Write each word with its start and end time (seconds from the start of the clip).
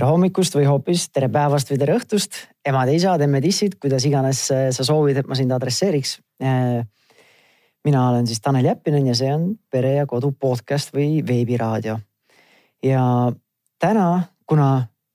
tere 0.00 0.14
hommikust 0.14 0.54
või 0.56 0.64
hoopis 0.64 1.02
tere 1.12 1.26
päevast 1.28 1.68
või 1.68 1.76
tere 1.76 1.92
õhtust, 1.98 2.36
emad-isad, 2.64 3.20
emmed-issid, 3.20 3.74
kuidas 3.82 4.06
iganes 4.08 4.38
äh, 4.48 4.62
sa 4.72 4.86
soovid, 4.86 5.18
et 5.20 5.28
ma 5.28 5.36
sind 5.36 5.52
adresseeriks. 5.52 6.14
Äh, 6.40 6.86
mina 7.84 8.06
olen 8.08 8.24
siis 8.24 8.40
Tanel 8.40 8.64
Jeppinen 8.64 9.10
ja 9.10 9.16
see 9.18 9.28
on 9.28 9.44
Pere 9.68 9.98
ja 9.98 10.06
Kodu 10.08 10.30
podcast 10.32 10.94
või 10.96 11.20
veebiraadio. 11.26 11.98
ja 12.80 13.02
täna, 13.76 14.06
kuna 14.48 14.70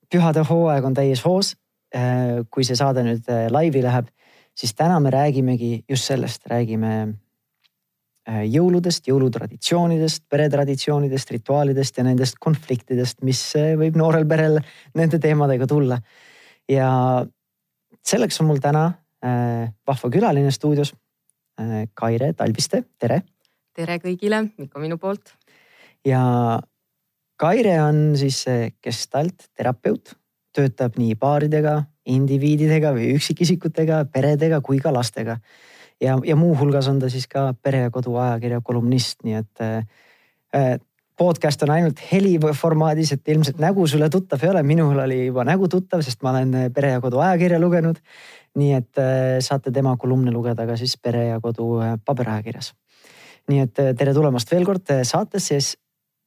pühade 0.05 0.45
hooaeg 0.45 0.85
on 0.85 0.93
täies 0.93 1.25
hoos, 1.25 1.55
äh, 1.89 2.45
kui 2.53 2.61
see 2.61 2.77
saade 2.77 3.01
nüüd 3.09 3.25
laivi 3.49 3.81
läheb, 3.81 4.13
siis 4.53 4.77
täna 4.77 4.99
me 5.01 5.09
räägimegi 5.09 5.79
just 5.89 6.13
sellest, 6.13 6.45
räägime 6.45 7.15
jõuludest, 8.25 9.05
jõulutraditsioonidest, 9.09 10.23
peretraditsioonidest, 10.29 11.31
rituaalidest 11.35 11.99
ja 11.99 12.05
nendest 12.07 12.39
konfliktidest, 12.41 13.21
mis 13.27 13.41
äh, 13.59 13.73
võib 13.77 13.97
noorel 13.99 14.25
perel 14.27 14.59
nende 14.97 15.19
teemadega 15.21 15.67
tulla. 15.69 15.99
ja 16.69 16.89
selleks 18.05 18.41
on 18.41 18.49
mul 18.49 18.61
täna 18.61 18.85
äh, 19.25 19.69
vahva 19.87 20.09
külaline 20.09 20.51
stuudios 20.51 20.93
äh,. 21.61 21.85
Kaire 21.93 22.33
Talviste, 22.33 22.83
tere. 22.99 23.21
tere 23.73 23.99
kõigile, 23.99 24.41
Mikko 24.57 24.79
minu 24.79 24.97
poolt. 24.97 25.35
ja 26.05 26.59
Kaire 27.37 27.81
on 27.83 28.15
siis 28.17 28.45
gestalt 28.81 29.49
terapeut, 29.53 30.15
töötab 30.55 30.97
nii 30.97 31.15
paaridega, 31.19 31.83
indiviididega 32.05 32.93
või 32.95 33.13
üksikisikutega, 33.17 34.05
peredega 34.11 34.61
kui 34.61 34.79
ka 34.79 34.93
lastega 34.93 35.37
ja, 36.01 36.17
ja 36.23 36.35
muuhulgas 36.35 36.87
on 36.87 36.99
ta 36.99 37.09
siis 37.09 37.27
ka 37.27 37.53
Pere 37.61 37.85
ja 37.85 37.91
Kodu 37.93 38.15
ajakirja 38.19 38.61
kolumnist, 38.63 39.23
nii 39.23 39.39
et 39.39 39.63
äh, 39.63 40.79
podcast 41.17 41.63
on 41.63 41.71
ainult 41.75 42.01
heliformaadis, 42.11 43.13
et 43.15 43.27
ilmselt 43.31 43.59
nägu 43.63 43.87
sulle 43.87 44.09
tuttav 44.11 44.43
ei 44.43 44.51
ole, 44.51 44.63
minul 44.67 44.99
oli 44.99 45.25
juba 45.25 45.45
nägu 45.47 45.69
tuttav, 45.71 46.03
sest 46.03 46.23
ma 46.23 46.33
olen 46.35 46.71
Pere 46.75 46.95
ja 46.95 47.03
Kodu 47.03 47.21
ajakirja 47.23 47.59
lugenud. 47.59 48.01
nii 48.55 48.71
et 48.71 48.99
äh, 49.03 49.37
saate 49.43 49.71
tema 49.71 49.97
kolumne 49.99 50.31
lugeda 50.31 50.63
ka 50.67 50.77
siis 50.79 50.95
Pere 50.97 51.25
ja 51.27 51.39
Kodu 51.43 51.79
äh, 51.83 51.95
paberajakirjas. 52.05 52.73
nii 53.51 53.59
et 53.59 53.79
äh, 53.79 53.93
tere 53.95 54.13
tulemast 54.13 54.51
veel 54.51 54.65
kord 54.65 54.89
äh, 54.91 55.03
saatesse, 55.03 55.59
siis 55.59 55.77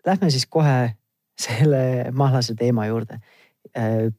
lähme 0.06 0.30
siis 0.30 0.46
kohe 0.46 0.94
selle 1.38 2.10
mahlase 2.12 2.54
teema 2.54 2.86
juurde 2.86 3.20
äh,. 3.76 4.12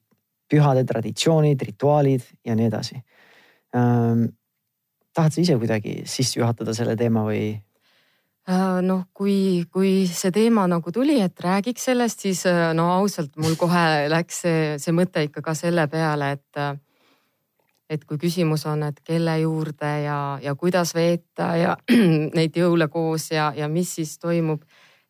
pühade 0.50 0.82
traditsioonid, 0.84 1.62
rituaalid 1.62 2.24
ja 2.46 2.56
nii 2.56 2.66
edasi 2.66 2.96
ähm, 3.76 4.24
tahad 5.20 5.36
sa 5.36 5.44
ise 5.44 5.60
kuidagi 5.60 6.00
sisse 6.08 6.40
juhatada 6.40 6.74
selle 6.76 6.96
teema 7.00 7.28
või? 7.28 7.58
Äh, 8.50 8.80
noh, 8.82 9.04
kui, 9.14 9.66
kui 9.70 10.08
see 10.10 10.32
teema 10.34 10.64
nagu 10.70 10.92
tuli, 10.96 11.20
et 11.22 11.38
räägiks 11.44 11.84
sellest, 11.92 12.24
siis 12.26 12.46
äh, 12.50 12.72
no 12.74 12.88
ausalt 12.96 13.36
mul 13.38 13.54
kohe 13.60 14.08
läks 14.10 14.40
see, 14.46 14.62
see 14.82 14.96
mõte 14.96 15.22
ikka 15.28 15.44
ka 15.46 15.54
selle 15.58 15.86
peale, 15.92 16.32
et 16.40 16.62
äh, 16.62 16.78
et 17.90 18.04
kui 18.06 18.20
küsimus 18.22 18.68
on, 18.70 18.84
et 18.86 19.00
kelle 19.06 19.34
juurde 19.42 19.92
ja, 20.04 20.18
ja 20.42 20.54
kuidas 20.58 20.94
veeta 20.94 21.52
ja 21.58 21.78
neid 22.38 22.58
jõule 22.58 22.86
koos 22.90 23.32
ja, 23.34 23.52
ja 23.58 23.70
mis 23.70 23.96
siis 23.98 24.18
toimub. 24.22 24.62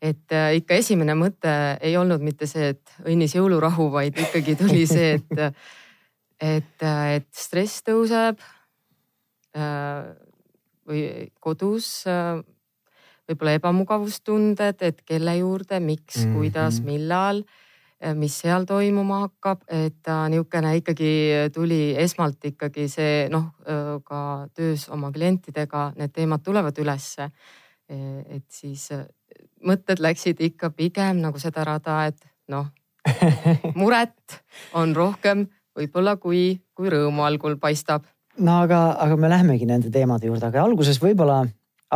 et 0.01 0.31
ikka 0.55 0.77
esimene 0.79 1.11
mõte 1.19 1.51
ei 1.83 1.97
olnud 1.99 2.23
mitte 2.23 2.47
see, 2.47 2.69
et 2.71 2.93
õnnis 3.03 3.35
jõulurahu, 3.35 3.89
vaid 3.91 4.15
ikkagi 4.15 4.55
tuli 4.55 4.85
see, 4.87 5.17
et, 5.19 5.59
et, 6.55 6.87
et 6.87 7.27
stress 7.35 7.83
tõuseb 7.83 8.39
või 10.89 11.29
kodus 11.39 11.89
äh, 12.09 12.39
võib-olla 13.29 13.55
ebamugavustunded, 13.59 14.81
et 14.81 15.01
kelle 15.05 15.37
juurde, 15.37 15.79
miks 15.79 16.17
mm, 16.17 16.23
-hmm. 16.23 16.37
kuidas, 16.37 16.81
millal, 16.85 17.43
äh, 18.01 18.15
mis 18.15 18.39
seal 18.41 18.65
toimuma 18.65 19.21
hakkab, 19.27 19.63
et 19.67 20.01
ta 20.03 20.23
niisugune 20.29 20.75
ikkagi 20.81 21.13
tuli 21.53 21.95
esmalt 21.97 22.45
ikkagi 22.45 22.87
see 22.89 23.29
noh, 23.29 23.53
ka 24.03 24.49
töös 24.53 24.89
oma 24.89 25.11
klientidega 25.11 25.93
need 25.97 26.13
teemad 26.13 26.43
tulevad 26.43 26.77
ülesse. 26.77 27.31
et 27.89 28.45
siis 28.53 28.91
mõtted 29.65 29.97
läksid 29.99 30.41
ikka 30.45 30.69
pigem 30.69 31.17
nagu 31.23 31.39
seda 31.39 31.63
rada, 31.63 32.05
et 32.05 32.21
noh, 32.47 32.67
muret 33.81 34.43
on 34.73 34.93
rohkem 34.95 35.47
võib-olla 35.75 36.17
kui, 36.21 36.61
kui 36.75 36.89
rõõmu 36.89 37.25
algul 37.25 37.57
paistab 37.57 38.05
no 38.39 38.59
aga, 38.63 38.81
aga 39.05 39.17
me 39.19 39.31
lähemegi 39.31 39.67
nende 39.69 39.91
teemade 39.93 40.29
juurde, 40.29 40.49
aga 40.49 40.63
alguses 40.63 40.99
võib-olla 41.01 41.41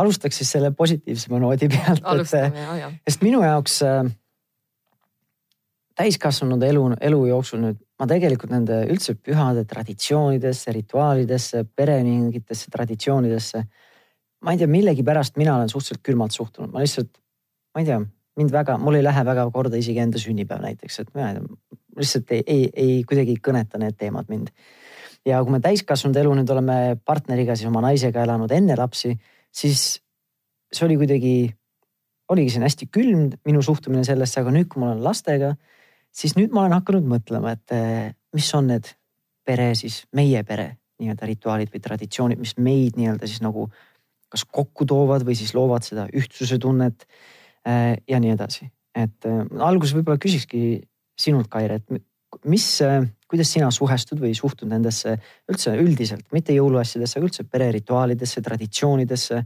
alustaks 0.00 0.40
siis 0.40 0.50
selle 0.56 0.72
positiivsema 0.74 1.38
noodi 1.42 1.68
pealt. 1.70 2.02
alustame, 2.02 2.60
ja, 2.60 2.76
ja. 2.82 2.92
sest 3.08 3.22
minu 3.24 3.42
jaoks 3.44 3.80
äh, 3.86 4.02
täiskasvanud 5.98 6.62
elu, 6.66 6.86
elu 7.10 7.20
jooksul 7.30 7.62
nüüd 7.62 7.80
ma 8.00 8.08
tegelikult 8.10 8.52
nende 8.52 8.80
üldse 8.90 9.14
pühade 9.14 9.64
traditsioonidesse, 9.70 10.72
rituaalidesse, 10.74 11.64
pere 11.76 12.00
mingitesse 12.02 12.72
traditsioonidesse. 12.74 13.64
ma 14.44 14.52
ei 14.52 14.58
tea, 14.60 14.68
millegipärast 14.68 15.38
mina 15.40 15.54
olen 15.56 15.70
suhteliselt 15.72 16.02
külmalt 16.04 16.34
suhtunud, 16.34 16.68
ma 16.74 16.82
lihtsalt, 16.82 17.14
ma 17.72 17.80
ei 17.80 17.86
tea, 17.88 18.02
mind 18.36 18.50
väga, 18.52 18.76
mul 18.76 18.98
ei 18.98 19.04
lähe 19.06 19.22
väga 19.24 19.46
korda 19.54 19.78
isegi 19.80 20.02
enda 20.02 20.20
sünnipäev 20.20 20.60
näiteks, 20.60 20.98
et 21.00 21.14
ma 21.16 21.30
lihtsalt 21.96 22.34
ei, 22.34 22.42
ei, 22.46 22.66
ei 22.74 22.98
kuidagi 23.08 23.38
ei 23.38 23.40
kõneta 23.40 23.80
need 23.80 23.96
teemad 23.96 24.28
mind 24.28 24.50
ja 25.28 25.40
kui 25.44 25.54
me 25.54 25.60
täiskasvanud 25.64 26.18
elu 26.20 26.32
nüüd 26.40 26.50
oleme 26.52 26.78
partneriga, 27.06 27.56
siis 27.56 27.70
oma 27.70 27.82
naisega 27.84 28.24
elanud 28.26 28.52
enne 28.54 28.76
lapsi, 28.78 29.14
siis 29.54 29.84
see 30.74 30.86
oli 30.86 30.98
kuidagi, 31.00 31.36
oligi 32.32 32.54
siin 32.54 32.66
hästi 32.66 32.88
külm 32.92 33.30
minu 33.46 33.62
suhtumine 33.64 34.04
sellesse, 34.06 34.42
aga 34.42 34.52
nüüd, 34.54 34.68
kui 34.72 34.82
ma 34.82 34.92
olen 34.92 35.02
lastega, 35.04 35.54
siis 36.14 36.36
nüüd 36.38 36.54
ma 36.54 36.64
olen 36.64 36.76
hakanud 36.78 37.08
mõtlema, 37.08 37.54
et 37.56 37.74
eh, 37.76 38.12
mis 38.36 38.50
on 38.56 38.70
need 38.72 38.90
pere 39.44 39.72
siis, 39.78 40.02
meie 40.16 40.42
pere 40.46 40.74
nii-öelda 41.02 41.28
rituaalid 41.28 41.72
või 41.72 41.82
traditsioonid, 41.84 42.40
mis 42.40 42.54
meid 42.62 42.98
nii-öelda 42.98 43.28
siis 43.28 43.42
nagu 43.44 43.68
kas 44.32 44.44
kokku 44.50 44.86
toovad 44.88 45.24
või 45.26 45.36
siis 45.38 45.52
loovad 45.54 45.86
seda 45.86 46.06
ühtsuse 46.16 46.58
tunnet 46.62 47.06
eh, 47.66 47.94
ja 48.08 48.20
nii 48.20 48.34
edasi. 48.36 48.68
et 48.94 49.30
eh, 49.30 49.40
alguses 49.60 49.96
võib-olla 49.96 50.20
küsikski 50.22 50.82
sinult, 51.18 51.48
Kaire, 51.50 51.78
et 51.78 52.44
mis, 52.50 52.66
kuidas 53.34 53.50
sina 53.50 53.70
suhestud 53.74 54.20
või 54.22 54.34
suhtud 54.38 54.70
nendesse 54.70 55.16
üldse 55.50 55.74
üldiselt, 55.80 56.26
mitte 56.32 56.54
jõuluasjadesse, 56.54 57.18
aga 57.18 57.28
üldse 57.30 57.46
pererituaalidesse, 57.50 58.42
traditsioonidesse. 58.46 59.44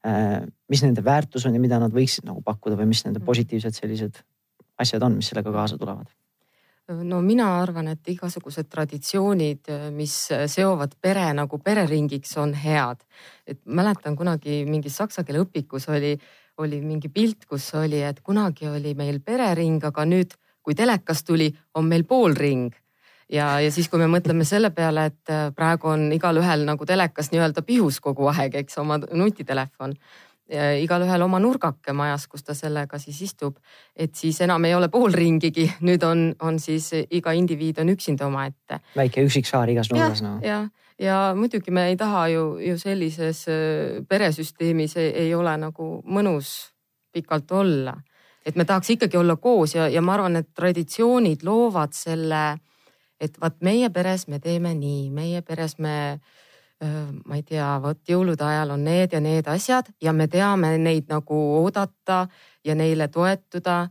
Äh, 0.00 0.40
mis 0.68 0.82
nende 0.84 1.04
väärtus 1.04 1.44
on 1.48 1.56
ja 1.56 1.60
mida 1.60 1.80
nad 1.80 1.92
võiksid 1.92 2.24
nagu 2.28 2.40
pakkuda 2.44 2.76
või 2.78 2.88
mis 2.92 3.04
nende 3.04 3.20
mm. 3.20 3.26
positiivsed 3.26 3.76
sellised 3.76 4.20
asjad 4.80 5.04
on, 5.04 5.18
mis 5.20 5.28
sellega 5.32 5.52
kaasa 5.52 5.76
tulevad? 5.80 6.08
no 7.06 7.20
mina 7.22 7.46
arvan, 7.60 7.92
et 7.92 8.08
igasugused 8.10 8.66
traditsioonid, 8.66 9.68
mis 9.94 10.14
seovad 10.50 10.96
pere 10.98 11.28
nagu 11.36 11.60
pereringiks, 11.62 12.32
on 12.42 12.54
head. 12.54 13.04
et 13.46 13.60
mäletan 13.64 14.16
kunagi 14.16 14.64
mingis 14.66 14.96
saksa 14.98 15.22
keele 15.24 15.44
õpikus 15.44 15.86
oli, 15.88 16.16
oli 16.58 16.80
mingi 16.82 17.08
pilt, 17.08 17.46
kus 17.46 17.68
oli, 17.78 18.02
et 18.02 18.20
kunagi 18.26 18.68
oli 18.68 18.94
meil 18.98 19.20
perering, 19.20 19.84
aga 19.84 20.04
nüüd, 20.04 20.34
kui 20.62 20.74
telekas 20.74 21.22
tuli, 21.24 21.52
on 21.74 21.86
meil 21.86 22.04
poolring 22.04 22.74
ja, 23.32 23.60
ja 23.60 23.70
siis, 23.72 23.88
kui 23.88 24.00
me 24.00 24.08
mõtleme 24.10 24.44
selle 24.48 24.72
peale, 24.74 25.06
et 25.10 25.32
äh, 25.32 25.50
praegu 25.56 25.92
on 25.92 26.08
igalühel 26.14 26.64
nagu 26.68 26.86
telekas 26.86 27.30
nii-öelda 27.32 27.62
pihus 27.66 28.00
kogu 28.00 28.30
aeg, 28.32 28.58
eks 28.64 28.80
oma 28.82 29.00
nutitelefon. 29.00 29.96
Igalühel 30.50 31.22
oma 31.22 31.38
nurgake 31.38 31.92
majas, 31.94 32.24
kus 32.26 32.42
ta 32.42 32.56
sellega 32.58 32.98
siis 32.98 33.20
istub, 33.22 33.60
et 33.94 34.16
siis 34.18 34.40
enam 34.42 34.64
ei 34.66 34.72
ole 34.74 34.88
poolringigi, 34.90 35.68
nüüd 35.86 36.02
on, 36.02 36.24
on 36.42 36.58
siis 36.58 36.88
iga 37.06 37.30
indiviid 37.38 37.78
on 37.78 37.92
üksinda 37.92 38.26
omaette. 38.26 38.80
väike 38.96 39.22
üksiksaar 39.28 39.70
igas 39.70 39.92
nurgas 39.92 40.24
no.. 40.26 40.32
ja, 40.42 40.64
ja 40.98 41.20
muidugi 41.38 41.70
me 41.70 41.86
ei 41.92 41.96
taha 41.96 42.24
ju, 42.28 42.42
ju 42.66 42.74
sellises 42.82 43.44
äh, 43.46 44.02
peresüsteemis 44.08 44.96
ei, 44.96 45.12
ei 45.28 45.34
ole 45.34 45.54
nagu 45.56 46.02
mõnus 46.02 46.72
pikalt 47.12 47.52
olla. 47.52 47.94
et 48.46 48.56
me 48.56 48.64
tahaks 48.64 48.90
ikkagi 48.90 49.16
olla 49.16 49.36
koos 49.36 49.74
ja, 49.74 49.86
ja 49.88 50.02
ma 50.02 50.14
arvan, 50.18 50.36
et 50.36 50.50
traditsioonid 50.54 51.46
loovad 51.46 51.94
selle 51.94 52.42
et 53.20 53.40
vaat 53.40 53.58
meie 53.60 53.90
peres 53.90 54.26
me 54.28 54.38
teeme 54.40 54.74
nii, 54.74 55.10
meie 55.10 55.42
peres 55.42 55.78
me 55.78 56.20
ma 56.80 57.36
ei 57.36 57.42
tea, 57.44 57.74
vot 57.82 57.98
jõulude 58.08 58.40
ajal 58.40 58.70
on 58.72 58.86
need 58.86 59.12
ja 59.12 59.18
need 59.20 59.48
asjad 59.52 59.90
ja 60.00 60.14
me 60.16 60.30
teame 60.32 60.78
neid 60.80 61.10
nagu 61.12 61.36
oodata 61.58 62.22
ja 62.64 62.74
neile 62.74 63.10
toetuda. 63.12 63.82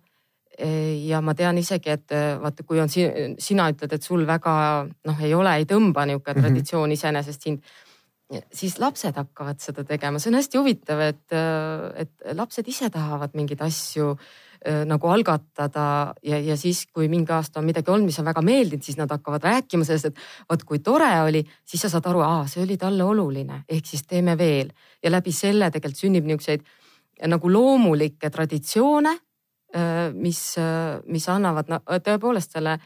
E, 0.57 0.69
ja 1.05 1.21
ma 1.21 1.35
tean 1.37 1.59
isegi, 1.61 1.93
et 1.93 2.15
vaata, 2.41 2.65
kui 2.65 2.81
on 2.81 2.89
sina 2.89 3.67
ütled, 3.69 3.93
et 3.93 4.03
sul 4.03 4.25
väga 4.27 4.55
noh, 4.89 5.21
ei 5.21 5.35
ole, 5.37 5.53
ei 5.61 5.69
tõmba 5.69 6.07
niisugune 6.09 6.33
mm 6.33 6.39
-hmm. 6.39 6.49
traditsioon 6.49 6.91
iseenesest 6.91 7.45
sind 7.45 7.61
siis 8.53 8.77
lapsed 8.79 9.15
hakkavad 9.17 9.61
seda 9.63 9.83
tegema, 9.87 10.19
see 10.21 10.29
on 10.31 10.37
hästi 10.37 10.59
huvitav, 10.61 11.01
et, 11.01 11.35
et 12.03 12.35
lapsed 12.37 12.67
ise 12.69 12.89
tahavad 12.93 13.33
mingeid 13.37 13.61
asju 13.65 14.13
nagu 14.85 15.07
algatada 15.07 16.13
ja, 16.23 16.39
ja 16.43 16.57
siis, 16.59 16.81
kui 16.91 17.07
mingi 17.07 17.31
aasta 17.31 17.61
on 17.61 17.67
midagi 17.69 17.91
olnud, 17.91 18.09
mis 18.09 18.19
on 18.19 18.27
väga 18.27 18.41
meeldinud, 18.43 18.83
siis 18.83 18.97
nad 18.99 19.11
hakkavad 19.11 19.45
rääkima 19.47 19.87
sellest, 19.87 20.09
et 20.11 20.49
vot 20.51 20.65
kui 20.67 20.81
tore 20.83 21.07
oli, 21.23 21.45
siis 21.63 21.85
sa 21.85 21.91
saad 21.93 22.09
aru, 22.11 22.25
see 22.51 22.65
oli 22.65 22.75
talle 22.77 23.05
oluline, 23.07 23.61
ehk 23.69 23.87
siis 23.87 24.03
teeme 24.03 24.35
veel 24.37 24.73
ja 25.03 25.13
läbi 25.13 25.31
selle 25.31 25.71
tegelikult 25.71 26.03
sünnib 26.03 26.27
niisuguseid 26.27 26.67
nagu 27.31 27.51
loomulikke 27.51 28.29
traditsioone, 28.29 29.15
äh, 29.75 30.01
mis, 30.13 30.41
mis 31.07 31.29
annavad 31.31 31.71
tõepoolest 32.03 32.59
selle 32.59 32.79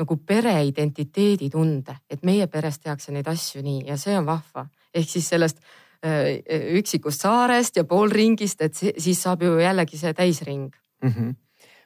nagu 0.00 0.16
pere 0.26 0.56
identiteeditunde, 0.64 1.96
et 2.10 2.24
meie 2.26 2.46
peres 2.50 2.80
tehakse 2.80 3.12
neid 3.14 3.28
asju 3.28 3.62
nii 3.64 3.84
ja 3.90 3.98
see 4.00 4.16
on 4.18 4.26
vahva. 4.26 4.66
ehk 4.94 5.08
siis 5.08 5.28
sellest 5.28 5.60
äh, 6.04 6.40
üksikust 6.78 7.22
saarest 7.22 7.76
ja 7.76 7.84
poolringist, 7.84 8.62
et 8.62 8.74
siis 8.74 9.22
saab 9.22 9.42
ju 9.42 9.58
jällegi 9.58 9.98
see 9.98 10.14
täisring 10.14 10.79
mm. 11.02 11.10
-hmm. 11.10 11.34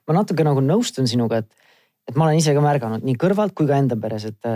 ma 0.08 0.18
natuke 0.20 0.44
nagu 0.44 0.60
nõustun 0.60 1.08
sinuga, 1.10 1.42
et, 1.44 1.50
et 2.08 2.16
ma 2.16 2.28
olen 2.28 2.38
ise 2.38 2.54
ka 2.54 2.60
märganud 2.64 3.04
nii 3.04 3.16
kõrvalt 3.20 3.54
kui 3.54 3.66
ka 3.66 3.78
enda 3.78 3.96
peres, 3.96 4.24
et, 4.24 4.52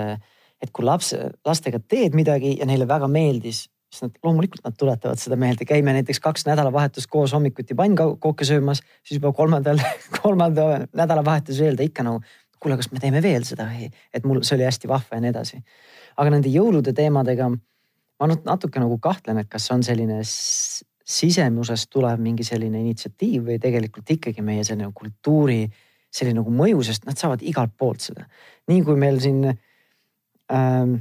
et 0.63 0.71
kui 0.73 0.85
laps, 0.85 1.15
lastega 1.47 1.79
teed 1.79 2.15
midagi 2.15 2.59
ja 2.59 2.67
neile 2.67 2.89
väga 2.89 3.09
meeldis 3.09 3.69
siis 3.89 4.05
nad 4.05 4.19
loomulikult 4.25 4.65
nad 4.65 4.75
tuletavad 4.77 5.21
seda 5.21 5.37
meelde, 5.41 5.65
käime 5.65 5.93
näiteks 5.97 6.21
kaks 6.21 6.45
nädalavahetust 6.47 7.09
koos 7.11 7.33
hommikuti 7.33 7.75
pannkooke 7.75 8.45
söömas, 8.45 8.83
siis 9.05 9.17
juba 9.17 9.33
kolmandal, 9.33 9.81
kolmanda 10.23 10.87
nädalavahetuse 10.93 11.65
öelda 11.65 11.87
ikka 11.87 12.05
nagu 12.05 12.21
kuule, 12.61 12.77
kas 12.77 12.91
me 12.93 13.01
teeme 13.01 13.23
veel 13.23 13.47
seda 13.49 13.69
või, 13.71 13.89
et 14.15 14.27
mul, 14.27 14.43
see 14.43 14.59
oli 14.59 14.67
hästi 14.67 14.91
vahva 14.91 15.19
ja 15.19 15.25
nii 15.25 15.33
edasi. 15.33 15.63
aga 16.19 16.35
nende 16.35 16.53
jõulude 16.53 16.93
teemadega 16.93 17.49
ma 18.19 18.29
natuke 18.29 18.83
nagu 18.83 18.99
kahtlen, 18.99 19.39
et 19.39 19.49
kas 19.51 19.71
on 19.71 19.85
selline 19.87 20.21
sisemusest 21.09 21.89
tulev 21.91 22.21
mingi 22.21 22.45
selline 22.45 22.83
initsiatiiv 22.85 23.47
või 23.47 23.61
tegelikult 23.63 24.11
ikkagi 24.19 24.45
meie 24.45 24.65
selline 24.67 24.91
kultuuri 24.95 25.63
selline 26.13 26.41
nagu 26.41 26.53
mõju, 26.53 26.83
sest 26.89 27.07
nad 27.09 27.19
saavad 27.21 27.45
igalt 27.45 27.75
poolt 27.77 28.05
seda. 28.05 28.27
nii 28.69 28.83
kui 28.85 28.97
meil 29.01 29.21
siin 29.21 29.45
ähm, 29.49 30.99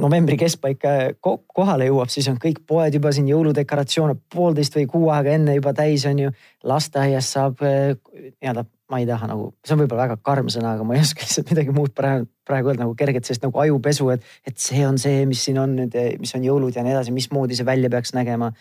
novembri 0.00 0.36
keskpaika 0.40 1.14
kohale 1.20 1.88
jõuab, 1.88 2.10
siis 2.12 2.28
on 2.32 2.38
kõik 2.40 2.62
poed 2.68 2.94
juba 2.96 3.12
siin 3.12 3.28
jõuludekoratsioone 3.30 4.16
poolteist 4.32 4.76
või 4.78 4.86
kuu 4.90 5.08
aega 5.14 5.36
enne 5.36 5.56
juba 5.58 5.74
täis, 5.76 6.06
on 6.08 6.26
ju. 6.26 6.32
lasteaias 6.64 7.32
saab 7.36 7.60
eh, 7.66 7.94
nii-öelda, 8.40 8.64
ma 8.92 9.00
ei 9.00 9.08
taha 9.08 9.28
nagu, 9.30 9.50
see 9.64 9.76
on 9.76 9.82
võib-olla 9.82 10.06
väga 10.08 10.18
karm 10.24 10.48
sõna, 10.52 10.74
aga 10.76 10.84
ma 10.84 10.96
ei 10.96 11.04
oska 11.04 11.24
lihtsalt 11.24 11.52
midagi 11.52 11.74
muud 11.76 11.94
praegu, 11.96 12.28
praegu 12.48 12.72
öelda 12.72 12.84
nagu 12.84 12.96
kerget 12.98 13.28
sellist 13.28 13.44
nagu 13.44 13.62
ajupesu, 13.64 14.08
et, 14.16 14.28
et 14.48 14.60
see 14.60 14.84
on 14.86 15.00
see, 15.00 15.24
mis 15.28 15.44
siin 15.44 15.60
on 15.62 15.76
nüüd, 15.78 15.96
mis 16.20 16.36
on 16.36 16.44
jõulud 16.44 16.76
ja 16.76 16.84
nii 16.84 16.96
edasi, 16.96 17.14
mismoodi 17.16 17.56
see 17.56 17.68
välja 17.68 17.92
peaks 17.92 18.16
nägema 18.16 18.52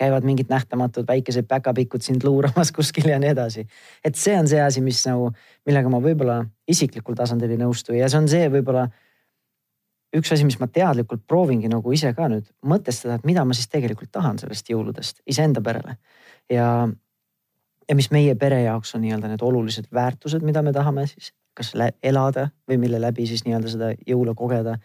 käivad 0.00 0.24
mingid 0.24 0.48
nähtamatud 0.48 1.04
väikesed 1.08 1.48
päkapikud 1.48 2.04
sind 2.04 2.24
luuramas 2.24 2.72
kuskil 2.76 3.10
ja 3.10 3.18
nii 3.20 3.34
edasi. 3.34 3.66
et 4.04 4.16
see 4.16 4.38
on 4.38 4.48
see 4.48 4.62
asi, 4.62 4.80
mis 4.84 5.02
nagu, 5.08 5.30
millega 5.68 5.92
ma 5.92 6.00
võib-olla 6.04 6.40
isiklikul 6.68 7.18
tasandil 7.18 7.52
ei 7.52 7.60
nõustu 7.60 7.96
ja 7.96 8.08
see 8.08 8.22
on 8.22 8.28
see 8.30 8.48
võib-olla 8.52 8.88
üks 10.16 10.32
asi, 10.34 10.46
mis 10.46 10.58
ma 10.60 10.66
teadlikult 10.66 11.22
proovingi 11.28 11.70
nagu 11.70 11.92
ise 11.94 12.12
ka 12.16 12.26
nüüd 12.30 12.48
mõtestada, 12.66 13.18
et 13.18 13.28
mida 13.28 13.44
ma 13.46 13.54
siis 13.54 13.70
tegelikult 13.70 14.10
tahan 14.12 14.40
sellest 14.42 14.70
jõuludest 14.72 15.22
iseenda 15.30 15.62
perele. 15.62 15.98
ja, 16.50 16.88
ja 17.88 17.98
mis 17.98 18.10
meie 18.14 18.34
pere 18.38 18.62
jaoks 18.64 18.94
on 18.96 19.04
nii-öelda 19.04 19.30
need 19.30 19.44
olulised 19.46 19.92
väärtused, 19.94 20.42
mida 20.46 20.62
me 20.66 20.72
tahame 20.72 21.06
siis 21.10 21.32
kas 21.54 21.74
elada 22.02 22.48
või 22.70 22.78
mille 22.80 23.00
läbi 23.02 23.26
siis 23.26 23.44
nii-öelda 23.44 23.70
seda 23.70 23.92
jõule 24.06 24.34
kogeda 24.38 24.78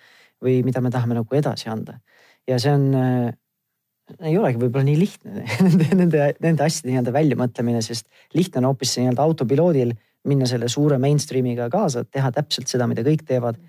või 0.43 0.59
mida 0.65 0.81
me 0.81 0.91
tahame 0.91 1.17
nagu 1.17 1.37
edasi 1.37 1.69
anda. 1.71 1.99
ja 2.47 2.59
see 2.59 2.73
on 2.73 2.91
ei 4.19 4.37
olegi 4.37 4.59
võib-olla 4.61 4.85
nii 4.87 4.97
lihtne 4.99 5.45
nende, 6.01 6.33
nende, 6.39 6.63
asjade 6.63 6.91
nii-öelda 6.91 7.13
väljamõtlemine, 7.15 7.81
sest 7.85 8.09
lihtne 8.37 8.61
on 8.61 8.71
hoopis 8.71 8.97
nii-öelda 8.99 9.23
autopiloodil 9.25 9.95
minna 10.25 10.47
selle 10.49 10.69
suure 10.71 10.97
mainstream'iga 11.01 11.69
kaasa, 11.73 12.05
teha 12.09 12.31
täpselt 12.33 12.69
seda, 12.71 12.87
mida 12.89 13.05
kõik 13.05 13.25
teevad 13.27 13.59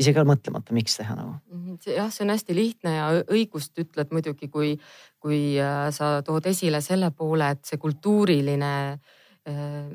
isegi 0.00 0.22
mõtlemata, 0.24 0.74
miks 0.76 0.96
teha 0.96 1.16
nagu. 1.16 1.34
Mhm, 1.52 1.80
jah, 1.96 2.08
see 2.12 2.24
on 2.24 2.32
hästi 2.32 2.56
lihtne 2.56 2.94
ja 2.94 3.08
õigust 3.20 3.76
ütled 3.82 4.14
muidugi, 4.14 4.48
kui, 4.52 4.72
kui 5.20 5.40
äh, 5.60 5.88
sa 5.94 6.20
tood 6.26 6.46
esile 6.50 6.80
selle 6.84 7.10
poole, 7.16 7.50
et 7.56 7.66
see 7.68 7.80
kultuuriline 7.80 8.72
äh, 8.94 9.90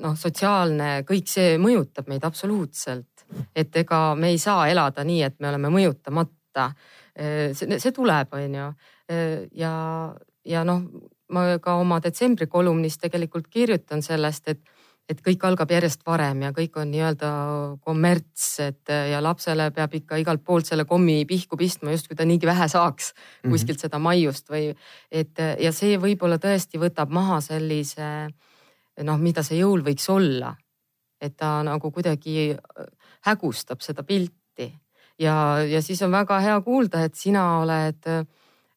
noh, 0.00 0.16
sotsiaalne, 0.18 0.90
kõik 1.08 1.30
see 1.30 1.56
mõjutab 1.62 2.10
meid 2.10 2.26
absoluutselt. 2.26 3.06
et 3.54 3.76
ega 3.76 4.16
me 4.18 4.32
ei 4.32 4.38
saa 4.42 4.64
elada 4.68 5.04
nii, 5.06 5.22
et 5.22 5.36
me 5.38 5.52
oleme 5.52 5.70
mõjutamata. 5.70 6.72
Äh, 7.20 7.52
see, 7.54 7.78
see 7.78 7.92
tuleb, 7.92 8.32
on 8.32 8.54
ju. 8.54 8.66
ja, 9.58 9.72
ja 10.46 10.60
noh, 10.64 10.84
ma 11.34 11.58
ka 11.62 11.74
oma 11.80 11.98
detsembri 12.02 12.46
kolumnis 12.46 12.98
tegelikult 13.02 13.48
kirjutan 13.50 14.02
sellest, 14.06 14.48
et 14.48 14.60
et 15.10 15.18
kõik 15.26 15.42
algab 15.42 15.72
järjest 15.74 16.04
varem 16.06 16.44
ja 16.44 16.52
kõik 16.54 16.76
on 16.78 16.90
nii-öelda 16.92 17.28
kommerts, 17.82 18.44
et 18.62 18.92
ja 19.10 19.18
lapsele 19.18 19.64
peab 19.74 19.96
ikka 19.98 20.20
igalt 20.22 20.44
poolt 20.46 20.68
selle 20.68 20.84
kommi 20.86 21.24
pihku 21.26 21.58
pistma, 21.58 21.90
justkui 21.90 22.14
ta 22.14 22.26
niigi 22.28 22.46
vähe 22.46 22.68
saaks 22.70 23.10
mhm. 23.10 23.50
kuskilt 23.50 23.72
mm 23.72 23.80
-hmm. 23.80 23.82
seda 23.88 23.98
maiust 23.98 24.50
või 24.54 24.76
et 25.10 25.42
ja 25.58 25.72
see 25.74 25.98
võib-olla 25.98 26.38
tõesti 26.38 26.78
võtab 26.78 27.10
maha 27.10 27.40
sellise 27.40 28.30
noh, 29.02 29.18
mida 29.18 29.42
see 29.42 29.58
jõul 29.58 29.82
võiks 29.82 30.08
olla. 30.10 30.54
et 31.20 31.36
ta 31.36 31.62
nagu 31.62 31.90
kuidagi 31.90 32.56
hägustab 33.26 33.80
seda 33.84 34.02
pilti 34.02 34.70
ja, 35.20 35.36
ja 35.68 35.82
siis 35.84 36.00
on 36.02 36.12
väga 36.12 36.40
hea 36.40 36.60
kuulda, 36.64 37.04
et 37.04 37.14
sina 37.14 37.44
oled 37.60 38.08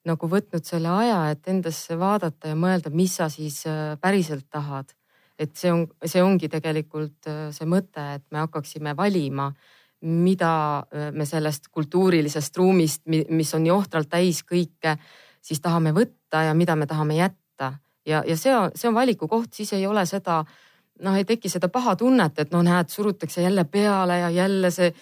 nagu 0.04 0.28
võtnud 0.28 0.68
selle 0.68 0.92
aja, 0.92 1.30
et 1.32 1.48
endasse 1.48 1.96
vaadata 2.00 2.52
ja 2.52 2.60
mõelda, 2.60 2.92
mis 2.92 3.16
sa 3.16 3.30
siis 3.32 3.64
päriselt 4.04 4.50
tahad 4.52 4.92
et 5.40 5.56
see 5.58 5.72
on, 5.74 5.86
see 6.06 6.24
ongi 6.24 6.50
tegelikult 6.52 7.30
äh, 7.30 7.48
see 7.56 7.68
mõte, 7.70 8.04
et 8.18 8.26
me 8.32 8.44
hakkaksime 8.44 8.96
valima, 8.98 9.50
mida 10.04 10.54
äh, 10.84 11.10
me 11.16 11.26
sellest 11.28 11.70
kultuurilisest 11.74 12.60
ruumist, 12.60 13.04
mis 13.08 13.54
on 13.58 13.68
johtralt 13.68 14.12
täis 14.12 14.44
kõike, 14.48 14.98
siis 15.44 15.62
tahame 15.64 15.94
võtta 15.96 16.46
ja 16.48 16.54
mida 16.58 16.76
me 16.80 16.88
tahame 16.90 17.18
jätta. 17.20 17.74
ja, 18.06 18.24
ja 18.28 18.38
see 18.38 18.54
on, 18.56 18.72
see 18.76 18.90
on 18.90 18.96
valiku 18.96 19.28
koht, 19.28 19.54
siis 19.54 19.74
ei 19.74 19.88
ole 19.88 20.06
seda, 20.06 20.44
noh, 21.04 21.18
ei 21.18 21.26
teki 21.26 21.50
seda 21.50 21.70
paha 21.72 21.96
tunnet, 21.96 22.40
et 22.40 22.52
no 22.52 22.62
näed, 22.64 22.90
surutakse 22.90 23.42
jälle 23.42 23.64
peale 23.66 24.20
ja 24.20 24.30
jälle 24.30 24.72
see 24.72 24.94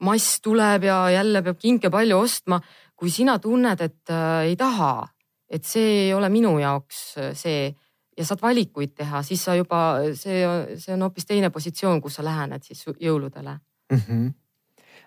mass 0.00 0.40
tuleb 0.42 0.84
ja 0.88 1.02
jälle 1.10 1.42
peab 1.42 1.58
kinke 1.58 1.90
palju 1.90 2.18
ostma. 2.18 2.60
kui 3.00 3.08
sina 3.08 3.38
tunned, 3.40 3.80
et 3.80 4.10
äh, 4.12 4.50
ei 4.50 4.56
taha, 4.60 5.08
et 5.48 5.64
see 5.64 6.08
ei 6.08 6.10
ole 6.12 6.28
minu 6.28 6.58
jaoks 6.60 6.98
äh, 7.16 7.30
see 7.32 7.70
ja 8.16 8.26
saad 8.28 8.42
valikuid 8.42 8.92
teha, 8.98 9.22
siis 9.24 9.40
sa 9.44 9.54
juba, 9.56 10.02
see, 10.12 10.42
see 10.76 10.92
on 10.92 11.06
hoopis 11.06 11.24
teine 11.24 11.48
positsioon, 11.50 12.02
kus 12.04 12.18
sa 12.18 12.24
lähened 12.26 12.66
siis 12.66 12.84
jõuludele 13.00 13.56
mm. 13.56 14.02
-hmm 14.04 14.28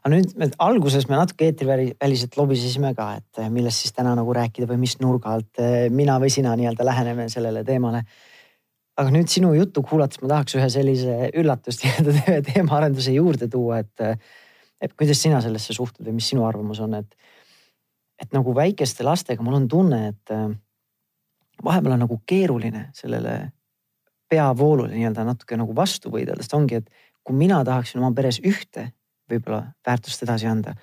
aga 0.03 0.11
nüüd 0.17 0.33
me 0.35 0.49
alguses 0.59 1.05
me 1.07 1.15
natuke 1.15 1.47
eetriväliselt 1.47 2.35
lobisesime 2.35 2.91
ka, 2.97 3.07
et 3.21 3.39
eh, 3.39 3.49
millest 3.53 3.85
siis 3.85 3.95
täna 3.95 4.11
nagu 4.19 4.35
rääkida 4.35 4.67
või 4.67 4.81
mis 4.81 4.97
nurga 4.99 5.37
alt 5.37 5.61
eh, 5.63 5.87
mina 5.89 6.17
või 6.19 6.31
sina 6.33 6.55
nii-öelda 6.59 6.83
läheneme 6.83 7.29
sellele 7.31 7.63
teemale. 7.63 8.03
aga 8.99 9.09
nüüd 9.09 9.31
sinu 9.31 9.53
juttu 9.55 9.81
kuulates 9.81 10.19
ma 10.21 10.27
tahaks 10.33 10.57
ühe 10.59 10.67
sellise 10.69 11.29
üllatust 11.39 11.83
nii-öelda 11.85 12.41
teemaarenduse 12.51 13.15
juurde 13.15 13.47
tuua, 13.47 13.79
et, 13.79 14.19
et 14.83 14.93
kuidas 14.99 15.21
sina 15.23 15.39
sellesse 15.43 15.75
suhtud 15.75 16.05
või 16.05 16.17
mis 16.19 16.27
sinu 16.33 16.43
arvamus 16.47 16.81
on, 16.83 16.97
et, 16.99 17.15
et 18.21 18.35
nagu 18.35 18.53
väikeste 18.55 19.05
lastega 19.07 19.43
mul 19.45 19.61
on 19.61 19.67
tunne, 19.71 20.01
et 20.11 20.33
vahepeal 21.63 21.95
on 21.95 22.03
nagu 22.03 22.19
keeruline 22.27 22.89
sellele 22.97 23.37
peavoolule 24.33 24.91
nii-öelda 24.95 25.25
natuke 25.27 25.57
nagu 25.59 25.75
vastu 25.75 26.11
võidelda, 26.13 26.43
sest 26.43 26.57
ongi, 26.57 26.81
et 26.81 26.89
kui 27.23 27.37
mina 27.37 27.61
tahaksin 27.65 28.01
oma 28.01 28.11
peres 28.15 28.39
ühte 28.43 28.89
võib-olla 29.31 29.63
väärtust 29.87 30.25
edasi 30.25 30.49
anda, 30.49 30.75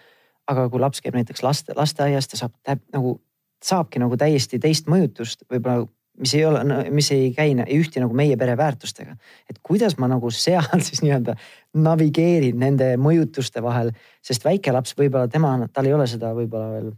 aga 0.50 0.68
kui 0.70 0.80
laps 0.82 1.02
käib 1.04 1.18
näiteks 1.18 1.42
laste, 1.44 1.74
lasteaias, 1.76 2.28
ta 2.30 2.38
saab 2.40 2.54
täp, 2.66 2.82
nagu, 2.94 3.18
saabki 3.64 4.00
nagu 4.02 4.16
täiesti 4.20 4.60
teist 4.62 4.88
mõjutust 4.90 5.44
võib-olla, 5.50 5.84
mis 6.18 6.34
ei 6.34 6.44
ole, 6.44 6.62
mis 6.90 7.10
ei 7.14 7.30
käi, 7.36 7.52
ei 7.64 7.78
ühti 7.80 8.02
nagu 8.02 8.16
meie 8.16 8.36
pere 8.40 8.56
väärtustega. 8.58 9.16
et 9.50 9.60
kuidas 9.62 9.96
ma 9.98 10.08
nagu 10.10 10.30
seal 10.30 10.66
siis 10.86 11.04
nii-öelda 11.04 11.36
navigeerin 11.74 12.58
nende 12.58 12.94
mõjutuste 13.00 13.62
vahel, 13.62 13.92
sest 14.24 14.44
väike 14.44 14.74
laps 14.74 14.96
võib-olla 14.98 15.30
tema, 15.30 15.56
tal 15.72 15.88
ei 15.88 15.94
ole 15.96 16.08
seda 16.10 16.34
võib-olla 16.36 16.74
veel 16.74 16.92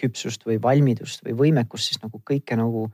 küpsust 0.00 0.44
või 0.46 0.58
valmidust 0.62 1.24
või 1.24 1.36
võimekust 1.38 1.92
siis 1.92 2.02
nagu 2.02 2.20
kõike 2.26 2.58
nagu 2.58 2.88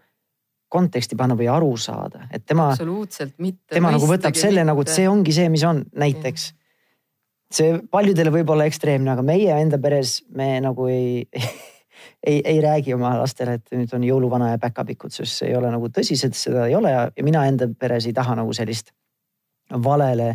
konteksti 0.71 1.17
panna 1.19 1.35
või 1.35 1.49
aru 1.51 1.73
saada, 1.81 2.29
et 2.31 2.45
tema. 2.47 2.71
absoluutselt 2.71 3.35
mitte. 3.43 3.75
tema 3.75 3.91
nagu 3.91 4.07
võtab 4.07 4.37
selle 4.39 4.61
mitte. 4.61 4.71
nagu, 4.71 4.85
et 4.87 4.93
see 4.93 5.09
ongi 5.11 5.35
see, 5.35 5.49
mis 5.51 5.65
on 5.67 5.83
näiteks. 5.99 6.53
see 7.51 7.81
paljudele 7.91 8.31
võib 8.31 8.53
olla 8.55 8.69
ekstreemne, 8.71 9.11
aga 9.11 9.25
meie 9.27 9.57
enda 9.65 9.81
peres 9.83 10.21
me 10.31 10.53
nagu 10.63 10.87
ei 10.93 11.27
ei, 12.27 12.41
ei 12.45 12.61
räägi 12.61 12.95
oma 12.95 13.15
lastele, 13.19 13.59
et 13.59 13.75
nüüd 13.75 13.95
on 13.97 14.05
jõuluvana 14.05 14.53
ja 14.55 14.61
päkapikud, 14.63 15.13
sest 15.15 15.41
see 15.41 15.51
ei 15.51 15.57
ole 15.57 15.73
nagu 15.73 15.89
tõsiselt, 15.89 16.37
seda 16.39 16.67
ei 16.69 16.77
ole 16.79 16.93
ja, 16.93 17.09
mina 17.27 17.47
enda 17.49 17.69
peres 17.79 18.07
ei 18.07 18.17
taha 18.17 18.37
nagu 18.41 18.55
sellist 18.57 18.95
valele 19.71 20.35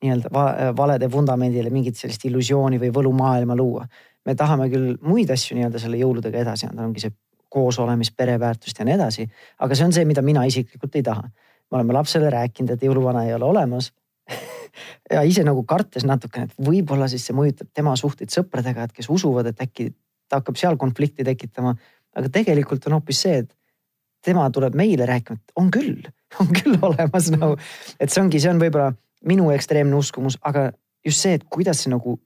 nii-öelda 0.00 0.72
valede 0.76 1.10
vundamendile 1.12 1.70
mingit 1.70 1.98
sellist 2.00 2.22
illusiooni 2.24 2.78
või 2.80 2.88
võlumaailma 2.94 3.56
luua 3.56 3.84
me 4.26 4.36
tahame 4.36 4.68
küll 4.72 4.96
muid 5.06 5.30
asju 5.32 5.56
nii-öelda 5.56 5.80
selle 5.82 6.00
jõuludega 6.00 6.42
edasi 6.44 6.68
anda, 6.68 6.84
ongi 6.86 7.04
see 7.04 7.14
koosolemist, 7.50 8.14
pereväärtust 8.18 8.78
ja 8.78 8.86
nii 8.86 8.94
edasi. 8.94 9.26
aga 9.58 9.76
see 9.76 9.86
on 9.88 9.94
see, 9.96 10.06
mida 10.06 10.22
mina 10.22 10.44
isiklikult 10.46 10.96
ei 10.96 11.02
taha. 11.06 11.24
me 11.70 11.78
oleme 11.78 11.94
lapsele 11.94 12.30
rääkinud, 12.30 12.74
et 12.74 12.82
jõuluvana 12.82 13.24
ei 13.26 13.34
ole 13.34 13.44
olemas 13.44 13.92
ja 15.14 15.22
ise 15.26 15.44
nagu 15.46 15.64
kartes 15.64 16.06
natukene, 16.06 16.50
et 16.50 16.66
võib-olla 16.66 17.08
siis 17.08 17.26
see 17.26 17.36
mõjutab 17.36 17.70
tema 17.74 17.96
suhteid 17.96 18.30
sõpradega, 18.30 18.86
et 18.86 18.92
kes 18.92 19.10
usuvad, 19.10 19.50
et 19.50 19.62
äkki 19.62 19.90
ta 20.30 20.40
hakkab 20.40 20.58
seal 20.60 20.78
konflikti 20.80 21.26
tekitama. 21.26 21.74
aga 22.16 22.28
tegelikult 22.32 22.86
on 22.86 22.98
hoopis 22.98 23.20
see, 23.22 23.42
et 23.44 23.52
tema 24.24 24.48
tuleb 24.50 24.74
meile 24.78 25.06
rääkima, 25.06 25.38
et 25.38 25.52
on 25.58 25.70
küll, 25.74 26.00
on 26.42 26.50
küll 26.54 26.78
olemas 26.82 27.30
nagu, 27.34 27.58
et 27.98 28.10
see 28.10 28.22
ongi, 28.22 28.40
see 28.42 28.50
on 28.50 28.62
võib-olla 28.62 28.92
minu 29.26 29.50
ekstreemne 29.54 29.96
uskumus, 29.96 30.38
aga 30.46 30.70
just 31.06 31.22
see, 31.24 31.36
et 31.38 31.46
kuidas 31.50 31.84
see 31.84 31.92
nagu 31.92 32.18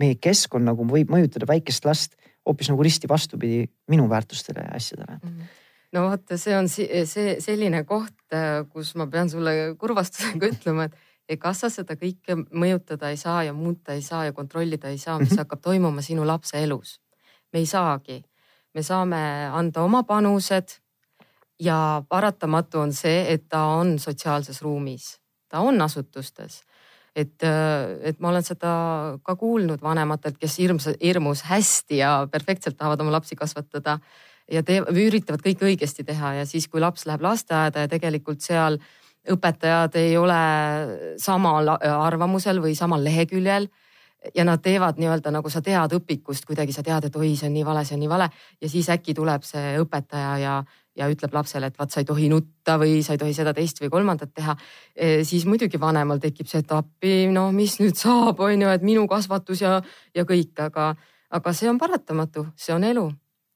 meie 0.00 0.18
keskkond 0.18 0.66
nagu 0.66 0.86
võib 0.90 1.12
mõjutada 1.12 1.46
väikest 1.48 1.86
last 1.86 2.16
hoopis 2.44 2.70
nagu 2.70 2.82
risti 2.84 3.08
vastupidi 3.08 3.64
minu 3.90 4.08
väärtustele 4.10 4.64
ja 4.66 4.74
asjadele 4.76 5.18
mm. 5.22 5.52
no 5.96 6.08
vaata, 6.08 6.38
see 6.40 6.56
on 6.58 6.68
see 6.68 7.36
selline 7.42 7.84
koht, 7.88 8.16
kus 8.72 8.94
ma 8.98 9.06
pean 9.10 9.30
sulle 9.30 9.54
kurvastusega 9.80 10.50
ütlema, 10.54 10.88
et 11.28 11.40
kas 11.40 11.64
sa 11.64 11.70
seda 11.72 11.96
kõike 12.00 12.36
mõjutada 12.50 13.12
ei 13.12 13.20
saa 13.20 13.44
ja 13.48 13.54
muuta 13.56 13.96
ei 13.96 14.02
saa 14.04 14.26
ja 14.28 14.36
kontrollida 14.36 14.90
ei 14.90 14.98
saa, 14.98 15.18
mis 15.18 15.30
-hmm. 15.32 15.44
hakkab 15.44 15.62
toimuma 15.62 16.02
sinu 16.02 16.26
lapse 16.26 16.60
elus. 16.62 16.98
Me 17.54 17.62
ei 17.62 17.66
saagi, 17.70 18.18
me 18.74 18.82
saame 18.82 19.22
anda 19.54 19.84
oma 19.86 20.02
panused 20.02 20.76
ja 21.62 22.02
paratamatu 22.08 22.82
on 22.82 22.92
see, 22.92 23.22
et 23.32 23.46
ta 23.48 23.62
on 23.78 23.94
sotsiaalses 24.02 24.60
ruumis, 24.62 25.14
ta 25.48 25.62
on 25.62 25.78
asutustes. 25.82 26.62
Et, 27.14 27.46
et 28.02 28.18
ma 28.18 28.32
olen 28.32 28.42
seda 28.42 28.70
ka 29.22 29.36
kuulnud 29.38 29.82
vanematelt, 29.82 30.34
kes 30.40 30.56
hirmus, 30.58 30.88
hirmus 30.98 31.44
hästi 31.46 32.00
ja 32.00 32.14
perfektselt 32.30 32.74
tahavad 32.74 33.04
oma 33.04 33.14
lapsi 33.14 33.38
kasvatada 33.38 34.00
ja 34.50 34.64
teevad, 34.66 34.98
üritavad 34.98 35.44
kõike 35.44 35.68
õigesti 35.68 36.02
teha 36.04 36.32
ja 36.40 36.48
siis, 36.48 36.66
kui 36.66 36.82
laps 36.82 37.06
läheb 37.06 37.22
lasteaeda 37.22 37.86
ja 37.86 37.92
tegelikult 37.92 38.42
seal 38.42 38.80
õpetajad 39.30 39.94
ei 40.02 40.16
ole 40.18 40.40
samal 41.22 41.70
arvamusel 41.78 42.58
või 42.60 42.74
samal 42.74 43.06
leheküljel 43.06 43.70
ja 44.34 44.44
nad 44.44 44.62
teevad 44.62 44.98
nii-öelda 44.98 45.30
nagu 45.34 45.50
sa 45.50 45.60
tead 45.62 45.92
õpikust 45.96 46.46
kuidagi, 46.48 46.72
sa 46.72 46.82
tead, 46.82 47.08
et 47.08 47.16
oi, 47.16 47.34
see 47.36 47.48
on 47.48 47.54
nii 47.54 47.64
vale, 47.66 47.84
see 47.84 47.96
on 47.96 48.02
nii 48.04 48.10
vale 48.10 48.28
ja 48.60 48.70
siis 48.70 48.88
äkki 48.92 49.14
tuleb 49.14 49.44
see 49.44 49.74
õpetaja 49.82 50.34
ja, 50.40 50.54
ja 50.96 51.08
ütleb 51.12 51.34
lapsele, 51.34 51.68
et 51.68 51.78
vaat 51.78 51.92
sa 51.92 52.00
ei 52.00 52.08
tohi 52.08 52.28
nutta 52.32 52.78
või 52.80 53.02
sa 53.04 53.16
ei 53.16 53.20
tohi 53.20 53.34
seda, 53.36 53.54
teist 53.54 53.82
või 53.82 53.90
kolmandat 53.92 54.32
teha. 54.34 54.56
E, 54.94 55.24
siis 55.24 55.44
muidugi 55.46 55.80
vanemal 55.80 56.22
tekib 56.22 56.48
see, 56.48 56.64
et 56.64 56.72
appi, 56.72 57.14
no 57.32 57.50
mis 57.52 57.78
nüüd 57.82 57.98
saab, 58.00 58.40
on 58.40 58.66
ju, 58.66 58.70
et 58.70 58.86
minu 58.86 59.08
kasvatus 59.10 59.64
ja, 59.64 59.80
ja 60.14 60.24
kõik, 60.28 60.54
aga, 60.68 60.94
aga 61.30 61.52
see 61.52 61.68
on 61.68 61.80
paratamatu, 61.82 62.48
see 62.56 62.74
on 62.74 62.84
elu. 62.84 63.10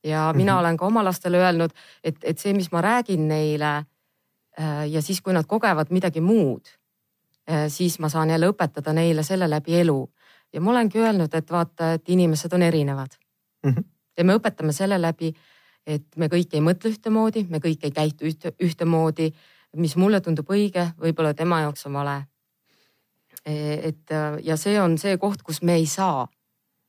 ja 0.04 0.32
mina 0.34 0.52
mm 0.52 0.56
-hmm. 0.56 0.60
olen 0.60 0.76
ka 0.76 0.86
oma 0.86 1.04
lastele 1.04 1.38
öelnud, 1.38 1.70
et, 2.04 2.16
et 2.22 2.38
see, 2.38 2.52
mis 2.52 2.72
ma 2.72 2.80
räägin 2.80 3.28
neile 3.28 3.84
Äh, 4.60 4.88
ja 4.90 5.02
siis, 5.02 5.20
kui 5.22 5.32
nad 5.32 5.46
kogevad 5.46 5.92
midagi 5.94 6.20
muud, 6.20 6.66
äh, 7.50 7.68
siis 7.70 7.98
ma 8.02 8.08
saan 8.08 8.30
jälle 8.30 8.48
õpetada 8.50 8.92
neile 8.92 9.22
selle 9.22 9.46
läbi 9.50 9.76
elu. 9.78 10.00
Ja 10.52 10.60
ma 10.60 10.70
olengi 10.70 10.98
öelnud, 10.98 11.34
et 11.34 11.50
vaata, 11.50 11.92
et 11.98 12.08
inimesed 12.08 12.52
on 12.52 12.62
erinevad 12.62 13.18
mm. 13.64 13.70
-hmm. 13.70 13.84
ja 14.18 14.24
me 14.24 14.36
õpetame 14.36 14.72
selle 14.72 15.00
läbi, 15.00 15.34
et 15.86 16.16
me 16.16 16.26
kõik 16.26 16.54
ei 16.54 16.60
mõtle 16.60 16.90
ühtemoodi, 16.90 17.46
me 17.48 17.58
kõik 17.58 17.84
ei 17.84 17.90
käitu 17.90 18.24
ühte, 18.24 18.52
ühtemoodi. 18.60 19.32
mis 19.76 19.96
mulle 19.96 20.20
tundub 20.20 20.48
õige, 20.50 20.90
võib-olla 21.00 21.34
tema 21.34 21.60
jaoks 21.60 21.86
on 21.86 21.92
vale. 21.92 22.24
E, 23.44 23.74
et 23.88 24.10
ja 24.42 24.56
see 24.56 24.80
on 24.80 24.98
see 24.98 25.18
koht, 25.18 25.42
kus 25.42 25.62
me 25.62 25.74
ei 25.74 25.86
saa, 25.86 26.28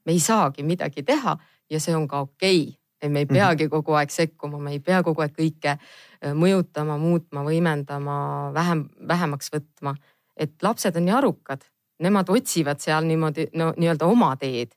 me 0.05 0.11
ei 0.11 0.19
saagi 0.19 0.63
midagi 0.63 1.03
teha 1.03 1.37
ja 1.69 1.79
see 1.79 1.95
on 1.95 2.07
ka 2.07 2.19
okei 2.19 2.61
okay 2.61 2.79
et 3.01 3.11
me 3.11 3.19
ei 3.19 3.25
mhm. 3.25 3.33
peagi 3.33 3.69
kogu 3.69 3.95
aeg 3.95 4.11
sekkuma, 4.11 4.59
me 4.59 4.75
ei 4.75 4.79
pea 4.83 5.01
kogu 5.03 5.23
aeg 5.23 5.35
kõike 5.35 5.75
äh, 5.75 6.33
mõjutama, 6.35 6.97
muutma, 6.99 7.43
võimendama, 7.47 8.15
vähem, 8.55 8.87
vähemaks 9.07 9.51
võtma. 9.53 9.95
et 10.39 10.53
lapsed 10.63 10.95
on 10.95 11.03
nii 11.05 11.13
arukad, 11.15 11.65
nemad 11.99 12.29
otsivad 12.29 12.81
seal 12.81 13.07
niimoodi 13.07 13.49
no 13.59 13.73
nii-öelda 13.77 14.07
oma 14.07 14.35
teed. 14.39 14.75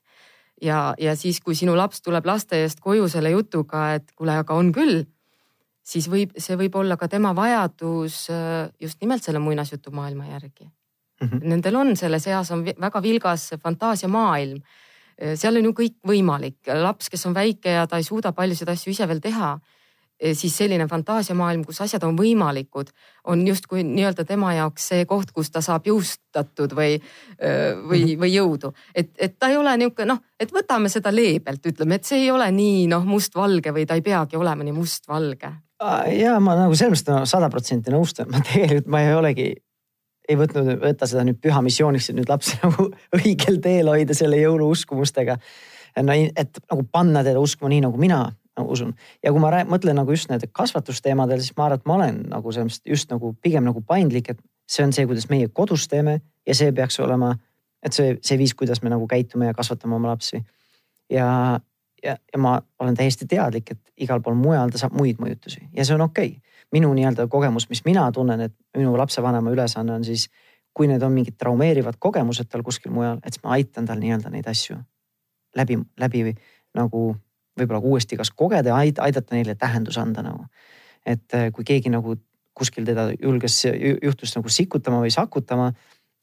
ja, 0.61 0.93
ja 0.99 1.15
siis, 1.15 1.41
kui 1.41 1.55
sinu 1.55 1.75
laps 1.75 2.01
tuleb 2.01 2.25
lasteaiast 2.25 2.79
koju 2.79 3.07
selle 3.09 3.33
jutuga, 3.33 3.93
et 3.97 4.11
kuule, 4.15 4.37
aga 4.37 4.53
on 4.53 4.71
küll, 4.71 5.03
siis 5.83 6.07
võib, 6.07 6.31
see 6.37 6.55
võib 6.57 6.75
olla 6.79 6.97
ka 6.97 7.07
tema 7.07 7.33
vajadus 7.35 8.29
äh, 8.31 8.69
just 8.79 9.01
nimelt 9.01 9.23
selle 9.23 9.39
muinasjutumaailma 9.39 10.29
järgi 10.31 10.65
mm. 10.65 11.27
-hmm. 11.27 11.43
Nendel 11.43 11.75
on 11.75 11.95
selles 11.95 12.27
eas 12.27 12.51
on 12.51 12.65
väga 12.65 13.01
vilgas 13.01 13.51
fantaasiamaailm 13.63 14.61
Äh, 15.21 15.35
seal 15.37 15.59
on 15.59 15.69
ju 15.69 15.73
kõik 15.77 15.97
võimalik, 16.07 16.57
laps, 16.67 17.09
kes 17.13 17.25
on 17.29 17.35
väike 17.37 17.77
ja 17.77 17.85
ta 17.89 17.99
ei 18.01 18.07
suuda 18.07 18.33
paljusid 18.33 18.69
asju 18.69 18.93
ise 18.93 19.07
veel 19.09 19.21
teha, 19.21 19.55
siis 20.31 20.55
selline 20.57 20.87
fantaasiamaailm, 20.87 21.65
kus 21.67 21.81
asjad 21.83 22.03
on 22.07 22.15
võimalikud, 22.17 22.91
on 23.31 23.43
justkui 23.47 23.83
nii-öelda 23.87 24.25
tema 24.27 24.53
jaoks 24.55 24.87
see 24.93 25.07
koht, 25.09 25.33
kus 25.35 25.51
ta 25.51 25.61
saab 25.61 25.87
jõustatud 25.87 26.75
või, 26.77 26.95
või, 27.39 27.99
mhm. 27.99 28.21
või 28.21 28.31
jõudu. 28.33 28.73
et, 28.95 29.11
et 29.17 29.35
ta 29.39 29.51
ei 29.51 29.57
ole 29.57 29.75
niisugune 29.77 30.13
noh, 30.13 30.23
et 30.39 30.53
võtame 30.53 30.89
seda 30.91 31.11
leebelt, 31.13 31.65
ütleme, 31.65 31.99
et 31.99 32.07
see 32.07 32.23
ei 32.25 32.31
ole 32.31 32.47
nii 32.51 32.87
noh, 32.91 33.05
mustvalge 33.07 33.75
või 33.75 33.85
ta 33.89 33.99
ei 33.99 34.05
peagi 34.05 34.39
olema 34.39 34.63
nii 34.63 34.77
mustvalge. 34.77 35.51
ja 36.19 36.39
ma 36.39 36.55
nagu 36.59 36.75
selles 36.75 37.03
mõttes 37.03 37.35
sada 37.35 37.51
protsenti 37.51 37.91
nõustun, 37.93 38.31
ma 38.31 38.43
tegelikult 38.45 38.91
ma 38.91 39.03
ei 39.03 39.13
olegi 39.17 39.51
ei 40.29 40.37
võtnud, 40.39 40.77
võta 40.79 41.07
seda 41.09 41.25
nüüd 41.27 41.39
püha 41.43 41.59
missiooniks, 41.63 42.09
et 42.09 42.17
nüüd 42.17 42.31
lapsi 42.31 42.57
nagu 42.63 42.89
õigel 43.19 43.59
teel 43.63 43.91
hoida 43.91 44.15
selle 44.17 44.39
jõuluuskumustega. 44.41 45.37
no 46.01 46.15
et 46.15 46.63
nagu 46.71 46.87
panna 46.91 47.23
teda 47.25 47.41
uskuma 47.43 47.73
nii, 47.73 47.83
nagu 47.87 47.99
mina 47.99 48.25
nagu 48.57 48.71
usun. 48.71 48.93
ja 49.23 49.31
kui 49.31 49.41
ma 49.41 49.51
rääg, 49.53 49.69
mõtlen 49.69 49.97
nagu 49.97 50.13
just 50.13 50.29
nende 50.29 50.47
kasvatusteemadel, 50.51 51.41
siis 51.41 51.55
ma 51.57 51.67
arvan, 51.67 51.81
et 51.81 51.89
ma 51.89 51.97
olen 51.97 52.21
nagu 52.29 52.51
selles 52.51 52.69
mõttes 52.69 52.93
just 52.95 53.11
nagu 53.11 53.33
pigem 53.41 53.65
nagu 53.65 53.81
paindlik, 53.81 54.29
et 54.29 54.41
see 54.69 54.85
on 54.85 54.93
see, 54.93 55.07
kuidas 55.09 55.29
meie 55.31 55.49
kodus 55.49 55.87
teeme 55.91 56.19
ja 56.47 56.55
see 56.57 56.71
peaks 56.75 56.99
olema, 57.03 57.33
et 57.83 57.93
see, 57.93 58.17
see 58.21 58.37
viis, 58.39 58.53
kuidas 58.57 58.83
me 58.83 58.93
nagu 58.93 59.07
käitume 59.09 59.49
ja 59.49 59.57
kasvatame 59.57 59.95
oma 59.95 60.13
lapsi. 60.13 60.43
ja, 61.09 61.59
ja, 62.03 62.17
ja 62.33 62.39
ma 62.39 62.59
olen 62.79 62.95
täiesti 62.95 63.27
teadlik, 63.29 63.71
et 63.71 64.07
igal 64.07 64.21
pool 64.21 64.37
mujal 64.37 64.71
ta 64.71 64.81
saab 64.81 64.95
muid 64.97 65.21
mõjutusi 65.21 65.69
ja 65.73 65.85
see 65.85 65.97
on 65.97 66.07
okei 66.09 66.35
okay 66.37 66.53
minu 66.73 66.89
nii-öelda 66.93 67.27
kogemus, 67.29 67.67
mis 67.69 67.83
mina 67.85 68.07
tunnen, 68.11 68.41
et 68.41 68.53
minu 68.77 68.97
lapsevanema 68.97 69.51
ülesanne 69.53 69.93
on 69.93 70.05
siis, 70.05 70.29
kui 70.73 70.87
need 70.89 71.03
on 71.05 71.13
mingid 71.13 71.37
traumeerivad 71.37 71.99
kogemused 72.01 72.49
tal 72.49 72.63
kuskil 72.65 72.91
mujal, 72.91 73.19
et 73.21 73.35
siis 73.35 73.43
ma 73.45 73.53
aitan 73.53 73.85
tal 73.85 74.01
nii-öelda 74.01 74.31
neid 74.33 74.49
asju 74.49 74.79
läbi, 75.55 75.77
läbi 75.99 76.33
nagu 76.73 77.15
võib-olla 77.59 77.81
uuesti 77.83 78.17
kas 78.19 78.31
kogeda 78.31 78.73
ja 78.73 78.79
aidata 78.81 79.35
neile 79.35 79.55
tähendus 79.55 79.97
anda 79.97 80.23
nagu. 80.25 80.45
et 81.05 81.33
äh, 81.33 81.51
kui 81.51 81.63
keegi 81.67 81.89
nagu 81.89 82.15
kuskil 82.53 82.85
teda 82.85 83.09
julges, 83.17 83.63
juhtus 84.03 84.35
nagu 84.35 84.49
sikutama 84.49 84.99
või 85.01 85.11
sakutama, 85.11 85.71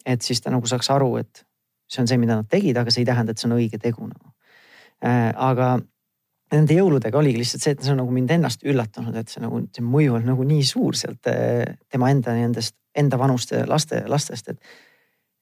et 0.06 0.22
siis 0.22 0.40
ta 0.40 0.50
nagu 0.50 0.66
saaks 0.66 0.90
aru, 0.90 1.16
et 1.16 1.44
see 1.90 2.02
on 2.02 2.08
see, 2.08 2.18
mida 2.22 2.36
nad 2.38 2.46
tegid, 2.48 2.76
aga 2.78 2.90
see 2.90 3.02
ei 3.02 3.08
tähenda, 3.08 3.34
et 3.34 3.42
see 3.42 3.48
on 3.50 3.56
õige 3.56 3.80
tegu 3.82 4.06
nagu. 4.06 4.30
Äh, 5.04 5.32
aga 5.34 5.80
nende 6.54 6.76
jõuludega 6.76 7.18
oligi 7.18 7.42
lihtsalt 7.42 7.64
see, 7.64 7.74
et 7.74 7.82
see 7.84 7.92
on 7.94 8.00
nagu 8.02 8.14
mind 8.14 8.30
ennast 8.34 8.64
üllatanud, 8.66 9.16
et 9.16 9.32
see 9.32 9.42
nagu 9.42 9.62
see 9.74 9.84
mõju 9.86 10.18
on 10.18 10.28
nagu 10.32 10.46
nii 10.46 10.62
suur 10.66 10.98
sealt 10.98 11.30
eh, 11.30 11.64
tema 11.90 12.10
enda 12.14 12.34
nendest 12.36 12.76
enda 12.98 13.18
vanuste 13.18 13.64
laste, 13.70 14.02
lastest, 14.10 14.54
et. 14.54 14.78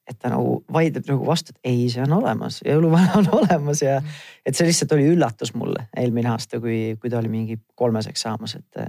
Et 0.09 0.17
ta 0.19 0.31
nagu 0.33 0.59
vaidleb 0.73 1.07
nagu 1.09 1.25
vastu, 1.27 1.53
et 1.55 1.71
ei, 1.71 1.87
see 1.93 2.03
on 2.03 2.15
olemas, 2.19 2.59
jõuluvana 2.65 3.17
on 3.19 3.29
olemas 3.41 3.83
ja 3.85 3.99
et 4.45 4.57
see 4.57 4.67
lihtsalt 4.67 4.95
oli 4.97 5.09
üllatus 5.13 5.53
mulle 5.57 5.87
eelmine 5.97 6.31
aasta, 6.33 6.61
kui, 6.63 6.97
kui 7.01 7.11
ta 7.11 7.19
oli 7.21 7.31
mingi 7.31 7.59
kolmeseks 7.79 8.25
saamas, 8.27 8.57
et. 8.59 8.85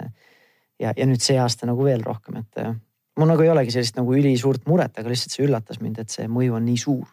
ja, 0.80 0.94
ja 0.96 1.08
nüüd 1.08 1.22
see 1.24 1.38
aasta 1.40 1.68
nagu 1.68 1.84
veel 1.84 2.04
rohkem, 2.06 2.40
et 2.40 2.62
mul 3.20 3.28
nagu 3.28 3.44
ei 3.44 3.52
olegi 3.52 3.74
sellist 3.76 3.98
nagu 4.00 4.14
ülisuurt 4.16 4.64
muret, 4.70 4.96
aga 4.96 5.12
lihtsalt 5.12 5.36
see 5.36 5.44
üllatas 5.44 5.82
mind, 5.84 6.00
et 6.00 6.14
see 6.14 6.30
mõju 6.30 6.56
on 6.56 6.64
nii 6.68 6.80
suur. 6.80 7.10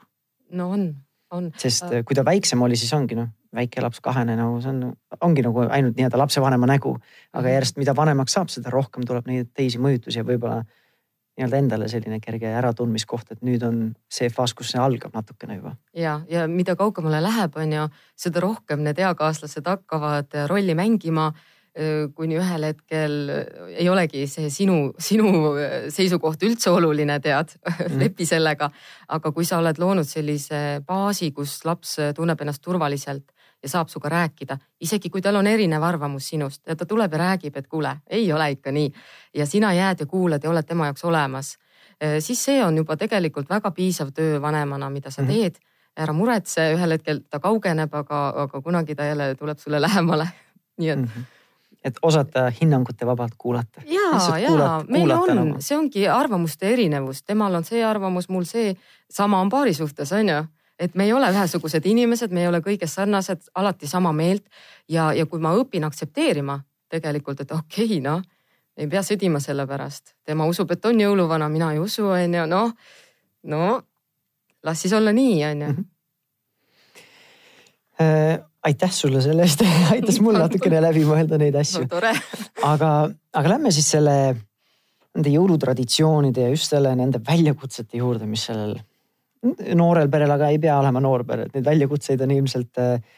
no 0.56 0.72
on, 0.78 0.88
on. 1.36 1.52
sest 1.60 1.92
kui 2.08 2.16
ta 2.16 2.26
väiksem 2.26 2.64
oli, 2.64 2.80
siis 2.80 2.94
ongi 2.96 3.20
noh 3.20 3.34
väike 3.58 3.82
laps 3.84 4.02
kahene 4.04 4.36
nagu 4.38 4.60
see 4.64 4.72
on, 4.74 4.92
ongi 5.24 5.44
nagu 5.46 5.64
ainult 5.66 5.98
nii-öelda 5.98 6.20
lapsevanema 6.20 6.68
nägu. 6.70 6.98
aga 7.34 7.44
mhm. 7.44 7.54
järjest, 7.54 7.78
mida 7.82 7.96
vanemaks 7.96 8.36
saab, 8.38 8.52
seda 8.54 8.74
rohkem 8.74 9.06
tuleb 9.08 9.28
neid 9.30 9.52
teisi 9.56 9.80
mõjutusi 9.82 10.22
ja 10.22 10.28
võib-olla 10.28 10.64
nii-öelda 11.38 11.60
endale 11.62 11.90
selline 11.92 12.20
kerge 12.24 12.50
äratundmiskoht, 12.60 13.36
et 13.36 13.44
nüüd 13.46 13.64
on 13.68 13.82
see 14.10 14.30
faas, 14.34 14.56
kus 14.58 14.74
see 14.74 14.82
algab 14.82 15.14
natukene 15.14 15.60
juba. 15.60 15.76
ja, 15.94 16.22
ja 16.30 16.48
mida 16.50 16.76
kaugemale 16.76 17.22
läheb, 17.24 17.58
on 17.62 17.76
ju, 17.78 17.86
seda 18.18 18.42
rohkem 18.44 18.82
need 18.86 19.00
eakaaslased 19.04 19.70
hakkavad 19.70 20.34
rolli 20.50 20.76
mängima 20.78 21.32
kuni 22.18 22.40
ühel 22.40 22.64
hetkel 22.72 23.16
ei 23.70 23.86
olegi 23.90 24.24
see 24.30 24.50
sinu, 24.50 24.96
sinu 24.98 25.54
seisukoht 25.94 26.42
üldse 26.48 26.72
oluline, 26.74 27.20
tead 27.22 27.54
mm., 27.70 28.00
lepi 28.02 28.26
sellega. 28.26 28.72
aga 29.14 29.32
kui 29.32 29.46
sa 29.46 29.60
oled 29.62 29.78
loonud 29.78 30.08
sellise 30.08 30.82
baasi, 30.88 31.32
kus 31.36 31.60
laps 31.70 31.98
tunneb 32.18 32.42
ennast 32.42 32.64
turvaliselt 32.66 33.30
ja 33.64 33.70
saab 33.70 33.90
sinuga 33.90 34.10
rääkida, 34.10 34.58
isegi 34.82 35.10
kui 35.10 35.22
tal 35.22 35.36
on 35.36 35.48
erinev 35.48 35.84
arvamus 35.84 36.30
sinust 36.30 36.62
ja 36.68 36.76
ta 36.76 36.86
tuleb 36.86 37.14
ja 37.14 37.18
räägib, 37.18 37.58
et 37.58 37.68
kuule, 37.68 37.98
ei 38.10 38.32
ole 38.34 38.52
ikka 38.52 38.72
nii 38.72 38.92
ja 39.34 39.46
sina 39.46 39.74
jääd 39.74 40.00
ja 40.00 40.06
kuulad 40.06 40.44
ja 40.44 40.50
oled 40.50 40.66
tema 40.66 40.86
jaoks 40.86 41.06
olemas, 41.06 41.58
eh, 42.02 42.20
siis 42.20 42.44
see 42.46 42.66
on 42.66 42.78
juba 42.78 42.98
tegelikult 42.98 43.50
väga 43.50 43.72
piisav 43.72 44.14
töö 44.14 44.42
vanemana, 44.42 44.90
mida 44.90 45.12
sa 45.12 45.22
mhm. 45.22 45.32
teed. 45.32 45.64
ära 45.98 46.14
muretse, 46.14 46.62
ühel 46.76 46.92
hetkel 46.94 47.24
ta 47.26 47.40
kaugeneb, 47.42 47.94
aga, 47.94 48.18
aga 48.44 48.60
kunagi 48.62 48.96
ta 48.96 49.04
jälle 49.04 49.36
tuleb 49.36 49.58
sulle 49.58 49.82
lähemale. 49.88 50.28
nii 50.78 50.90
et 50.90 51.00
mm. 51.00 51.06
-hmm 51.06 51.34
et 51.84 52.00
osata 52.02 52.52
hinnangute 52.62 53.06
vabalt 53.06 53.34
kuulata. 53.38 53.82
ja, 53.86 54.38
ja 54.38 54.84
meil 54.88 55.12
on 55.12 55.36
nagu., 55.36 55.56
see 55.60 55.78
ongi 55.78 56.08
arvamuste 56.08 56.74
erinevus, 56.74 57.24
temal 57.24 57.56
on 57.56 57.64
see 57.64 57.86
arvamus, 57.86 58.30
mul 58.30 58.44
see, 58.44 58.76
sama 59.10 59.40
on 59.42 59.50
paari 59.50 59.74
suhtes, 59.74 60.12
on 60.12 60.30
ju 60.30 60.44
et 60.80 60.96
me 60.96 61.08
ei 61.08 61.14
ole 61.14 61.30
ühesugused 61.34 61.86
inimesed, 61.86 62.34
me 62.34 62.46
ei 62.46 62.48
ole 62.52 62.62
kõiges 62.66 62.94
sarnased, 63.00 63.50
alati 63.56 63.88
sama 63.88 64.12
meelt 64.14 64.46
ja, 64.90 65.12
ja 65.14 65.26
kui 65.26 65.42
ma 65.42 65.56
õpin 65.58 65.88
aktsepteerima 65.88 66.60
tegelikult, 66.90 67.42
et 67.42 67.52
okei 67.52 67.86
okay,, 67.86 68.02
noh, 68.04 68.22
ei 68.78 68.88
pea 68.88 69.02
sõdima 69.04 69.42
selle 69.42 69.66
pärast, 69.68 70.14
tema 70.26 70.46
usub, 70.46 70.72
et 70.72 70.86
on 70.86 71.00
jõuluvana, 71.02 71.50
mina 71.50 71.74
ei 71.74 71.82
usu, 71.82 72.06
on 72.14 72.40
ju, 72.40 72.46
noh 72.46 72.74
no 73.48 73.82
las 74.64 74.82
siis 74.82 74.94
olla 74.94 75.14
nii, 75.14 75.46
on 75.46 75.62
ju. 75.62 75.68
Mhm. 75.68 75.86
Äh, 78.02 78.40
aitäh 78.64 78.92
sulle 78.92 79.22
selle 79.22 79.42
eest 79.42 79.64
aitas 79.94 80.20
mul 80.22 80.38
natukene 80.38 80.82
läbi 80.84 81.02
mõelda 81.08 81.40
neid 81.42 81.56
asju 81.58 81.88
no,. 81.88 82.12
aga, 82.72 82.92
aga 83.34 83.54
lähme 83.56 83.72
siis 83.74 83.90
selle, 83.96 84.36
nende 85.18 85.34
jõulutraditsioonide 85.34 86.46
ja 86.46 86.52
just 86.54 86.70
selle, 86.70 86.92
nende 87.00 87.22
väljakutsete 87.26 87.98
juurde, 87.98 88.30
mis 88.30 88.46
sellel 88.52 88.76
noorel 89.78 90.10
perel, 90.10 90.32
aga 90.34 90.50
ei 90.52 90.60
pea 90.62 90.78
olema 90.80 91.02
noor 91.04 91.24
pere, 91.28 91.48
et 91.48 91.58
neid 91.58 91.66
väljakutseid 91.68 92.22
on 92.26 92.34
ilmselt 92.34 92.82
äh, 92.82 93.18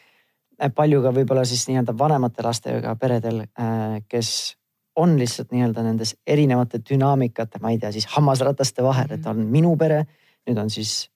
palju 0.76 1.02
ka 1.04 1.14
võib-olla 1.16 1.46
siis 1.48 1.66
nii-öelda 1.70 1.96
vanemate 1.98 2.44
lastega 2.46 2.96
peredel, 3.00 3.44
äh, 3.60 4.00
kes 4.12 4.56
on 5.00 5.16
lihtsalt 5.20 5.54
nii-öelda 5.56 5.84
nendes 5.86 6.16
erinevate 6.28 6.82
dünaamikate, 6.84 7.62
ma 7.64 7.72
ei 7.72 7.80
tea, 7.80 7.94
siis 7.96 8.10
hammasrataste 8.16 8.84
vahel, 8.84 9.14
et 9.16 9.28
on 9.30 9.40
minu 9.52 9.76
pere, 9.80 10.04
nüüd 10.48 10.60
on 10.60 10.72
siis 10.74 11.08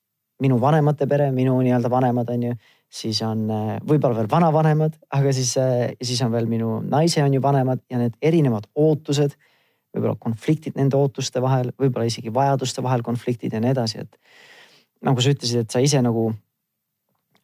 minu 0.43 0.60
vanemate 0.62 1.07
pere, 1.10 1.29
minu 1.36 1.57
nii-öelda 1.62 1.91
vanemad 1.91 2.31
on 2.31 2.48
ju, 2.50 2.53
siis 2.93 3.19
on 3.25 3.48
äh, 3.51 3.74
võib-olla 3.83 4.22
veel 4.22 4.29
vanavanemad, 4.31 4.95
aga 5.17 5.33
siis, 5.36 5.55
siis 6.00 6.22
on 6.24 6.31
veel 6.33 6.48
minu 6.50 6.77
naise 6.86 7.24
on 7.25 7.33
ju 7.33 7.41
vanemad. 7.41 7.81
Ja 7.91 8.00
need 8.00 8.15
erinevad 8.22 8.69
ootused, 8.77 9.36
võib-olla 9.93 10.15
konfliktid 10.22 10.77
nende 10.79 10.98
ootuste 10.98 11.41
vahel, 11.41 11.72
võib-olla 11.79 12.07
isegi 12.10 12.33
vajaduste 12.33 12.83
vahel 12.86 13.03
konfliktid 13.05 13.53
ja 13.53 13.62
nii 13.63 13.74
edasi, 13.74 14.05
et 14.05 14.17
nagu 15.03 15.24
sa 15.24 15.33
ütlesid, 15.33 15.63
et 15.63 15.74
sa 15.74 15.81
ise 15.83 16.01
nagu 16.03 16.29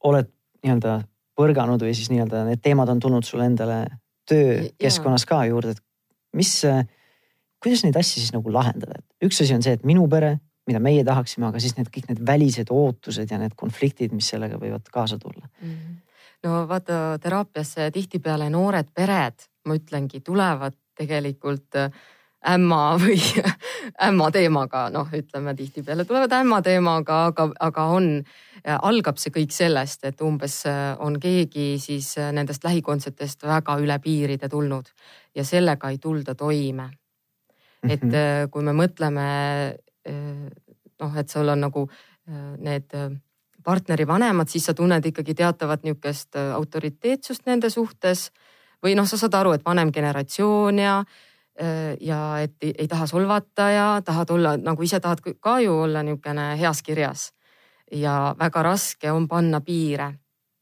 oled 0.08 0.30
nii-öelda 0.63 1.00
põrganud 1.39 1.84
või 1.84 1.96
siis 1.96 2.12
nii-öelda 2.12 2.44
need 2.48 2.62
teemad 2.63 2.92
on 2.92 3.01
tulnud 3.04 3.28
sulle 3.28 3.48
endale 3.48 3.84
töökeskkonnas 4.30 5.25
ka 5.30 5.42
juurde, 5.50 5.75
et 5.75 5.84
mis, 6.38 6.51
kuidas 7.63 7.86
neid 7.86 7.98
asju 8.00 8.22
siis 8.22 8.36
nagu 8.36 8.51
lahendada, 8.54 9.00
et 9.00 9.30
üks 9.30 9.42
asi 9.44 9.56
on 9.56 9.66
see, 9.66 9.78
et 9.80 9.88
minu 9.88 10.06
pere, 10.12 10.38
mida 10.70 10.82
meie 10.84 11.04
tahaksime, 11.08 11.48
aga 11.50 11.62
siis 11.63 11.75
need 11.80 11.89
kõik 11.94 12.12
need 12.12 12.22
välised 12.28 12.70
ootused 12.74 13.32
ja 13.32 13.39
need 13.42 13.56
konfliktid, 13.60 14.13
mis 14.16 14.30
sellega 14.30 14.60
võivad 14.62 14.86
kaasa 14.94 15.18
tulla 15.22 15.48
mm. 15.48 15.72
-hmm. 15.72 15.98
no 16.46 16.62
vaata 16.70 17.18
teraapiasse 17.24 17.89
tihtipeale 17.96 18.50
noored 18.54 18.94
pered, 18.94 19.48
ma 19.66 19.80
ütlengi, 19.80 20.22
tulevad 20.22 20.78
tegelikult 21.00 21.80
äh, 21.80 21.92
ämma 22.48 22.96
või 23.00 23.17
ämma 24.08 24.29
teemaga, 24.31 24.86
noh, 24.93 25.10
ütleme 25.15 25.53
tihtipeale 25.55 26.05
tulevad 26.08 26.31
ämma 26.39 26.62
teemaga, 26.63 27.25
aga, 27.31 27.50
aga 27.60 27.86
on, 27.96 28.10
algab 28.63 29.19
see 29.19 29.34
kõik 29.36 29.51
sellest, 29.55 30.05
et 30.08 30.22
umbes 30.24 30.62
äh, 30.69 30.93
on 31.03 31.19
keegi 31.19 31.74
siis 31.84 32.13
äh, 32.19 32.31
nendest 32.36 32.63
lähikondsetest 32.63 33.43
väga 33.48 33.75
üle 33.84 34.00
piiride 34.03 34.50
tulnud 34.50 34.88
ja 35.36 35.43
sellega 35.43 35.91
ei 35.91 36.00
tulda 36.00 36.36
toime. 36.36 36.89
et 37.84 38.03
mm 38.03 38.10
-hmm. 38.10 38.50
kui 38.51 38.63
me 38.63 38.72
mõtleme 38.72 39.25
noh, 41.00 41.17
et 41.17 41.29
sul 41.29 41.48
on 41.48 41.62
nagu 41.62 41.89
need 42.58 42.91
partneri 43.63 44.08
vanemad, 44.08 44.50
siis 44.50 44.65
sa 44.65 44.74
tunned 44.74 45.05
ikkagi 45.05 45.34
teatavat 45.34 45.84
niisugust 45.84 46.36
autoriteetsust 46.36 47.46
nende 47.46 47.69
suhtes 47.69 48.31
või 48.84 48.96
noh, 48.96 49.08
sa 49.08 49.17
saad 49.17 49.34
aru, 49.34 49.51
et 49.51 49.65
vanem 49.65 49.91
generatsioon 49.91 50.79
ja 50.79 51.03
Äh, 51.03 51.28
ja 52.00 52.39
et 52.39 52.56
ei, 52.62 52.74
ei 52.78 52.88
taha 52.88 53.08
solvata 53.08 53.70
ja 53.72 53.88
tahad 54.06 54.30
olla 54.32 54.54
nagu 54.58 54.84
ise 54.84 55.00
tahad 55.00 55.20
ka 55.39 55.60
ju 55.60 55.74
olla 55.82 56.04
niisugune 56.04 56.56
heas 56.60 56.82
kirjas. 56.84 57.34
ja 57.92 58.36
väga 58.39 58.63
raske 58.63 59.12
on 59.12 59.28
panna 59.28 59.62
piire. 59.62 60.13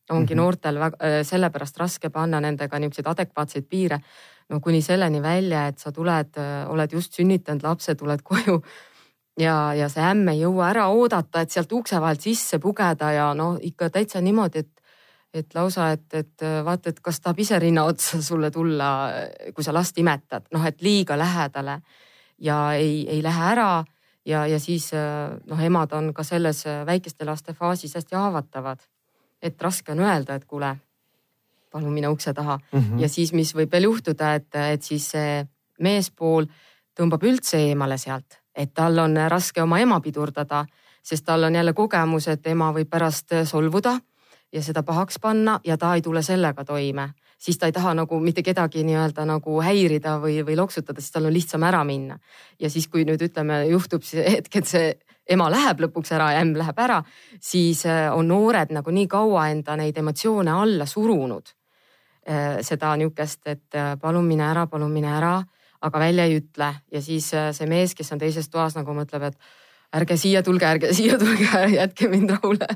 ongi 0.10 0.34
mm 0.34 0.40
-hmm. 0.40 0.42
noortel 0.42 0.80
väga, 0.80 0.98
äh, 1.06 1.24
sellepärast 1.24 1.78
raske 1.78 2.10
panna 2.10 2.40
nendega 2.40 2.80
niisuguseid 2.80 3.08
adekvaatseid 3.08 3.66
piire. 3.70 4.00
no 4.50 4.60
kuni 4.60 4.82
selleni 4.82 5.22
välja, 5.22 5.68
et 5.68 5.80
sa 5.80 5.92
tuled, 5.92 6.38
äh, 6.38 6.70
oled 6.70 6.94
just 6.94 7.14
sünnitanud 7.14 7.64
lapse, 7.64 7.96
tuled 7.96 8.20
koju 8.24 8.64
ja, 9.40 9.74
ja 9.74 9.90
see 9.90 10.04
ämm 10.04 10.32
ei 10.32 10.42
jõua 10.42 10.72
ära 10.72 10.88
oodata, 10.94 11.42
et 11.42 11.54
sealt 11.54 11.72
ukse 11.72 12.02
vahelt 12.02 12.22
sisse 12.22 12.60
pugeda 12.60 13.12
ja 13.12 13.34
no 13.38 13.58
ikka 13.62 13.90
täitsa 13.90 14.22
niimoodi, 14.22 14.60
et 14.60 14.82
et 15.34 15.54
lausa, 15.56 15.92
et, 15.92 16.14
et 16.14 16.44
äh, 16.44 16.60
vaata, 16.66 16.90
et 16.90 17.00
kas 17.04 17.20
tahab 17.22 17.40
ise 17.40 17.60
rinna 17.60 17.84
otsa 17.88 18.22
sulle 18.30 18.52
tulla, 18.52 18.90
kui 19.56 19.64
sa 19.64 19.74
last 19.76 19.98
imetad, 19.98 20.48
noh, 20.54 20.66
et 20.66 20.82
liiga 20.82 21.18
lähedale 21.18 21.82
ja 22.40 22.74
ei, 22.78 23.06
ei 23.10 23.22
lähe 23.24 23.52
ära 23.52 23.84
ja, 24.26 24.46
ja 24.48 24.60
siis 24.60 24.92
äh, 24.94 25.38
noh, 25.46 25.64
emad 25.64 25.94
on 25.98 26.14
ka 26.14 26.24
selles 26.24 26.66
äh, 26.68 26.86
väikeste 26.86 27.26
laste 27.26 27.54
faasis 27.54 27.96
hästi 27.96 28.16
haavatavad. 28.16 28.80
et 29.42 29.62
raske 29.62 29.92
on 29.92 30.00
öelda, 30.00 30.36
et 30.36 30.46
kuule, 30.46 30.76
palun 31.72 31.94
mine 31.94 32.08
ukse 32.08 32.34
taha 32.34 32.58
mm 32.58 32.80
-hmm. 32.80 33.02
ja 33.02 33.10
siis, 33.10 33.34
mis 33.34 33.56
võib 33.56 33.72
veel 33.72 33.84
juhtuda, 33.84 34.34
et, 34.34 34.56
et 34.56 34.84
siis 34.84 35.10
see 35.12 35.46
meespool 35.80 36.46
tõmbab 37.00 37.24
üldse 37.24 37.58
eemale 37.58 37.98
sealt, 37.98 38.42
et 38.56 38.74
tal 38.74 39.00
on 39.00 39.18
raske 39.28 39.62
oma 39.62 39.80
ema 39.80 40.00
pidurdada, 40.02 40.66
sest 41.04 41.26
tal 41.26 41.44
on 41.44 41.56
jälle 41.56 41.74
kogemus, 41.74 42.28
et 42.28 42.48
ema 42.48 42.72
võib 42.74 42.90
pärast 42.90 43.30
solvuda 43.44 44.00
ja 44.54 44.62
seda 44.64 44.84
pahaks 44.84 45.20
panna 45.20 45.60
ja 45.66 45.78
ta 45.78 45.94
ei 45.96 46.02
tule 46.02 46.22
sellega 46.24 46.66
toime, 46.66 47.10
siis 47.38 47.58
ta 47.58 47.66
ei 47.66 47.76
taha 47.76 47.94
nagu 47.94 48.20
mitte 48.20 48.44
kedagi 48.44 48.84
nii-öelda 48.88 49.26
nagu 49.28 49.60
häirida 49.62 50.18
või, 50.24 50.40
või 50.46 50.56
loksutada, 50.58 51.02
siis 51.02 51.12
tal 51.12 51.28
on 51.28 51.34
lihtsam 51.34 51.64
ära 51.64 51.84
minna. 51.84 52.20
ja 52.60 52.70
siis, 52.70 52.88
kui 52.88 53.06
nüüd 53.06 53.22
ütleme, 53.22 53.66
juhtub 53.68 54.04
see 54.04 54.24
hetk, 54.38 54.56
et 54.56 54.68
see 54.68 54.96
ema 55.30 55.50
läheb 55.52 55.82
lõpuks 55.84 56.14
ära 56.16 56.32
ja 56.36 56.42
ämm 56.44 56.56
läheb 56.58 56.80
ära, 56.80 57.02
siis 57.44 57.86
äh, 57.86 58.08
on 58.16 58.28
noored 58.32 58.72
nagu 58.76 58.92
nii 58.92 59.08
kaua 59.12 59.50
enda 59.52 59.76
neid 59.80 59.98
emotsioone 59.98 60.52
alla 60.52 60.86
surunud. 60.86 61.54
Äh, 62.28 62.60
seda 62.62 62.96
nihukest, 63.00 63.42
et 63.48 63.76
äh, 63.76 63.96
palun 64.00 64.26
mine 64.28 64.48
ära, 64.50 64.68
palun 64.68 64.92
mine 64.92 65.12
ära, 65.16 65.38
aga 65.82 66.00
välja 66.00 66.26
ei 66.26 66.40
ütle 66.40 66.72
ja 66.92 67.02
siis 67.02 67.30
see 67.30 67.68
mees, 67.70 67.94
kes 67.96 68.10
on 68.12 68.20
teises 68.20 68.50
toas 68.50 68.74
nagu 68.76 68.96
mõtleb, 68.98 69.28
et 69.30 69.36
ärge 69.96 70.18
siia 70.20 70.44
tulge, 70.44 70.68
ärge 70.68 70.92
siia 70.98 71.18
tulge, 71.20 71.48
jätke 71.74 72.10
mind 72.12 72.36
rahule. 72.36 72.68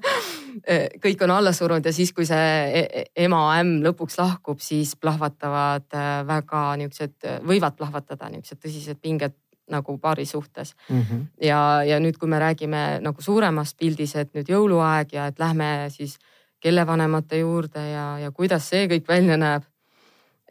kõik 1.01 1.23
on 1.25 1.31
alla 1.31 1.53
surunud 1.55 1.85
ja 1.85 1.93
siis, 1.93 2.11
kui 2.13 2.25
see 2.27 2.49
e-, 2.81 2.87
e-, 3.01 3.05
ema 3.25 3.39
ämm 3.57 3.81
lõpuks 3.85 4.19
lahkub, 4.19 4.59
siis 4.61 4.95
plahvatavad 4.99 5.87
äh, 5.97 6.09
väga 6.27 6.65
niisugused, 6.81 7.29
võivad 7.47 7.77
plahvatada 7.79 8.29
niisugused 8.29 8.61
tõsised 8.61 9.01
pinged 9.01 9.37
nagu 9.71 9.97
paari 9.97 10.25
suhtes 10.25 10.75
mm. 10.89 11.01
-hmm. 11.01 11.25
ja, 11.41 11.83
ja 11.87 11.99
nüüd, 11.99 12.17
kui 12.19 12.29
me 12.29 12.39
räägime 12.39 12.99
nagu 13.01 13.21
suuremas 13.21 13.73
pildis, 13.75 14.15
et 14.15 14.33
nüüd 14.35 14.49
jõuluaeg 14.49 15.13
ja 15.13 15.27
et 15.31 15.39
lähme 15.39 15.87
siis 15.89 16.17
kelle 16.59 16.87
vanemate 16.87 17.39
juurde 17.39 17.89
ja, 17.89 18.19
ja 18.19 18.31
kuidas 18.31 18.69
see 18.69 18.87
kõik 18.87 19.07
välja 19.07 19.37
näeb. 19.37 19.63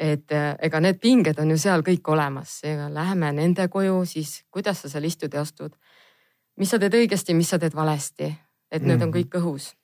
et 0.00 0.32
äh, 0.32 0.54
ega 0.62 0.80
need 0.80 0.96
pinged 1.00 1.38
on 1.38 1.50
ju 1.50 1.58
seal 1.58 1.82
kõik 1.84 2.08
olemas, 2.08 2.60
seega 2.60 2.88
läheme 2.88 3.32
nende 3.32 3.68
koju, 3.68 4.04
siis 4.04 4.44
kuidas 4.50 4.80
sa 4.82 4.88
seal 4.88 5.04
istud 5.04 5.34
ja 5.34 5.40
astud 5.40 5.76
mis 6.58 6.72
sa 6.72 6.80
teed 6.82 6.96
õigesti, 7.02 7.36
mis 7.36 7.50
sa 7.52 7.58
teed 7.58 7.76
valesti, 7.76 8.30
et 8.70 8.82
need 8.82 8.98
mm. 8.98 9.06
on 9.06 9.14
kõik 9.14 9.38
õhus. 9.40 9.74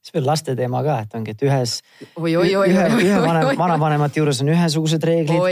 Siis 0.00 0.14
veel 0.14 0.24
laste 0.24 0.54
teema 0.56 0.80
ka, 0.80 0.94
et 1.04 1.14
ongi, 1.18 1.34
et 1.34 1.42
ühes, 1.44 1.74
ühe, 2.16 2.84
ühe 3.04 3.16
vanem, 3.20 3.50
vanavanemate 3.58 4.22
juures 4.22 4.38
on 4.40 4.48
ühesugused 4.48 5.04
reeglid, 5.04 5.42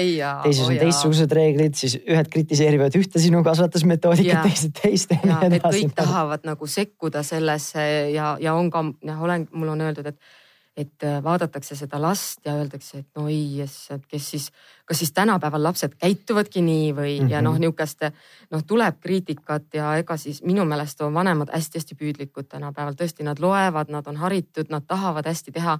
teises 0.47 0.71
on 0.71 0.79
teistsugused 0.81 1.35
reeglid, 1.37 1.77
siis 1.77 1.99
ühed 2.01 2.31
kritiseerivad 2.33 2.97
ühte 2.97 3.21
sinu 3.21 3.43
kasvatusmetoodikat, 3.45 4.49
teised 4.49 4.73
teist 4.81 5.13
ja 5.13 5.21
nii 5.21 5.51
edasi. 5.61 5.83
kõik 5.83 5.99
tahavad 6.01 6.49
nagu 6.49 6.69
sekkuda 6.79 7.21
sellesse 7.29 7.85
ja, 8.15 8.39
ja 8.41 8.57
on 8.57 8.73
ka, 8.73 8.87
noh, 8.89 9.21
olen, 9.29 9.45
mul 9.53 9.75
on 9.75 9.85
öeldud, 9.85 10.09
et 10.15 10.48
et 10.79 11.03
äh, 11.03 11.19
vaadatakse 11.25 11.75
seda 11.75 11.99
last 11.99 12.47
ja 12.47 12.55
öeldakse, 12.55 13.01
et 13.03 13.19
no 13.19 13.27
ei, 13.29 13.65
kes 14.09 14.27
siis, 14.31 14.45
kas 14.87 15.01
siis 15.03 15.11
tänapäeval 15.13 15.63
lapsed 15.67 15.97
käituvadki 15.99 16.63
nii 16.63 16.93
või 16.95 17.15
mm, 17.17 17.25
-hmm. 17.25 17.33
ja 17.33 17.43
noh, 17.43 17.57
mhm. 17.57 17.67
nihukest 17.67 18.07
noh, 18.51 18.63
tuleb 18.67 19.01
kriitikat 19.01 19.75
ja 19.75 19.97
ega 19.99 20.17
siis 20.17 20.43
minu 20.43 20.65
meelest 20.65 21.01
on 21.01 21.15
vanemad 21.15 21.51
hästi-hästi 21.55 21.99
püüdlikud 21.99 22.49
tänapäeval, 22.49 22.95
tõesti, 22.95 23.27
nad 23.27 23.43
loevad, 23.43 23.91
nad 23.91 24.07
on 24.07 24.17
haritud, 24.17 24.71
nad 24.71 24.87
tahavad 24.87 25.27
hästi 25.27 25.53
teha 25.53 25.79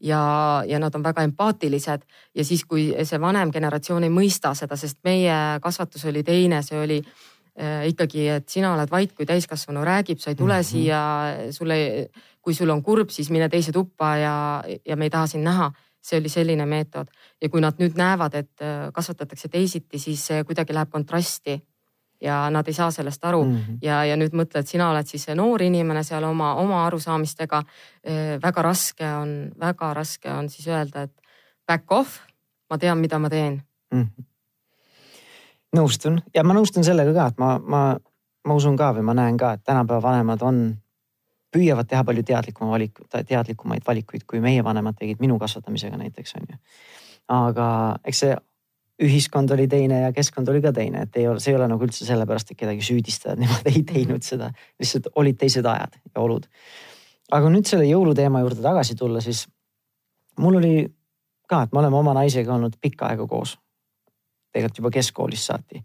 ja, 0.00 0.22
ja 0.66 0.78
nad 0.78 0.94
on 0.94 1.02
väga 1.02 1.22
empaatilised 1.22 2.06
ja 2.34 2.44
siis, 2.44 2.64
kui 2.64 2.94
see 3.02 3.20
vanem 3.20 3.50
generatsioon 3.50 4.04
ei 4.04 4.10
mõista 4.10 4.54
seda, 4.54 4.76
sest 4.76 4.98
meie 5.04 5.58
kasvatus 5.62 6.04
oli 6.04 6.22
teine, 6.22 6.62
see 6.62 6.78
oli 6.78 7.02
ikkagi, 7.56 8.28
et 8.28 8.48
sina 8.52 8.74
oled 8.74 8.90
vait, 8.90 9.12
kui 9.16 9.24
täiskasvanu 9.24 9.80
räägib, 9.84 10.18
sa 10.20 10.30
ei 10.30 10.36
tule 10.36 10.54
mm 10.54 10.60
-hmm. 10.60 10.70
siia, 10.70 11.00
sulle 11.50 12.08
kui 12.46 12.54
sul 12.54 12.70
on 12.70 12.82
kurb, 12.86 13.10
siis 13.10 13.30
mine 13.34 13.48
teise 13.50 13.74
tuppa 13.74 14.12
ja, 14.22 14.34
ja 14.86 14.96
me 14.96 15.08
ei 15.08 15.10
taha 15.10 15.26
sind 15.26 15.46
näha. 15.46 15.72
see 16.06 16.20
oli 16.20 16.30
selline 16.30 16.62
meetod 16.70 17.08
ja 17.42 17.48
kui 17.50 17.58
nad 17.60 17.80
nüüd 17.82 17.96
näevad, 17.98 18.34
et 18.38 18.62
äh, 18.62 18.92
kasvatatakse 18.94 19.48
teisiti, 19.50 19.98
siis 19.98 20.20
see 20.28 20.44
kuidagi 20.46 20.74
läheb 20.74 20.92
kontrasti 20.92 21.56
ja 22.22 22.36
nad 22.54 22.68
ei 22.70 22.76
saa 22.76 22.90
sellest 22.94 23.24
aru 23.24 23.40
mm 23.44 23.56
-hmm. 23.56 23.78
ja, 23.82 24.04
ja 24.04 24.16
nüüd 24.16 24.36
mõtle, 24.38 24.62
et 24.62 24.68
sina 24.68 24.90
oled 24.90 25.06
siis 25.06 25.26
noor 25.34 25.62
inimene 25.62 26.04
seal 26.06 26.24
oma, 26.24 26.54
oma 26.54 26.84
arusaamistega. 26.86 27.58
Äh, 28.06 28.38
väga 28.42 28.62
raske 28.62 29.10
on, 29.14 29.50
väga 29.60 29.94
raske 29.94 30.30
on 30.30 30.48
siis 30.48 30.68
öelda, 30.68 31.02
et 31.02 31.12
back 31.66 31.92
off, 31.92 32.20
ma 32.70 32.78
tean, 32.78 32.98
mida 32.98 33.18
ma 33.18 33.28
teen 33.28 33.62
mm. 33.92 34.02
-hmm. 34.02 34.24
Nõustun 35.74 36.20
ja 36.34 36.44
ma 36.44 36.54
nõustun 36.56 36.84
sellega 36.86 37.14
ka, 37.16 37.26
et 37.32 37.38
ma, 37.42 37.56
ma, 37.58 37.82
ma 38.46 38.56
usun 38.56 38.76
ka 38.78 38.92
või 38.96 39.06
ma 39.06 39.14
näen 39.16 39.38
ka, 39.40 39.56
et 39.56 39.64
tänapäeva 39.66 40.02
vanemad 40.02 40.42
on 40.46 40.66
püüavad 41.54 41.88
teha 41.88 42.04
palju 42.04 42.24
teadlikuma 42.26 42.74
valiku, 42.74 43.06
teadlikumaid 43.10 43.86
valikuid, 43.86 44.26
kui 44.28 44.42
meie 44.44 44.64
vanemad 44.64 44.98
tegid 44.98 45.22
minu 45.22 45.38
kasvatamisega 45.38 45.98
näiteks 46.00 46.36
on 46.40 46.50
ju. 46.50 46.58
aga 47.28 47.68
eks 48.04 48.22
see 48.24 48.36
ühiskond 49.02 49.52
oli 49.52 49.66
teine 49.68 50.00
ja 50.06 50.12
keskkond 50.16 50.48
oli 50.48 50.62
ka 50.64 50.72
teine, 50.72 51.04
et 51.04 51.16
ei 51.20 51.26
ole, 51.28 51.40
see 51.40 51.52
ei 51.52 51.58
ole 51.58 51.68
nagu 51.68 51.84
üldse 51.84 52.06
sellepärast, 52.08 52.52
et 52.52 52.60
kedagi 52.60 52.84
süüdistada, 52.84 53.34
et 53.36 53.44
nemad 53.44 53.68
ei 53.68 53.82
teinud 53.86 54.24
seda, 54.24 54.50
lihtsalt 54.80 55.10
olid 55.20 55.38
teised 55.40 55.66
ajad 55.66 55.98
ja 56.00 56.22
olud. 56.22 56.48
aga 57.36 57.50
nüüd 57.50 57.68
selle 57.68 57.88
jõuluteema 57.88 58.40
juurde 58.44 58.62
tagasi 58.64 58.96
tulla, 58.96 59.20
siis 59.20 59.44
mul 60.40 60.60
oli 60.60 60.74
ka, 61.48 61.62
et 61.62 61.72
me 61.72 61.82
oleme 61.82 61.98
oma 61.98 62.14
naisega 62.16 62.54
olnud 62.54 62.78
pikka 62.80 63.10
aega 63.10 63.26
koos. 63.26 63.56
Tegelikult 64.56 64.82
juba 64.82 64.92
keskkoolist 64.96 65.52
saati 65.52 65.82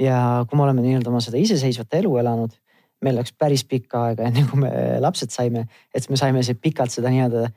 ja 0.00 0.18
kui 0.48 0.58
me 0.58 0.66
oleme 0.66 0.82
nii-öelda 0.84 1.10
oma 1.12 1.22
seda 1.22 1.38
iseseisvat 1.40 1.94
elu 2.00 2.16
elanud, 2.22 2.54
meil 3.04 3.18
läks 3.20 3.34
päris 3.38 3.64
pikka 3.68 4.08
aega, 4.08 4.28
enne 4.28 4.46
kui 4.48 4.64
me 4.64 4.70
lapsed 5.02 5.32
saime, 5.34 5.66
et 5.94 6.08
me 6.10 6.18
saime 6.18 6.42
pikalt 6.60 6.94
seda 6.94 7.12
nii-öelda 7.12 7.48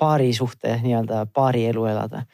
paari 0.00 0.32
suhte 0.36 0.78
nii-öelda 0.82 1.26
paari 1.34 1.66
elu 1.70 1.86
elada. 1.90 2.24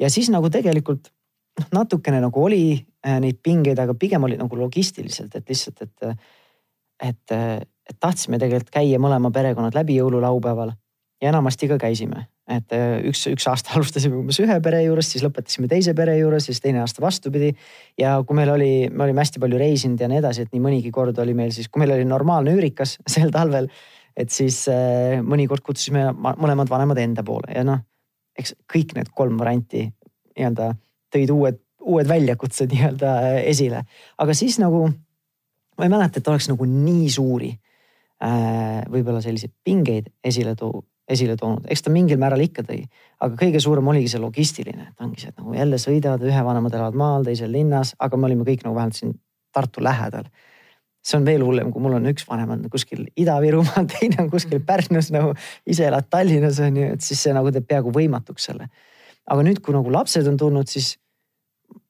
ja 0.00 0.10
siis 0.10 0.30
nagu 0.30 0.50
tegelikult 0.50 1.10
noh, 1.58 1.68
natukene 1.80 2.20
nagu 2.22 2.44
oli 2.44 2.62
äh, 2.78 3.18
neid 3.20 3.40
pingeid, 3.42 3.78
aga 3.78 3.94
pigem 3.94 4.24
oli 4.24 4.38
nagu 4.38 4.58
logistiliselt, 4.58 5.34
et 5.34 5.48
lihtsalt, 5.48 5.82
et, 5.82 6.26
et, 7.10 7.38
et 7.90 8.00
tahtsime 8.00 8.38
tegelikult 8.38 8.70
käia 8.74 9.00
mõlema 9.02 9.32
perekonnad 9.34 9.74
läbi 9.74 9.98
jõululaupäeval 9.98 10.74
ja 11.22 11.32
enamasti 11.32 11.68
ka 11.68 11.78
käisime, 11.80 12.28
et 12.48 12.72
äh, 12.72 13.02
üks, 13.10 13.26
üks 13.30 13.46
aasta 13.50 13.72
alustasime 13.76 14.16
umbes 14.18 14.38
ühe 14.42 14.56
pere 14.64 14.80
juures, 14.84 15.10
siis 15.12 15.24
lõpetasime 15.24 15.68
teise 15.70 15.94
pere 15.98 16.16
juures, 16.18 16.48
siis 16.48 16.62
teine 16.64 16.80
aasta 16.82 17.04
vastupidi. 17.04 17.52
ja 18.00 18.16
kui 18.26 18.38
meil 18.38 18.52
oli, 18.54 18.72
me 18.90 19.04
olime 19.04 19.22
hästi 19.22 19.42
palju 19.42 19.60
reisinud 19.60 20.00
ja 20.00 20.08
nii 20.10 20.22
edasi, 20.22 20.46
et 20.46 20.54
nii 20.54 20.64
mõnigi 20.64 20.92
kord 20.94 21.18
oli 21.22 21.36
meil 21.36 21.52
siis, 21.54 21.68
kui 21.68 21.84
meil 21.84 21.94
oli 21.98 22.08
normaalne 22.08 22.54
üürikas 22.56 22.96
sel 23.14 23.32
talvel, 23.34 23.70
et 24.16 24.32
siis 24.34 24.64
äh, 24.72 25.20
mõnikord 25.22 25.64
kutsusime 25.66 26.08
mõlemad 26.16 26.70
vanemad 26.72 27.00
enda 27.04 27.24
poole 27.26 27.52
ja 27.54 27.64
noh, 27.66 27.84
eks 28.38 28.56
kõik 28.70 28.96
need 28.96 29.12
kolm 29.16 29.38
varianti 29.40 29.84
nii-öelda 30.38 30.72
tõid 31.12 31.32
uued, 31.34 31.60
uued 31.84 32.08
väljakutsed 32.08 32.72
nii-öelda 32.72 33.14
äh, 33.28 33.38
esile. 33.52 33.84
aga 34.18 34.36
siis 34.36 34.58
nagu 34.62 34.86
ma 35.78 35.86
ei 35.86 35.92
mäleta, 35.92 36.18
et 36.18 36.28
oleks 36.30 36.48
nagu 36.50 36.66
nii 36.68 37.08
suuri 37.12 37.52
äh, 38.24 38.82
võib-olla 38.90 39.20
selliseid 39.22 39.54
pingeid 39.64 40.08
esile 40.26 40.56
too, 40.58 40.82
esile 41.08 41.36
toonud, 41.40 41.64
eks 41.72 41.86
ta 41.86 41.92
mingil 41.92 42.20
määral 42.20 42.42
ikka 42.44 42.66
tõi, 42.68 42.82
aga 43.24 43.38
kõige 43.40 43.62
suurem 43.64 43.86
oligi 43.88 44.10
see 44.12 44.20
logistiline, 44.20 44.90
et 44.90 45.04
ongi 45.04 45.22
see, 45.22 45.32
et 45.32 45.40
nagu 45.40 45.54
jälle 45.56 45.78
sõidavad, 45.80 46.26
ühevanemad 46.28 46.76
elavad 46.76 46.98
maal, 47.00 47.24
teisel 47.24 47.52
linnas, 47.52 47.94
aga 47.98 48.20
me 48.20 48.28
olime 48.28 48.44
kõik 48.48 48.66
nagu 48.66 48.76
vähemalt 48.76 49.00
siin 49.00 49.16
Tartu 49.52 49.80
lähedal. 49.80 50.26
see 51.08 51.16
on 51.16 51.24
veel 51.24 51.40
hullem, 51.40 51.70
kui 51.72 51.80
mul 51.80 51.94
on 51.96 52.10
üks 52.10 52.26
vanem 52.28 52.50
on 52.52 52.66
kuskil 52.70 53.06
Ida-Virumaal, 53.16 53.86
teine 53.94 54.20
on 54.26 54.30
kuskil 54.30 54.60
Pärnus 54.60 55.08
nagu, 55.14 55.32
ise 55.66 55.86
elad 55.88 56.10
Tallinnas 56.10 56.60
on 56.60 56.76
ju, 56.76 56.90
et 56.92 57.00
siis 57.00 57.22
see 57.22 57.32
nagu 57.32 57.50
teeb 57.54 57.64
peaaegu 57.66 57.94
võimatuks 57.94 58.50
selle 58.50 58.68
aga 59.28 59.44
nüüd, 59.44 59.60
kui 59.64 59.76
nagu 59.76 59.92
lapsed 59.92 60.28
on 60.30 60.38
tulnud, 60.40 60.68
siis 60.70 60.96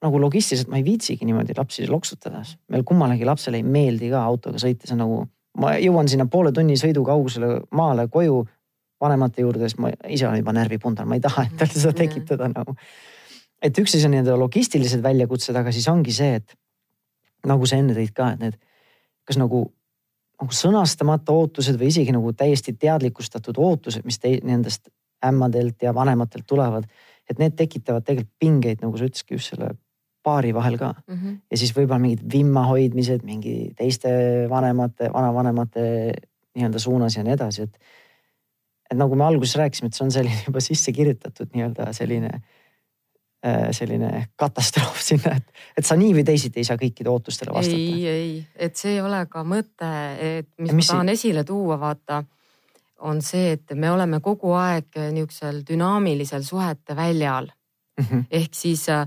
nagu 0.03 0.21
logistiliselt 0.21 0.71
ma 0.71 0.81
ei 0.81 0.87
viitsigi 0.87 1.27
niimoodi 1.27 1.55
lapsi 1.57 1.87
loksutada. 1.89 2.43
meil 2.69 2.85
kummalegi 2.85 3.27
lapsele 3.27 3.61
ei 3.61 3.67
meeldi 3.67 4.11
ka 4.11 4.23
autoga 4.23 4.59
sõita, 4.59 4.87
see 4.87 4.97
on 4.97 5.03
nagu, 5.05 5.19
ma 5.63 5.75
jõuan 5.79 6.11
sinna 6.11 6.27
poole 6.31 6.53
tunni 6.55 6.79
sõidu 6.79 7.05
kaugusele 7.07 7.61
maale 7.71 8.09
koju 8.11 8.43
vanemate 9.01 9.45
juurde, 9.45 9.69
siis 9.69 9.79
ma 9.79 9.93
ise 10.09 10.27
olen 10.29 10.43
juba 10.43 10.55
närvipundar, 10.57 11.07
ma 11.07 11.19
ei 11.19 11.25
taha 11.25 11.47
endale 11.49 11.75
seda 11.75 11.95
tekitada 11.97 12.51
nagu. 12.53 12.77
et 13.63 13.79
üks 13.79 13.97
asi 13.97 14.07
on 14.07 14.15
nii-öelda 14.15 14.39
logistilised 14.39 15.03
väljakutsed, 15.03 15.57
aga 15.57 15.73
siis 15.75 15.89
ongi 15.89 16.15
see, 16.15 16.39
et 16.39 16.55
nagu 17.47 17.67
sa 17.67 17.79
enne 17.79 17.95
tõid 17.95 18.15
ka, 18.15 18.33
et 18.35 18.43
need, 18.43 18.57
kas 19.27 19.39
nagu, 19.39 19.65
nagu 20.43 20.55
sõnastamata 20.55 21.35
ootused 21.35 21.79
või 21.79 21.91
isegi 21.93 22.15
nagu 22.15 22.33
täiesti 22.33 22.75
teadlikustatud 22.75 23.59
ootused, 23.59 24.07
mis 24.07 24.19
te, 24.19 24.39
nendest 24.43 24.91
ämmadelt 25.27 25.83
ja 25.83 25.95
vanematelt 25.95 26.47
tulevad 26.47 26.87
et 27.29 27.41
need 27.41 27.55
tekitavad 27.59 28.07
tegelikult 28.07 28.35
pingeid, 28.41 28.81
nagu 28.85 28.99
sa 28.99 29.09
ütlesidki 29.09 29.37
just 29.37 29.53
selle 29.53 29.73
paari 30.25 30.51
vahel 30.57 30.79
ka 30.81 30.93
mm. 30.95 31.15
-hmm. 31.15 31.37
ja 31.51 31.61
siis 31.61 31.75
võib-olla 31.77 32.01
mingid 32.03 32.25
vimma 32.33 32.65
hoidmised 32.69 33.25
mingi 33.25 33.73
teiste 33.77 34.11
vanemate, 34.51 35.11
vanavanemate 35.15 35.85
nii-öelda 36.57 36.83
suunas 36.83 37.17
ja 37.17 37.25
nii 37.25 37.37
edasi, 37.37 37.69
et. 37.69 37.79
Et 38.91 38.97
nagu 38.97 39.17
me 39.19 39.27
alguses 39.27 39.57
rääkisime, 39.61 39.91
et 39.91 39.99
see 39.99 40.07
on 40.07 40.15
selline 40.15 40.47
juba 40.47 40.63
sisse 40.65 40.93
kirjutatud 40.97 41.53
nii-öelda 41.55 41.91
selline 41.97 42.31
äh, 43.45 43.69
selline 43.77 44.25
katastroof 44.37 45.01
sinna, 45.03 45.37
et, 45.37 45.61
et 45.79 45.87
sa 45.87 45.99
nii 45.99 46.15
või 46.17 46.25
teisiti 46.29 46.63
ei 46.63 46.69
saa 46.69 46.81
kõikide 46.81 47.13
ootustele 47.13 47.55
vastata. 47.55 47.77
ei, 47.77 48.09
ei, 48.09 48.33
et 48.57 48.81
see 48.81 48.97
ei 48.97 49.05
ole 49.05 49.25
ka 49.31 49.45
mõte, 49.45 49.93
et 50.17 50.51
mis, 50.57 50.73
mis 50.73 50.89
ma 50.89 50.93
tahan 50.95 51.13
see... 51.13 51.21
esile 51.21 51.45
tuua, 51.49 51.79
vaata 51.81 52.23
on 53.07 53.23
see, 53.23 53.53
et 53.55 53.77
me 53.79 53.91
oleme 53.95 54.19
kogu 54.25 54.53
aeg 54.59 54.97
niisugusel 55.13 55.63
dünaamilisel 55.69 56.43
suhete 56.43 56.97
väljal 56.99 57.47
mm. 57.47 58.05
-hmm. 58.05 58.25
ehk 58.31 58.55
siis 58.55 58.89
äh, 58.89 59.07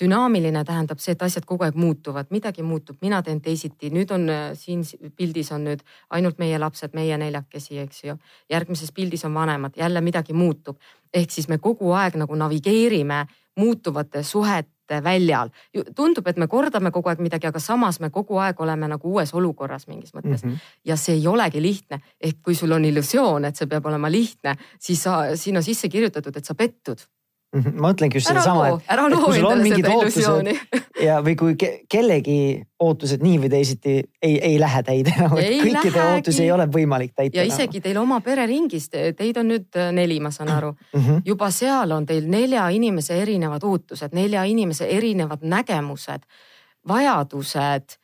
dünaamiline 0.00 0.64
tähendab 0.64 1.00
see, 1.02 1.14
et 1.16 1.22
asjad 1.22 1.46
kogu 1.48 1.64
aeg 1.64 1.76
muutuvad, 1.78 2.28
midagi 2.34 2.62
muutub, 2.62 2.98
mina 3.02 3.20
teen 3.22 3.40
teisiti, 3.40 3.90
nüüd 3.94 4.12
on 4.14 4.28
äh, 4.32 4.46
siin 4.58 4.84
pildis 5.16 5.52
on 5.52 5.64
nüüd 5.68 5.84
ainult 6.10 6.38
meie 6.38 6.58
lapsed, 6.58 6.94
meie 6.94 7.18
neljakesi, 7.18 7.78
eks 7.84 8.04
ju. 8.04 8.16
järgmises 8.50 8.92
pildis 8.92 9.24
on 9.24 9.34
vanemad, 9.34 9.76
jälle 9.76 10.00
midagi 10.00 10.32
muutub. 10.32 10.76
ehk 11.14 11.30
siis 11.30 11.48
me 11.48 11.58
kogu 11.58 11.92
aeg 11.92 12.16
nagu 12.20 12.34
navigeerime 12.34 13.26
muutuvate 13.58 14.22
suhete 14.22 15.02
väljal. 15.04 15.50
tundub, 15.94 16.26
et 16.26 16.36
me 16.36 16.46
kordame 16.46 16.90
kogu 16.90 17.08
aeg 17.08 17.20
midagi, 17.20 17.46
aga 17.46 17.60
samas 17.60 18.00
me 18.00 18.10
kogu 18.10 18.38
aeg 18.38 18.60
oleme 18.60 18.88
nagu 18.88 19.12
uues 19.12 19.34
olukorras 19.34 19.86
mingis 19.86 20.14
mõttes 20.14 20.44
mm. 20.44 20.50
-hmm. 20.50 20.72
ja 20.84 20.96
see 20.96 21.14
ei 21.14 21.26
olegi 21.26 21.62
lihtne. 21.62 22.00
ehk 22.20 22.42
kui 22.42 22.54
sul 22.54 22.72
on 22.72 22.84
illusioon, 22.84 23.44
et 23.44 23.56
see 23.56 23.66
peab 23.66 23.86
olema 23.86 24.10
lihtne, 24.10 24.56
siis 24.78 25.02
sa, 25.02 25.36
siin 25.36 25.56
on 25.56 25.62
sisse 25.62 25.88
kirjutatud, 25.88 26.36
et 26.36 26.44
sa 26.44 26.54
pettud. 26.54 26.98
Ma 27.56 27.88
mõtlengi 27.88 28.18
just 28.18 28.28
sedasama, 28.28 28.66
et, 28.76 29.14
kui 29.16 29.38
sul 29.38 29.46
on 29.48 29.62
mingid 29.64 29.86
ootused 29.88 30.50
ja, 31.06 31.18
või 31.24 31.34
kui 31.38 31.54
ke, 31.60 31.70
kellegi 31.88 32.58
ootused 32.84 33.22
nii 33.24 33.38
või 33.40 33.50
teisiti 33.52 33.94
ei, 34.22 34.34
ei 34.36 34.58
lähe 34.60 34.82
täide 34.84 35.14
nagu, 35.16 35.38
et 35.40 35.56
kõikide 35.62 36.02
ootusi 36.02 36.44
ei 36.44 36.52
ole 36.52 36.68
võimalik 36.72 37.14
täita. 37.16 37.38
ja 37.40 37.46
isegi 37.48 37.80
teil 37.84 37.96
oma 38.00 38.20
pereringis, 38.24 38.90
teid 38.92 39.40
on 39.40 39.48
nüüd 39.54 39.80
äh, 39.80 39.88
neli, 39.96 40.18
ma 40.20 40.32
saan 40.34 40.52
aru 40.52 40.74
mm, 40.74 41.00
-hmm. 41.00 41.22
juba 41.24 41.48
seal 41.54 41.96
on 41.96 42.06
teil 42.06 42.28
nelja 42.28 42.68
inimese 42.68 43.16
erinevad 43.22 43.64
ootused, 43.64 44.12
nelja 44.12 44.44
inimese 44.44 44.90
erinevad 44.98 45.40
nägemused, 45.42 46.28
vajadused 46.88 47.96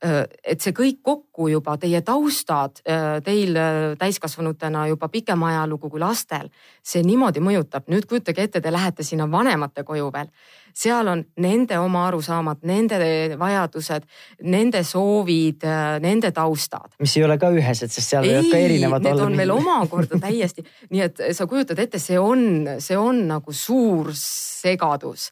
et 0.00 0.62
see 0.64 0.72
kõik 0.72 1.02
kokku 1.04 1.50
juba, 1.52 1.74
teie 1.76 2.00
taustad, 2.00 2.80
teil 3.24 3.58
täiskasvanutena 4.00 4.86
juba 4.88 5.10
pikem 5.12 5.42
ajalugu 5.44 5.90
kui 5.92 6.00
lastel, 6.00 6.48
see 6.82 7.02
niimoodi 7.04 7.42
mõjutab. 7.44 7.84
nüüd 7.92 8.08
kujutage 8.08 8.42
ette, 8.48 8.60
te 8.60 8.72
lähete 8.72 9.04
sinna 9.04 9.28
vanemate 9.30 9.84
koju 9.84 10.08
veel 10.12 10.32
seal 10.74 11.08
on 11.08 11.22
nende 11.42 11.78
oma 11.80 12.06
arusaamad, 12.08 12.62
nende 12.68 12.98
vajadused, 13.38 14.06
nende 14.42 14.82
soovid, 14.86 15.66
nende 16.02 16.30
taustad. 16.36 16.94
mis 16.98 17.16
ei 17.16 17.24
ole 17.24 17.38
ka 17.40 17.50
ühesed, 17.54 17.92
sest 17.92 18.14
seal 18.14 18.26
võivad 18.26 18.50
ka 18.50 18.60
erinevad 18.60 19.04
olla. 19.04 19.14
Need 19.14 19.24
on 19.26 19.40
veel 19.40 19.54
omakorda 19.54 20.20
täiesti, 20.22 20.64
nii 20.92 21.04
et 21.06 21.24
sa 21.36 21.46
kujutad 21.50 21.78
ette, 21.82 21.98
see 22.02 22.18
on, 22.18 22.76
see 22.82 22.98
on 22.98 23.24
nagu 23.30 23.54
suur 23.56 24.12
segadus 24.16 25.30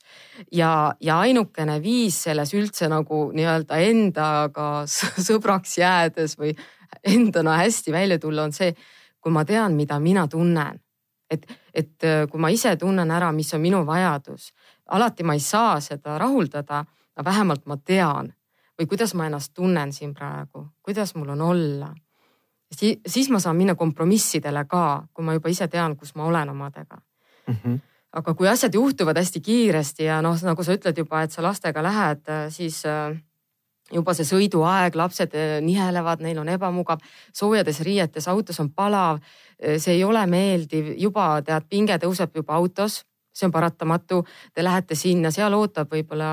ja, 0.53 0.94
ja 1.01 1.20
ainukene 1.27 1.79
viis 1.85 2.22
selles 2.29 2.55
üldse 2.57 2.90
nagu 2.90 3.29
nii-öelda 3.37 3.81
endaga 3.88 4.68
sõbraks 4.88 5.79
jäädes 5.81 6.38
või 6.40 6.55
endana 7.05 7.59
hästi 7.62 7.92
välja 7.92 8.18
tulla, 8.18 8.48
on 8.48 8.55
see, 8.57 8.74
kui 9.20 9.33
ma 9.35 9.44
tean, 9.44 9.74
mida 9.77 9.98
mina 10.01 10.27
tunnen 10.31 10.79
et, 11.31 11.44
et 11.74 12.09
kui 12.31 12.40
ma 12.40 12.51
ise 12.53 12.74
tunnen 12.81 13.11
ära, 13.12 13.31
mis 13.37 13.53
on 13.55 13.62
minu 13.62 13.83
vajadus 13.87 14.51
alati 14.88 15.22
ma 15.22 15.35
ei 15.35 15.40
saa 15.40 15.81
seda 15.81 16.18
rahuldada, 16.18 16.85
aga 17.16 17.24
vähemalt 17.31 17.66
ma 17.66 17.77
tean 17.77 18.33
või 18.79 18.87
kuidas 18.87 19.14
ma 19.14 19.27
ennast 19.27 19.53
tunnen 19.55 19.92
siin 19.92 20.14
praegu, 20.14 20.66
kuidas 20.83 21.14
mul 21.14 21.35
on 21.35 21.40
olla 21.40 21.94
si. 22.72 23.01
siis 23.07 23.31
ma 23.31 23.40
saan 23.40 23.57
minna 23.57 23.74
kompromissidele 23.74 24.64
ka, 24.64 25.05
kui 25.14 25.24
ma 25.24 25.37
juba 25.37 25.48
ise 25.48 25.68
tean, 25.68 25.96
kus 25.96 26.14
ma 26.14 26.24
olen 26.24 26.51
omadega 26.51 26.96
mm. 27.46 27.55
-hmm. 27.55 27.79
aga 28.12 28.35
kui 28.35 28.48
asjad 28.48 28.74
juhtuvad 28.74 29.16
hästi 29.16 29.40
kiiresti 29.40 30.05
ja 30.05 30.22
noh, 30.22 30.37
nagu 30.42 30.62
sa 30.62 30.72
ütled 30.72 30.98
juba, 30.98 31.22
et 31.22 31.33
sa 31.33 31.42
lastega 31.42 31.83
lähed, 31.83 32.24
siis 32.48 32.85
äh, 32.87 33.18
juba 33.92 34.14
see 34.14 34.24
sõiduaeg, 34.24 34.96
lapsed 34.96 35.35
äh, 35.35 35.61
nihelevad, 35.64 36.20
neil 36.20 36.38
on 36.38 36.48
ebamugav, 36.48 37.01
soojades 37.33 37.81
riietes, 37.81 38.29
autos 38.29 38.61
on 38.61 38.70
palav. 38.70 39.20
Äh, 39.62 39.79
see 39.79 39.94
ei 39.94 40.05
ole 40.05 40.27
meeldiv, 40.27 40.92
juba 40.96 41.42
tead, 41.42 41.68
pinge 41.68 41.98
tõuseb 41.98 42.37
juba 42.37 42.55
autos 42.55 43.03
see 43.38 43.48
on 43.48 43.55
paratamatu. 43.55 44.22
Te 44.55 44.64
lähete 44.66 44.98
sinna, 44.98 45.31
seal 45.35 45.55
ootab 45.55 45.92
võib-olla 45.94 46.33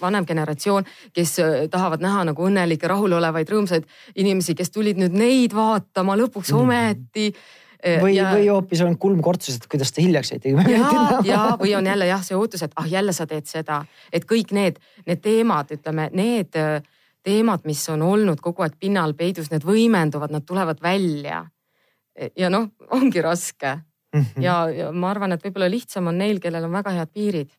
vanem 0.00 0.26
generatsioon, 0.26 0.84
kes 1.12 1.38
äh, 1.42 1.54
tahavad 1.70 2.02
näha 2.04 2.24
nagu 2.30 2.44
õnnelikke, 2.48 2.88
rahulolevaid, 2.90 3.48
rõõmsaid 3.50 3.88
inimesi, 4.20 4.56
kes 4.58 4.70
tulid 4.74 5.00
nüüd 5.00 5.16
neid 5.16 5.56
vaatama 5.56 6.16
lõpuks 6.18 6.52
mm. 6.52 6.60
ometi 6.60 7.26
äh, 7.32 7.98
või 8.02 8.14
ja..., 8.16 8.30
või 8.34 8.50
hoopis 8.50 8.82
on 8.84 8.98
kulm 9.00 9.22
kortsus, 9.24 9.58
et 9.58 9.66
kuidas 9.70 9.92
te 9.94 10.04
hiljaks 10.04 10.34
jäite. 10.34 10.54
ja, 10.70 10.92
ja 11.30 11.40
või 11.60 11.74
on 11.78 11.88
jälle 11.88 12.10
jah, 12.10 12.22
see 12.24 12.38
ootus, 12.38 12.64
et 12.66 12.76
ah 12.76 12.88
jälle 12.88 13.16
sa 13.16 13.26
teed 13.26 13.48
seda, 13.50 13.82
et 14.12 14.28
kõik 14.28 14.54
need, 14.56 14.80
need 15.08 15.24
teemad, 15.24 15.72
ütleme 15.74 16.08
need 16.12 16.58
äh, 16.60 16.80
teemad, 17.26 17.66
mis 17.68 17.82
on 17.92 18.04
olnud 18.06 18.40
kogu 18.44 18.64
aeg 18.64 18.78
pinnal 18.80 19.16
peidus, 19.18 19.50
need 19.52 19.66
võimenduvad, 19.66 20.32
nad 20.32 20.46
tulevad 20.46 20.82
välja. 20.82 21.46
ja 22.36 22.48
noh, 22.50 22.72
ongi 22.90 23.22
raske 23.22 23.76
mm. 24.14 24.20
-hmm. 24.20 24.42
ja, 24.42 24.70
ja 24.70 24.92
ma 24.92 25.10
arvan, 25.10 25.32
et 25.32 25.44
võib-olla 25.44 25.70
lihtsam 25.70 26.10
on 26.10 26.18
neil, 26.18 26.40
kellel 26.40 26.68
on 26.68 26.72
väga 26.72 26.94
head 26.96 27.12
piirid. 27.14 27.50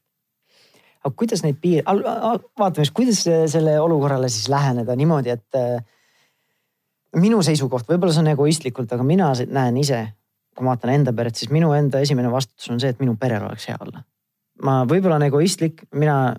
aga 1.03 1.15
kuidas 1.15 1.43
neid 1.43 1.59
piir, 1.61 1.83
vaatame 1.85 2.85
siis, 2.85 2.91
kuidas 2.95 3.23
selle 3.51 3.79
olukorrale 3.79 4.29
siis 4.29 4.49
läheneda 4.51 4.95
niimoodi, 4.95 5.29
et 5.29 5.55
äh, 5.55 5.83
minu 7.15 7.41
seisukoht, 7.43 7.87
võib-olla 7.87 8.13
see 8.13 8.25
on 8.25 8.33
egoistlikult, 8.33 8.91
aga 8.93 9.03
mina 9.03 9.31
näen 9.47 9.77
ise, 9.77 10.01
kui 10.55 10.65
ma 10.65 10.75
vaatan 10.75 10.93
enda 10.97 11.13
peret, 11.15 11.35
siis 11.39 11.51
minu 11.55 11.71
enda 11.73 12.01
esimene 12.03 12.31
vastutus 12.31 12.69
on 12.73 12.81
see, 12.83 12.91
et 12.91 12.99
minu 12.99 13.15
perel 13.19 13.45
oleks 13.47 13.69
hea 13.71 13.77
olla. 13.79 14.03
ma 14.63 14.81
võib-olla 14.83 15.15
olen 15.15 15.29
egoistlik, 15.29 15.85
mina, 15.95 16.35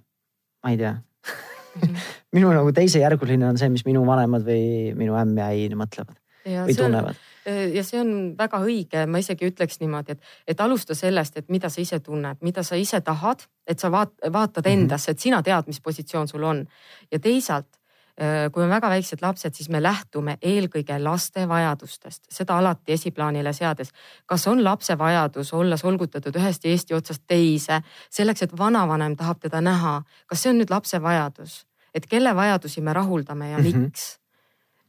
ma 0.62 0.74
ei 0.74 0.76
tea 0.76 0.92
mhm. 0.94 1.96
minu 2.36 2.52
nagu 2.52 2.72
teisejärguline 2.72 3.48
on 3.48 3.58
see, 3.58 3.72
mis 3.72 3.86
minu 3.88 4.04
vanemad 4.06 4.44
või 4.44 4.92
minu 4.94 5.16
ämm 5.16 5.38
ja 5.40 5.50
äi 5.54 5.68
mõtlevad 5.72 6.16
ja 6.44 6.68
või 6.68 6.76
tunnevad 6.76 7.16
on 7.16 7.16
Äh, 7.16 7.29
ja 7.74 7.82
see 7.84 8.00
on 8.00 8.12
väga 8.38 8.60
õige, 8.64 9.04
ma 9.06 9.20
isegi 9.22 9.48
ütleks 9.50 9.80
niimoodi, 9.80 10.16
et, 10.16 10.30
et 10.54 10.60
alusta 10.60 10.94
sellest, 10.94 11.36
et 11.40 11.48
mida 11.52 11.70
sa 11.72 11.80
ise 11.82 12.00
tunned, 12.04 12.40
mida 12.44 12.64
sa 12.66 12.78
ise 12.78 13.00
tahad, 13.04 13.44
et 13.66 13.80
sa 13.80 13.90
vaat, 13.92 14.14
vaatad 14.32 14.66
mhm. 14.66 14.84
endasse, 14.84 15.12
et 15.14 15.20
sina 15.20 15.42
tead, 15.46 15.68
mis 15.70 15.80
positsioon 15.80 16.28
sul 16.28 16.44
on. 16.44 16.64
ja 17.12 17.18
teisalt, 17.18 17.68
äh, 18.20 18.50
kui 18.52 18.64
on 18.64 18.70
väga 18.70 18.90
väiksed 18.92 19.22
lapsed, 19.22 19.54
siis 19.54 19.70
me 19.72 19.82
lähtume 19.82 20.36
eelkõige 20.42 20.98
laste 21.02 21.46
vajadustest, 21.48 22.24
seda 22.30 22.58
alati 22.58 22.92
esiplaanile 22.92 23.52
seades. 23.52 23.92
kas 24.26 24.46
on 24.46 24.64
lapse 24.64 24.98
vajadus 24.98 25.52
olla 25.54 25.76
solgutatud 25.76 26.36
ühest 26.36 26.64
Eesti 26.64 26.94
otsast 26.94 27.24
teise 27.26 27.82
selleks, 28.10 28.42
et 28.42 28.58
vanavanem 28.58 29.16
tahab 29.16 29.40
teda 29.40 29.60
näha, 29.60 30.02
kas 30.26 30.42
see 30.42 30.50
on 30.50 30.62
nüüd 30.62 30.70
lapse 30.70 31.02
vajadus, 31.02 31.66
et 31.94 32.06
kelle 32.06 32.34
vajadusi 32.36 32.80
me 32.80 32.92
rahuldame 32.92 33.50
ja 33.50 33.58
mm 33.58 33.64
-hmm. 33.64 34.19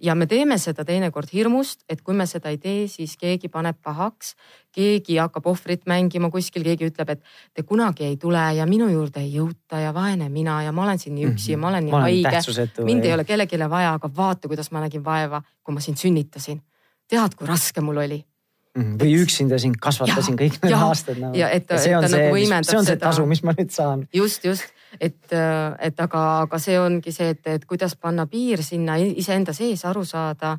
Ja 0.02 0.16
me 0.16 0.26
teeme 0.28 0.58
seda 0.58 0.86
teinekord 0.86 1.30
hirmust, 1.34 1.84
et 1.90 2.02
kui 2.02 2.16
me 2.18 2.26
seda 2.30 2.50
ei 2.50 2.58
tee, 2.62 2.88
siis 2.92 3.14
keegi 3.22 3.50
paneb 3.54 3.78
pahaks, 3.84 4.34
keegi 4.74 5.18
hakkab 5.22 5.48
ohvrit 5.52 5.86
mängima 5.90 6.32
kuskil, 6.34 6.66
keegi 6.66 6.90
ütleb, 6.90 7.14
et 7.16 7.24
te 7.54 7.64
kunagi 7.68 8.08
ei 8.10 8.18
tule 8.22 8.42
ja 8.58 8.66
minu 8.70 8.90
juurde 8.92 9.22
ei 9.22 9.36
jõuta 9.36 9.82
ja 9.84 9.94
vaene 9.94 10.30
mina 10.30 10.62
ja 10.66 10.72
ma 10.72 10.88
olen 10.88 11.00
siin 11.00 11.16
nii 11.20 11.30
üksi 11.34 11.56
ja 11.56 11.62
ma 11.62 11.70
olen 11.70 11.88
nii 11.88 11.96
ma 11.96 12.02
haige. 12.08 12.84
mind 12.84 13.06
ei 13.06 13.14
ole 13.14 13.28
kellelegi 13.28 13.62
vaja, 13.70 13.94
aga 14.00 14.12
vaata, 14.16 14.48
kuidas 14.48 14.72
ma 14.72 14.82
nägin 14.82 15.06
vaeva, 15.06 15.42
kui 15.64 15.74
ma 15.74 15.80
sind 15.80 15.98
sünnitasin. 15.98 16.62
tead, 17.08 17.36
kui 17.36 17.48
raske 17.48 17.82
mul 17.82 17.98
oli 17.98 18.26
Mhm. 18.72 18.96
või 19.02 19.18
üksinda 19.20 19.58
sind 19.60 19.76
kasvatasin 19.84 20.38
kõik 20.40 20.62
need 20.64 20.74
aastad 20.74 21.18
nagu.. 21.20 21.36
ja 21.36 21.50
et, 21.52 21.66
et 21.68 21.84
ta 21.84 22.08
nagu 22.08 22.30
võimendab 22.32 22.64
seda. 22.64 22.72
see 22.72 22.78
on 22.80 22.86
see 22.88 23.00
tasu, 23.02 23.26
mis 23.28 23.44
ma 23.44 23.52
nüüd 23.52 23.74
saan. 23.76 24.06
just, 24.16 24.46
just, 24.48 24.64
et, 25.00 25.34
et 25.80 26.00
aga, 26.00 26.24
aga 26.42 26.60
see 26.60 26.80
ongi 26.80 27.12
see, 27.12 27.30
et, 27.30 27.48
et 27.48 27.66
kuidas 27.66 27.96
panna 27.96 28.26
piir 28.28 28.64
sinna 28.64 28.98
iseenda 28.98 29.54
sees 29.54 29.86
aru 29.86 30.06
saada. 30.06 30.58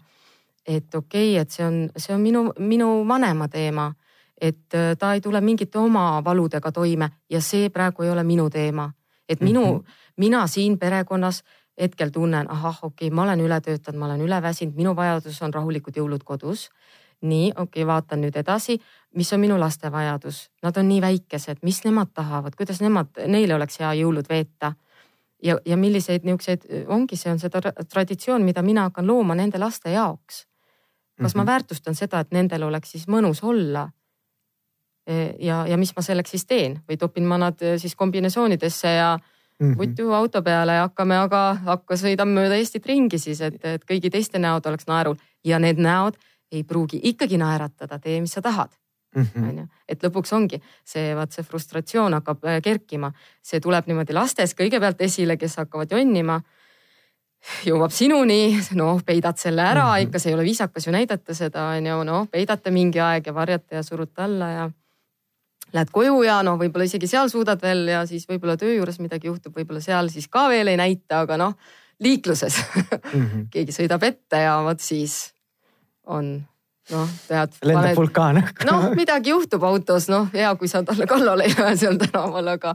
et 0.66 0.94
okei 0.94 1.32
okay,, 1.32 1.40
et 1.42 1.50
see 1.50 1.64
on, 1.66 1.90
see 1.96 2.14
on 2.14 2.20
minu, 2.20 2.52
minu 2.58 3.04
vanema 3.08 3.48
teema, 3.48 3.92
et 4.40 4.74
äh, 4.74 4.96
ta 4.98 5.14
ei 5.14 5.20
tule 5.20 5.40
mingite 5.40 5.78
oma 5.78 6.22
valudega 6.24 6.72
toime 6.72 7.08
ja 7.30 7.40
see 7.40 7.70
praegu 7.70 8.02
ei 8.02 8.10
ole 8.10 8.22
minu 8.22 8.50
teema. 8.50 8.92
et 9.28 9.40
minu 9.40 9.72
mm, 9.72 9.78
-hmm. 9.78 10.12
mina 10.16 10.46
siin 10.46 10.78
perekonnas 10.78 11.42
hetkel 11.80 12.10
tunnen, 12.10 12.50
ahah, 12.50 12.78
okei 12.82 13.08
okay,, 13.08 13.14
ma 13.14 13.22
olen 13.22 13.40
üle 13.40 13.60
töötanud, 13.60 13.98
ma 13.98 14.06
olen 14.06 14.20
üle 14.20 14.42
väsinud, 14.42 14.74
minu 14.74 14.96
vajadus 14.96 15.42
on 15.42 15.54
rahulikud 15.54 15.96
jõulud 15.96 16.24
kodus 16.24 16.70
nii, 17.22 17.50
okei 17.50 17.82
okay,, 17.82 17.86
vaatan 17.86 18.20
nüüd 18.24 18.36
edasi, 18.36 18.78
mis 19.14 19.32
on 19.32 19.40
minu 19.40 19.58
laste 19.60 19.92
vajadus, 19.92 20.50
nad 20.62 20.76
on 20.76 20.88
nii 20.88 21.00
väikesed, 21.00 21.62
mis 21.62 21.82
nemad 21.84 22.12
tahavad, 22.14 22.54
kuidas 22.56 22.80
nemad, 22.80 23.10
neile 23.26 23.54
oleks 23.54 23.80
hea 23.80 23.92
jõulud 24.02 24.28
veeta. 24.28 24.72
ja, 25.42 25.58
ja 25.66 25.76
milliseid 25.76 26.24
niisuguseid, 26.24 26.64
ongi, 26.86 27.16
see 27.16 27.32
on 27.32 27.38
seda 27.38 27.60
traditsioon, 27.90 28.44
mida 28.44 28.62
mina 28.62 28.86
hakkan 28.88 29.06
looma 29.06 29.34
nende 29.34 29.58
laste 29.58 29.90
jaoks. 29.90 30.46
kas 30.46 30.46
mm 31.18 31.26
-hmm. 31.26 31.36
ma 31.36 31.42
mhm. 31.42 31.46
väärtustan 31.46 31.94
seda, 31.94 32.20
et 32.20 32.30
nendel 32.30 32.62
oleks 32.62 32.90
siis 32.90 33.08
mõnus 33.08 33.42
olla? 33.42 33.90
E, 35.06 35.34
ja, 35.38 35.66
ja 35.66 35.76
mis 35.76 35.96
ma 35.96 36.02
selleks 36.02 36.30
siis 36.30 36.46
teen 36.46 36.80
või 36.88 36.96
topin 36.96 37.24
ma 37.24 37.38
nad 37.38 37.62
e, 37.62 37.78
siis 37.78 37.96
kombinesoonidesse 37.96 38.88
ja 38.88 39.18
mm 39.62 39.72
-hmm. 39.72 39.78
vutu 39.78 40.12
auto 40.12 40.42
peale 40.42 40.72
ja 40.72 40.80
hakkame, 40.80 41.16
aga 41.18 41.54
hakka 41.64 41.94
sõidame 41.94 42.32
mööda 42.40 42.54
Eestit 42.54 42.86
ringi 42.86 43.18
siis, 43.18 43.40
et, 43.40 43.64
et 43.64 43.84
kõigi 43.84 44.10
teiste 44.10 44.38
näod 44.38 44.66
oleks 44.66 44.86
naerul 44.86 45.16
ja 45.44 45.58
need 45.58 45.78
näod 45.78 46.14
ei 46.52 46.64
pruugi 46.64 47.00
ikkagi 47.02 47.38
naeratada, 47.38 47.98
tee, 47.98 48.20
mis 48.20 48.32
sa 48.32 48.42
tahad. 48.42 48.70
Onju, 49.20 49.66
et 49.88 50.04
lõpuks 50.04 50.32
ongi 50.36 50.58
see, 50.84 51.12
vaat 51.16 51.34
see 51.34 51.44
frustratsioon 51.44 52.16
hakkab 52.18 52.44
äh, 52.48 52.58
kerkima, 52.64 53.12
see 53.44 53.60
tuleb 53.60 53.88
niimoodi 53.88 54.16
lastes 54.16 54.56
kõigepealt 54.58 55.00
esile, 55.04 55.36
kes 55.36 55.58
hakkavad 55.62 55.92
jonnima. 55.92 56.40
jõuab 57.66 57.90
sinuni, 57.90 58.54
noh, 58.78 59.00
peidad 59.02 59.38
selle 59.38 59.62
ära 59.62 59.82
mm, 59.82 59.90
-hmm. 59.90 60.06
ikka 60.06 60.18
see 60.18 60.30
ei 60.30 60.34
ole 60.34 60.44
viisakas 60.46 60.86
ju 60.86 60.92
näidata 60.92 61.34
seda 61.34 61.72
onju, 61.76 62.04
noh, 62.04 62.28
peidate 62.30 62.70
mingi 62.70 63.00
aeg 63.00 63.26
ja 63.26 63.34
varjate 63.34 63.76
ja 63.76 63.82
surute 63.82 64.22
alla 64.22 64.50
ja. 64.50 64.70
Lähed 65.72 65.88
koju 65.88 66.22
ja 66.22 66.42
noh, 66.42 66.58
võib-olla 66.60 66.84
isegi 66.84 67.06
seal 67.08 67.30
suudad 67.32 67.62
veel 67.62 67.88
ja 67.88 68.02
siis 68.06 68.26
võib-olla 68.28 68.58
töö 68.60 68.74
juures 68.74 68.98
midagi 69.00 69.26
juhtub, 69.26 69.54
võib-olla 69.56 69.80
seal 69.80 70.10
siis 70.12 70.28
ka 70.28 70.48
veel 70.52 70.68
ei 70.68 70.76
näita, 70.76 71.22
aga 71.24 71.38
noh, 71.40 71.54
liikluses 71.98 72.58
mm 73.14 73.26
-hmm. 73.26 73.46
keegi 73.50 73.72
sõidab 73.72 74.04
ette 74.04 74.36
ja 74.36 74.58
vot 74.62 74.80
siis 74.80 75.32
on 76.04 76.42
noh, 76.90 77.12
tead. 77.28 77.54
lendab 77.66 77.96
vulkaan 77.96 78.40
õhku. 78.40 78.66
noh, 78.68 78.88
midagi 78.98 79.32
juhtub 79.32 79.62
autos, 79.66 80.08
noh, 80.12 80.26
hea, 80.34 80.50
kui 80.58 80.70
sa 80.70 80.82
talle 80.86 81.06
kallale 81.10 81.46
ei 81.46 81.54
lähe 81.54 81.76
seal 81.78 81.98
tänaval, 82.00 82.52
aga, 82.56 82.74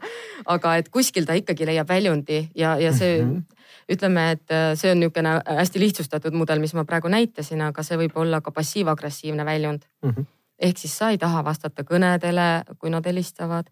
aga 0.55 0.75
et 0.81 0.89
kuskil 0.93 1.27
ta 1.27 1.35
ikkagi 1.37 1.67
leiab 1.67 1.89
väljundi 1.89 2.45
ja, 2.55 2.77
ja 2.79 2.93
see 2.95 3.21
mm, 3.21 3.35
-hmm. 3.35 3.67
ütleme, 3.95 4.25
et 4.37 4.55
äh, 4.55 4.71
see 4.79 4.91
on 4.91 4.99
niisugune 5.03 5.37
hästi 5.59 5.83
lihtsustatud 5.83 6.33
mudel, 6.33 6.63
mis 6.63 6.73
ma 6.73 6.85
praegu 6.85 7.11
näitasin, 7.11 7.61
aga 7.61 7.83
see 7.83 7.99
võib 7.99 8.15
olla 8.15 8.41
ka 8.41 8.51
passiiv-agressiivne 8.51 9.45
väljund 9.45 9.87
mm. 10.03 10.09
-hmm. 10.09 10.25
ehk 10.59 10.77
siis 10.77 10.97
sa 10.97 11.09
ei 11.09 11.17
taha 11.17 11.43
vastata 11.43 11.83
kõnedele, 11.83 12.63
kui 12.79 12.89
nad 12.89 13.05
helistavad. 13.05 13.67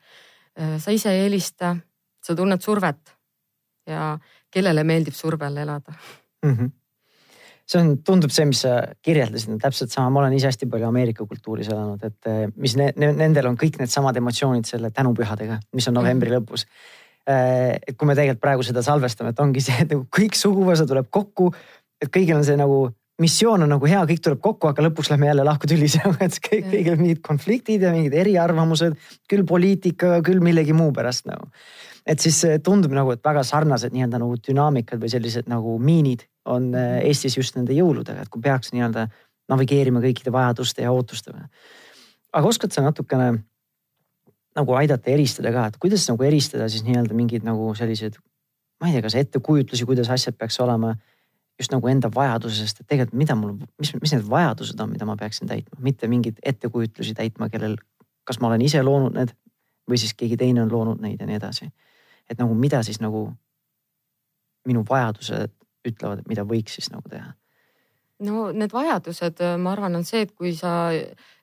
Äh, 0.59 0.79
sa 0.79 0.91
ise 0.91 1.11
ei 1.11 1.23
helista, 1.25 1.75
sa 2.23 2.35
tunned 2.35 2.61
survet 2.61 3.15
ja 3.87 4.17
kellele 4.51 4.83
meeldib 4.83 5.13
surve 5.13 5.45
all 5.45 5.57
elada 5.57 5.93
mm. 6.43 6.51
-hmm 6.51 6.84
see 7.69 7.81
on, 7.81 7.93
tundub 8.05 8.33
see, 8.33 8.45
mis 8.49 8.61
sa 8.65 8.77
kirjeldasid, 9.05 9.55
on 9.55 9.61
täpselt 9.61 9.93
sama, 9.93 10.11
ma 10.13 10.23
olen 10.23 10.35
ise 10.37 10.49
hästi 10.51 10.67
palju 10.71 10.89
Ameerika 10.89 11.25
kultuuris 11.25 11.71
elanud, 11.71 12.03
et 12.05 12.29
eh, 12.29 12.43
mis 12.61 12.75
ne, 12.79 12.91
ne, 13.01 13.11
nendel 13.17 13.49
on 13.49 13.57
kõik 13.59 13.79
needsamad 13.81 14.17
emotsioonid 14.21 14.69
selle 14.69 14.91
tänupühadega, 14.93 15.57
mis 15.77 15.89
on 15.89 15.97
novembri 15.97 16.29
mhm. 16.31 16.43
lõpus. 16.43 16.67
Eh, 17.25 17.71
et 17.79 17.95
kui 17.97 18.09
me 18.09 18.13
tegelikult 18.17 18.43
praegu 18.43 18.67
seda 18.67 18.85
salvestame, 18.85 19.33
et 19.33 19.41
ongi 19.41 19.63
see, 19.65 19.79
et 19.81 19.95
nagu 19.95 20.05
kõik 20.13 20.37
suguvõsa 20.37 20.85
tuleb 20.89 21.09
kokku, 21.13 21.49
et 22.01 22.13
kõigil 22.13 22.37
on 22.37 22.45
see 22.45 22.59
nagu 22.59 22.85
missioon 23.21 23.63
on 23.63 23.71
nagu 23.71 23.87
hea, 23.87 24.01
kõik 24.09 24.21
tuleb 24.21 24.41
kokku, 24.43 24.69
aga 24.69 24.83
lõpuks 24.85 25.09
lähme 25.09 25.29
jälle 25.31 25.45
lahku 25.47 25.69
tülisema, 25.71 26.19
et 26.27 26.37
kõik, 26.45 26.69
kõigil 26.69 26.93
on 26.93 27.01
mingid 27.01 27.23
konfliktid 27.25 27.87
ja 27.87 27.95
mingid 27.95 28.13
eriarvamused, 28.13 28.99
küll 29.31 29.47
poliitikaga, 29.47 30.21
küll 30.27 30.43
millegi 30.43 30.75
muu 30.75 30.91
pärast 30.93 31.25
nagu. 31.31 31.49
et 32.05 32.21
siis 32.21 32.43
tundub 32.61 32.93
nagu, 32.93 33.15
et 33.15 33.23
väga 33.25 33.41
sarnased 33.41 33.95
nii-öelda 33.95 34.19
nagu 34.21 34.35
dünaamikad 34.37 35.01
või 35.01 35.09
sellised 35.09 35.47
nagu 35.49 35.79
miinid 35.81 36.27
on 36.45 36.69
äh, 36.75 36.99
Eestis 37.09 37.37
just 37.37 37.57
nende 37.57 37.73
jõuludega, 37.73 38.25
et 38.25 38.31
kui 38.31 38.41
peaks 38.41 38.73
nii-öelda 38.73 39.07
navigeerima 39.51 40.01
kõikide 40.03 40.33
vajaduste 40.33 40.85
ja 40.85 40.91
ootustega. 40.93 41.47
aga 42.33 42.47
oskad 42.47 42.71
sa 42.71 42.81
natukene 42.81 43.43
nagu 44.55 44.77
aidata 44.77 45.11
eristada 45.11 45.51
ka, 45.51 45.65
et 45.67 45.77
kuidas 45.81 46.05
nagu 46.09 46.23
eristada 46.23 46.69
siis 46.69 46.85
nii-öelda 46.87 47.17
mingeid 47.17 47.43
nagu 47.47 47.73
selliseid, 47.75 48.17
ma 48.81 48.89
ei 48.89 48.95
tea, 48.95 49.03
kas 49.05 49.17
ettekujutlusi, 49.19 49.85
kuidas 49.85 50.09
asjad 50.09 50.37
peaks 50.37 50.59
olema 50.63 50.95
just 51.59 51.71
nagu 51.71 51.87
enda 51.87 52.09
vajadusest, 52.11 52.81
et 52.81 52.87
tegelikult 52.87 53.19
mida 53.19 53.35
mul, 53.39 53.55
mis, 53.79 53.93
mis 54.01 54.13
need 54.15 54.27
vajadused 54.29 54.79
on, 54.79 54.91
mida 54.91 55.07
ma 55.07 55.15
peaksin 55.19 55.47
täitma, 55.47 55.79
mitte 55.83 56.07
mingeid 56.11 56.39
ettekujutlusi 56.43 57.15
täitma, 57.15 57.49
kellel, 57.49 57.77
kas 58.27 58.41
ma 58.41 58.51
olen 58.51 58.63
ise 58.65 58.83
loonud 58.83 59.15
need 59.15 59.31
või 59.89 59.99
siis 60.01 60.15
keegi 60.17 60.37
teine 60.37 60.63
on 60.65 60.71
loonud 60.71 61.01
neid 61.03 61.21
ja 61.21 61.27
nii 61.29 61.39
edasi. 61.39 61.69
et 62.29 62.39
nagu 62.41 62.55
mida 62.57 62.81
siis 62.83 62.99
nagu 62.99 63.29
minu 64.65 64.83
vajadused 64.89 65.51
ütlevad, 65.85 66.21
et 66.21 66.27
mida 66.31 66.45
võiks 66.47 66.79
siis 66.79 66.91
nagu 66.93 67.09
teha? 67.09 67.33
no 68.23 68.49
need 68.55 68.71
vajadused, 68.73 69.41
ma 69.59 69.71
arvan, 69.73 69.97
on 69.99 70.05
see, 70.07 70.23
et 70.25 70.31
kui 70.31 70.53
sa, 70.55 70.87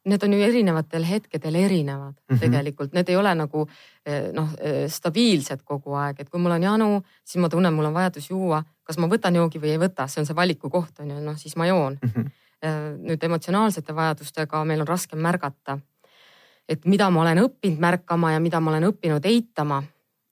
need 0.09 0.25
on 0.25 0.33
ju 0.35 0.45
erinevatel 0.47 1.05
hetkedel 1.05 1.57
erinevad 1.61 2.15
mm 2.15 2.35
-hmm. 2.35 2.41
tegelikult, 2.41 2.93
need 2.93 3.09
ei 3.09 3.17
ole 3.17 3.35
nagu 3.35 3.69
eh, 4.07 4.33
noh, 4.33 4.49
eh, 4.61 4.89
stabiilsed 4.89 5.63
kogu 5.65 5.95
aeg, 5.95 6.21
et 6.21 6.31
kui 6.31 6.41
mul 6.41 6.57
on 6.57 6.63
janu, 6.63 7.03
siis 7.25 7.41
ma 7.43 7.49
tunnen, 7.49 7.75
mul 7.75 7.85
on 7.85 7.95
vajadus 7.95 8.31
juua, 8.31 8.63
kas 8.83 8.99
ma 8.99 9.07
võtan 9.07 9.37
joogi 9.37 9.61
või 9.61 9.77
ei 9.77 9.79
võta, 9.79 10.09
see 10.09 10.21
on 10.21 10.27
see 10.27 10.37
valiku 10.37 10.71
koht 10.71 11.01
on 11.01 11.11
ju, 11.11 11.21
noh 11.21 11.37
siis 11.37 11.57
ma 11.57 11.67
joon 11.67 11.99
mm. 12.03 12.11
-hmm. 12.11 12.31
nüüd 12.99 13.25
emotsionaalsete 13.25 13.95
vajadustega 13.95 14.65
meil 14.65 14.81
on 14.81 14.89
raskem 14.89 15.19
märgata. 15.19 15.79
et 16.69 16.85
mida 16.85 17.11
ma 17.11 17.21
olen 17.21 17.39
õppinud 17.39 17.79
märkama 17.79 18.33
ja 18.33 18.41
mida 18.41 18.61
ma 18.61 18.71
olen 18.71 18.85
õppinud 18.85 19.25
eitama 19.25 19.83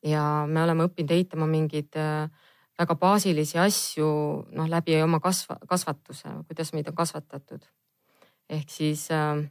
ja 0.03 0.47
me 0.47 0.63
oleme 0.63 0.85
õppinud 0.85 1.11
eitama 1.11 1.47
mingeid 1.47 1.97
äh, 1.97 2.31
väga 2.81 2.97
baasilisi 2.97 3.59
asju 3.61 4.09
noh, 4.57 4.69
läbi 4.69 4.97
oma 5.03 5.21
kasva, 5.21 5.59
kasvatuse, 5.69 6.33
kuidas 6.49 6.73
meid 6.73 6.89
on 6.89 6.97
kasvatatud. 6.97 7.63
ehk 8.51 8.71
siis 8.71 9.09
äh, 9.15 9.45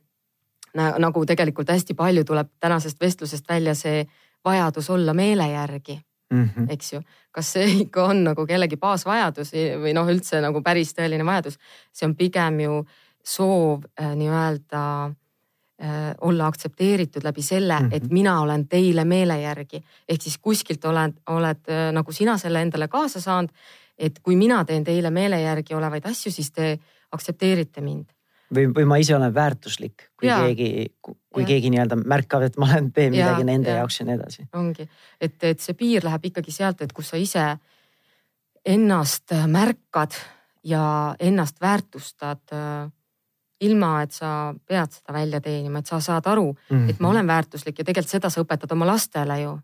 nagu 0.75 1.25
tegelikult 1.25 1.69
hästi 1.69 1.93
palju 1.93 2.23
tuleb 2.23 2.49
tänasest 2.59 3.01
vestlusest 3.01 3.49
välja 3.49 3.75
see 3.75 4.05
vajadus 4.45 4.89
olla 4.89 5.13
meele 5.13 5.47
järgi 5.47 5.99
mm, 6.33 6.49
-hmm. 6.49 6.65
eks 6.69 6.93
ju. 6.93 7.01
kas 7.31 7.53
see 7.53 7.65
ikka 7.85 8.03
on 8.03 8.23
nagu 8.23 8.45
kellegi 8.45 8.77
baasvajadus 8.77 9.53
või 9.53 9.93
noh, 9.93 10.07
üldse 10.07 10.41
nagu 10.41 10.61
päris 10.61 10.93
tõeline 10.93 11.25
vajadus, 11.25 11.59
see 11.93 12.07
on 12.07 12.15
pigem 12.15 12.59
ju 12.59 12.85
soov 13.23 13.83
äh, 14.01 14.15
nii-öelda 14.15 15.05
äh, 15.05 15.15
olla 16.21 16.47
aktsepteeritud 16.47 17.23
läbi 17.23 17.41
selle 17.41 17.79
mm, 17.79 17.85
-hmm. 17.85 17.95
et 17.95 18.09
mina 18.09 18.41
olen 18.41 18.67
teile 18.67 19.05
meele 19.05 19.41
järgi. 19.41 19.83
ehk 20.09 20.21
siis 20.21 20.37
kuskilt 20.37 20.85
oled, 20.85 21.13
oled 21.27 21.69
äh, 21.69 21.91
nagu 21.91 22.11
sina 22.11 22.37
selle 22.37 22.61
endale 22.61 22.87
kaasa 22.87 23.21
saanud. 23.21 23.49
et 23.97 24.19
kui 24.19 24.35
mina 24.35 24.65
teen 24.65 24.83
teile 24.83 25.09
meele 25.09 25.41
järgi 25.41 25.73
olevaid 25.73 26.05
asju, 26.05 26.31
siis 26.31 26.51
te 26.51 26.79
aktsepteerite 27.11 27.81
mind 27.81 28.05
või, 28.55 28.67
või 28.75 28.85
ma 28.85 28.97
ise 28.97 29.15
olen 29.15 29.33
väärtuslik, 29.33 30.09
kui 30.17 30.27
ja. 30.27 30.39
keegi, 30.43 30.95
kui 31.01 31.43
ja. 31.43 31.47
keegi 31.47 31.69
nii-öelda 31.69 31.95
märkab, 31.95 32.41
et 32.41 32.57
ma 32.57 32.65
olen, 32.71 32.91
teen 32.91 33.11
midagi 33.11 33.41
ja, 33.41 33.45
nende 33.45 33.69
ja. 33.69 33.81
jaoks 33.81 33.99
ja 33.99 34.05
nii 34.05 34.15
edasi. 34.15 34.47
ongi, 34.53 34.89
et, 35.21 35.43
et 35.43 35.59
see 35.59 35.73
piir 35.73 36.03
läheb 36.03 36.25
ikkagi 36.31 36.51
sealt, 36.51 36.81
et 36.81 36.93
kus 36.93 37.09
sa 37.13 37.17
ise 37.17 37.45
ennast 38.65 39.35
märkad 39.47 40.17
ja 40.63 41.15
ennast 41.19 41.61
väärtustad 41.61 42.53
äh, 42.53 42.89
ilma, 43.61 44.01
et 44.01 44.11
sa 44.11 44.53
pead 44.67 44.91
seda 44.91 45.13
välja 45.13 45.41
teenima, 45.41 45.79
et 45.79 45.87
sa 45.87 45.99
saad 45.99 46.27
aru 46.27 46.53
mm, 46.53 46.77
-hmm. 46.77 46.89
et 46.89 46.99
ma 46.99 47.07
mhm. 47.07 47.11
olen 47.11 47.27
väärtuslik 47.27 47.79
ja 47.79 47.85
tegelikult 47.85 48.11
seda 48.11 48.29
sa 48.29 48.41
õpetad 48.41 48.71
oma 48.71 48.85
lastele 48.85 49.41
ju. 49.41 49.59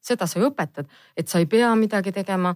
seda 0.00 0.26
sa 0.26 0.38
ju 0.38 0.46
õpetad, 0.50 0.86
et 1.16 1.28
sa 1.28 1.38
ei 1.38 1.46
pea 1.46 1.74
midagi 1.74 2.12
tegema, 2.12 2.54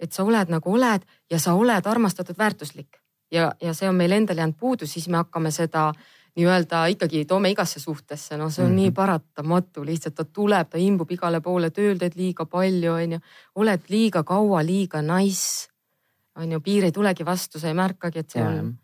et 0.00 0.12
sa 0.12 0.24
oled 0.24 0.48
nagu 0.48 0.72
oled 0.72 1.02
ja 1.30 1.38
sa 1.38 1.54
oled 1.54 1.86
armastatud, 1.86 2.38
väärtuslik 2.38 3.02
ja, 3.32 3.52
ja 3.62 3.74
see 3.74 3.88
on 3.88 3.94
meil 3.94 4.12
endal 4.12 4.38
jäänud 4.38 4.56
puudu, 4.58 4.86
siis 4.86 5.08
me 5.08 5.16
hakkame 5.16 5.50
seda 5.50 5.92
nii-öelda 6.36 6.86
ikkagi 6.94 7.24
toome 7.28 7.50
igasse 7.52 7.80
suhtesse, 7.80 8.36
no 8.36 8.50
see 8.50 8.64
on 8.64 8.70
mm 8.70 8.76
-hmm. 8.76 8.80
nii 8.80 8.90
paratamatu, 8.90 9.84
lihtsalt 9.84 10.14
ta 10.14 10.24
tuleb, 10.24 10.68
ta 10.68 10.78
imbub 10.78 11.10
igale 11.10 11.40
poole, 11.40 11.70
tööl 11.70 11.98
teed 11.98 12.16
liiga 12.16 12.46
palju, 12.46 12.92
onju. 12.92 13.18
oled 13.54 13.80
liiga 13.88 14.22
kaua 14.22 14.66
liiga 14.66 15.02
nice, 15.02 15.68
onju, 16.36 16.60
piir 16.60 16.84
ei 16.84 16.92
tulegi 16.92 17.24
vastu, 17.24 17.58
sa 17.58 17.68
ei 17.68 17.74
märkagi, 17.74 18.18
et 18.18 18.30
see 18.30 18.42
ja. 18.42 18.48
on. 18.48 18.78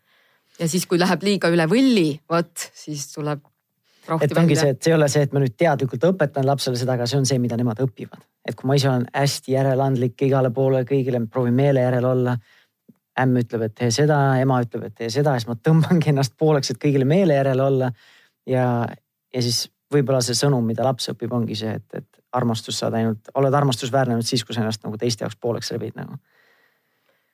Ja 0.59 0.69
siis, 0.69 0.87
kui 0.91 0.99
läheb 1.01 1.25
liiga 1.27 1.51
üle 1.53 1.67
võlli, 1.71 2.09
vot 2.31 2.69
siis 2.75 3.07
tuleb. 3.13 3.45
et 4.21 4.33
ongi 4.33 4.55
välja. 4.55 4.61
see, 4.61 4.75
et 4.75 4.83
see 4.83 4.93
ei 4.93 4.97
ole 4.97 5.09
see, 5.13 5.25
et 5.27 5.33
ma 5.35 5.43
nüüd 5.43 5.57
teadlikult 5.59 6.05
õpetan 6.11 6.47
lapsele 6.47 6.81
seda, 6.81 6.97
aga 6.99 7.07
see 7.07 7.21
on 7.21 7.27
see, 7.29 7.41
mida 7.43 7.57
nemad 7.61 7.81
õpivad. 7.85 8.23
et 8.49 8.57
kui 8.59 8.69
ma 8.69 8.77
ise 8.79 8.91
olen 8.91 9.09
hästi 9.15 9.55
järeleandlik 9.55 10.27
igale 10.29 10.51
poole, 10.55 10.85
kõigile 10.89 11.23
proovin 11.31 11.55
meele 11.55 11.85
järele 11.85 12.13
olla 12.13 12.37
ämm 13.19 13.41
ütleb, 13.41 13.65
et 13.67 13.75
tee 13.75 13.91
seda, 13.95 14.19
ema 14.39 14.61
ütleb, 14.63 14.87
et 14.89 14.95
tee 14.95 15.11
seda, 15.11 15.35
siis 15.39 15.49
ma 15.51 15.59
tõmbangi 15.59 16.13
ennast 16.13 16.37
pooleks, 16.39 16.71
et 16.71 16.79
kõigile 16.83 17.07
meele 17.09 17.35
järele 17.41 17.65
olla. 17.65 17.91
ja, 18.47 18.87
ja 19.35 19.43
siis 19.43 19.67
võib-olla 19.93 20.21
see 20.25 20.37
sõnum, 20.39 20.65
mida 20.67 20.85
laps 20.87 21.09
õpib, 21.13 21.33
ongi 21.33 21.57
see, 21.59 21.73
et, 21.81 22.03
et 22.03 22.23
armastust 22.37 22.79
saad 22.79 22.95
ainult, 22.95 23.31
oled 23.41 23.55
armastusväärne 23.55 24.15
ainult 24.15 24.29
siis, 24.29 24.45
kui 24.45 24.55
sa 24.55 24.61
ennast 24.63 24.85
nagu 24.85 25.01
teiste 25.01 25.25
jaoks 25.25 25.39
pooleks 25.41 25.73
rebid 25.73 25.97
nagu. 25.97 26.19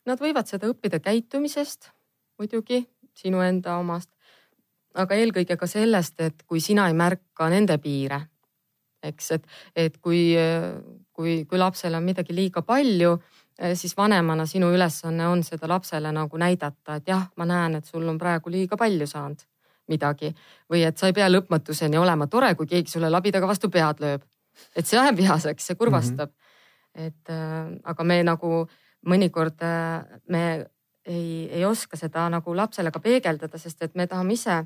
Nad 0.07 0.21
võivad 0.21 0.49
seda 0.49 0.69
õppida 0.71 1.01
käitumisest 1.03 1.91
muidugi, 2.39 2.85
sinu 3.15 3.41
enda 3.41 3.79
omast. 3.79 4.11
aga 4.95 5.15
eelkõige 5.15 5.57
ka 5.57 5.67
sellest, 5.67 6.21
et 6.21 6.43
kui 6.47 6.61
sina 6.61 6.87
ei 6.89 6.95
märka 6.95 7.49
nende 7.51 7.79
piire, 7.79 8.21
eks, 9.03 9.31
et, 9.31 9.47
et 9.77 9.97
kui, 9.99 10.37
kui, 11.13 11.45
kui 11.45 11.59
lapsel 11.59 11.95
on 11.95 12.05
midagi 12.05 12.35
liiga 12.35 12.63
palju 12.63 13.19
Äh, 13.63 13.75
siis 13.75 13.97
vanemana 13.97 14.47
sinu 14.47 14.73
ülesanne 14.75 15.29
on 15.29 15.43
seda 15.47 15.69
lapsele 15.71 16.11
nagu 16.13 16.39
näidata, 16.39 16.97
et 16.99 17.09
jah, 17.09 17.29
ma 17.37 17.47
näen, 17.47 17.77
et 17.79 17.87
sul 17.87 18.09
on 18.11 18.17
praegu 18.19 18.51
liiga 18.51 18.77
palju 18.77 19.07
saanud 19.07 19.45
midagi 19.89 20.33
või 20.73 20.81
et 20.83 20.99
sa 20.99 21.07
ei 21.07 21.15
pea 21.15 21.29
lõpmatuseni 21.29 22.01
olema 22.01 22.27
tore, 22.27 22.49
kui 22.59 22.67
keegi 22.67 22.91
sulle 22.91 23.11
labidaga 23.13 23.47
vastu 23.47 23.71
pead 23.71 24.03
lööb. 24.03 24.25
et 24.75 24.87
see 24.87 24.99
ajab 24.99 25.17
vihaseks, 25.17 25.67
see 25.67 25.75
kurvastab 25.77 26.31
mm. 26.31 26.35
-hmm. 26.35 27.07
et 27.07 27.31
äh, 27.31 27.79
aga 27.85 28.05
me 28.05 28.23
nagu 28.23 28.67
mõnikord 29.07 29.63
äh, 29.63 30.03
me 30.29 30.67
ei, 31.07 31.49
ei 31.53 31.65
oska 31.65 31.97
seda 31.97 32.29
nagu 32.33 32.57
lapsele 32.57 32.91
ka 32.91 33.01
peegeldada, 33.01 33.59
sest 33.59 33.83
et 33.83 33.95
me 33.95 34.07
tahame 34.07 34.33
ise 34.33 34.65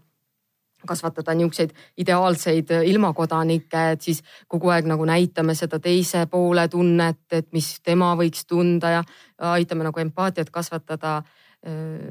kasvatada 0.86 1.34
niisuguseid 1.34 1.70
ideaalseid 1.98 2.70
ilmakodanikke, 2.84 3.90
et 3.90 4.00
siis 4.00 4.22
kogu 4.48 4.70
aeg 4.70 4.86
nagu 4.86 5.04
näitame 5.04 5.54
seda 5.58 5.80
teise 5.82 6.26
poole 6.30 6.68
tunnet, 6.68 7.24
et 7.32 7.48
mis 7.52 7.80
tema 7.82 8.12
võiks 8.16 8.46
tunda 8.46 8.90
ja 8.98 9.02
aitame 9.54 9.84
nagu 9.84 10.00
empaatiat 10.00 10.50
kasvatada. 10.50 11.22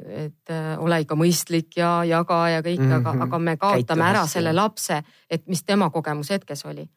et 0.07 0.49
ole 0.77 0.97
ikka 1.01 1.15
mõistlik 1.15 1.77
ja 1.77 2.03
jaga 2.03 2.49
ja 2.49 2.61
kõik 2.61 2.79
mm, 2.79 2.89
-hmm. 2.89 2.95
aga, 2.95 3.13
mhm. 3.13 3.21
aga 3.21 3.39
me 3.39 3.57
kaotame 3.57 4.03
ära 4.03 4.25
selle 4.27 4.53
lapse, 4.53 5.03
et 5.29 5.47
mis 5.47 5.63
tema 5.63 5.89
kogemus 5.89 6.29
hetkes 6.29 6.65
oli. 6.65 6.89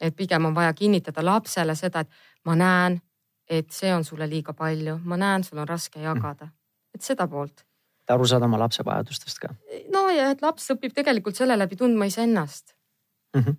et 0.00 0.16
pigem 0.16 0.44
on 0.44 0.54
vaja 0.54 0.72
kinnitada 0.72 1.24
lapsele 1.24 1.74
seda, 1.74 2.00
et 2.00 2.08
ma 2.44 2.54
näen, 2.54 3.00
et 3.48 3.70
see 3.70 3.94
on 3.94 4.04
sulle 4.04 4.28
liiga 4.28 4.52
palju, 4.52 4.98
ma 5.04 5.16
näen, 5.16 5.44
sul 5.44 5.58
on 5.58 5.68
raske 5.68 6.00
jagada, 6.00 6.48
et 6.94 7.02
seda 7.02 7.28
poolt 7.30 7.64
aru 8.12 8.26
saada 8.28 8.48
oma 8.48 8.58
lapse 8.60 8.84
vajadustest 8.84 9.40
ka. 9.40 9.52
no 9.92 10.06
ja 10.12 10.30
et 10.34 10.42
laps 10.44 10.70
õpib 10.74 10.94
tegelikult 10.96 11.38
selle 11.38 11.56
läbi 11.58 11.78
tundma 11.80 12.08
iseennast 12.10 12.74
mm. 13.36 13.40
-hmm. 13.40 13.56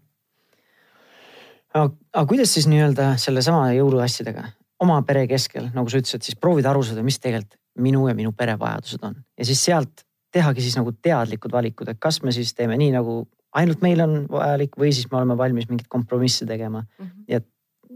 aga, 1.73 1.89
aga 2.13 2.25
kuidas 2.29 2.53
siis 2.53 2.67
nii-öelda 2.71 3.15
sellesama 3.21 3.71
jõuluasjadega 3.73 4.47
oma 4.85 5.01
pere 5.07 5.23
keskel, 5.27 5.69
nagu 5.73 5.89
sa 5.89 6.01
ütlesid, 6.01 6.25
siis 6.27 6.35
proovida 6.35 6.69
aru 6.73 6.83
saada, 6.83 7.03
mis 7.03 7.19
tegelikult 7.19 7.61
minu 7.79 8.07
ja 8.07 8.15
minu 8.15 8.31
pere 8.31 8.59
vajadused 8.59 9.03
on 9.03 9.15
ja 9.37 9.45
siis 9.45 9.63
sealt 9.65 10.05
tehagi 10.31 10.61
siis 10.61 10.75
nagu 10.75 10.91
teadlikud 10.91 11.51
valikud, 11.51 11.89
et 11.89 11.99
kas 11.99 12.21
me 12.23 12.31
siis 12.35 12.53
teeme 12.53 12.77
nii 12.77 12.91
nagu 12.91 13.23
ainult 13.55 13.81
meil 13.81 14.01
on 14.03 14.15
vajalik 14.31 14.77
või 14.79 14.91
siis 14.93 15.09
me 15.11 15.17
oleme 15.17 15.37
valmis 15.37 15.67
mingeid 15.69 15.87
kompromisse 15.87 16.45
tegema 16.45 16.81
mm 16.81 17.05
-hmm. 17.05 17.25
ja 17.27 17.41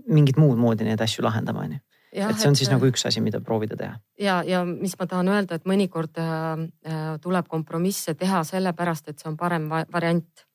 mingit 0.07 0.37
muud 0.37 0.57
moodi 0.57 0.83
neid 0.83 1.01
asju 1.01 1.23
lahendama, 1.23 1.67
onju 1.67 1.79
et 2.11 2.39
see 2.39 2.49
on 2.49 2.55
et, 2.55 2.61
siis 2.61 2.71
nagu 2.71 2.87
üks 2.89 3.05
asi, 3.05 3.21
mida 3.21 3.41
proovida 3.41 3.77
teha. 3.77 3.99
ja, 4.19 4.41
ja 4.47 4.63
mis 4.65 4.95
ma 4.99 5.07
tahan 5.07 5.29
öelda, 5.29 5.59
et 5.59 5.65
mõnikord 5.69 6.17
äh, 6.21 6.65
äh 6.85 7.09
tuleb 7.21 7.47
kompromisse 7.47 8.15
teha 8.15 8.43
sellepärast, 8.43 9.09
et 9.09 9.19
see 9.19 9.29
on 9.29 9.37
parem 9.37 9.69
variant. 9.69 10.45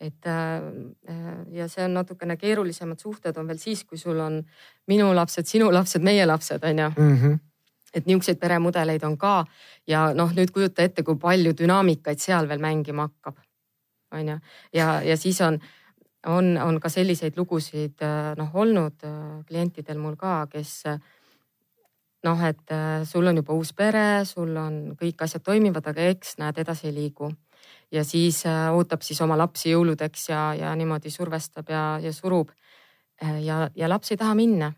et 0.00 0.26
äh, 0.26 0.60
äh, 1.08 1.32
ja 1.52 1.68
see 1.68 1.84
on 1.84 1.94
natukene 1.94 2.36
keerulisemad 2.36 3.00
suhted 3.00 3.36
on 3.36 3.48
veel 3.48 3.58
siis, 3.58 3.84
kui 3.84 3.98
sul 3.98 4.20
on 4.20 4.42
minu 4.86 5.14
lapsed, 5.14 5.46
sinu 5.46 5.72
lapsed, 5.72 6.02
meie 6.02 6.26
lapsed 6.26 6.64
on 6.64 6.78
ju. 6.78 6.90
-hmm 6.90 7.38
et 7.94 8.06
niisuguseid 8.06 8.38
peremudeleid 8.38 9.02
on 9.06 9.18
ka 9.18 9.44
ja 9.86 10.08
noh, 10.14 10.32
nüüd 10.34 10.50
kujuta 10.50 10.82
ette, 10.82 11.02
kui 11.02 11.14
palju 11.20 11.52
dünaamikaid 11.58 12.18
seal 12.18 12.48
veel 12.48 12.58
mängima 12.58 13.08
hakkab. 13.08 13.36
on 14.12 14.28
ju, 14.28 14.38
ja, 14.72 15.02
ja 15.02 15.16
siis 15.16 15.40
on 15.40 15.60
on, 16.26 16.58
on 16.58 16.80
ka 16.80 16.88
selliseid 16.88 17.36
lugusid 17.36 18.02
äh, 18.02 18.32
noh 18.38 18.54
olnud 18.54 19.04
äh, 19.04 19.44
klientidel 19.48 19.98
mul 19.98 20.16
ka, 20.20 20.44
kes 20.52 20.72
äh, 20.90 20.98
noh, 22.24 22.40
et 22.48 22.72
sul 23.04 23.26
on 23.28 23.36
juba 23.36 23.52
uus 23.52 23.74
pere, 23.76 24.24
sul 24.24 24.56
on 24.56 24.76
kõik 24.96 25.26
asjad 25.26 25.42
toimivad, 25.44 25.84
aga 25.90 26.06
eks 26.08 26.38
näed, 26.40 26.56
edasi 26.62 26.88
ei 26.88 26.94
liigu. 26.96 27.28
ja 27.92 28.04
siis 28.04 28.42
ootab 28.72 29.02
siis 29.04 29.20
oma 29.20 29.36
lapsi 29.36 29.70
jõuludeks 29.70 30.28
ja, 30.30 30.54
ja 30.56 30.74
niimoodi 30.74 31.10
survestab 31.10 31.68
ja, 31.68 31.98
ja 32.00 32.12
surub. 32.12 32.48
ja, 33.20 33.68
ja 33.76 33.88
laps 33.88 34.10
ei 34.10 34.16
taha 34.16 34.34
minna. 34.34 34.72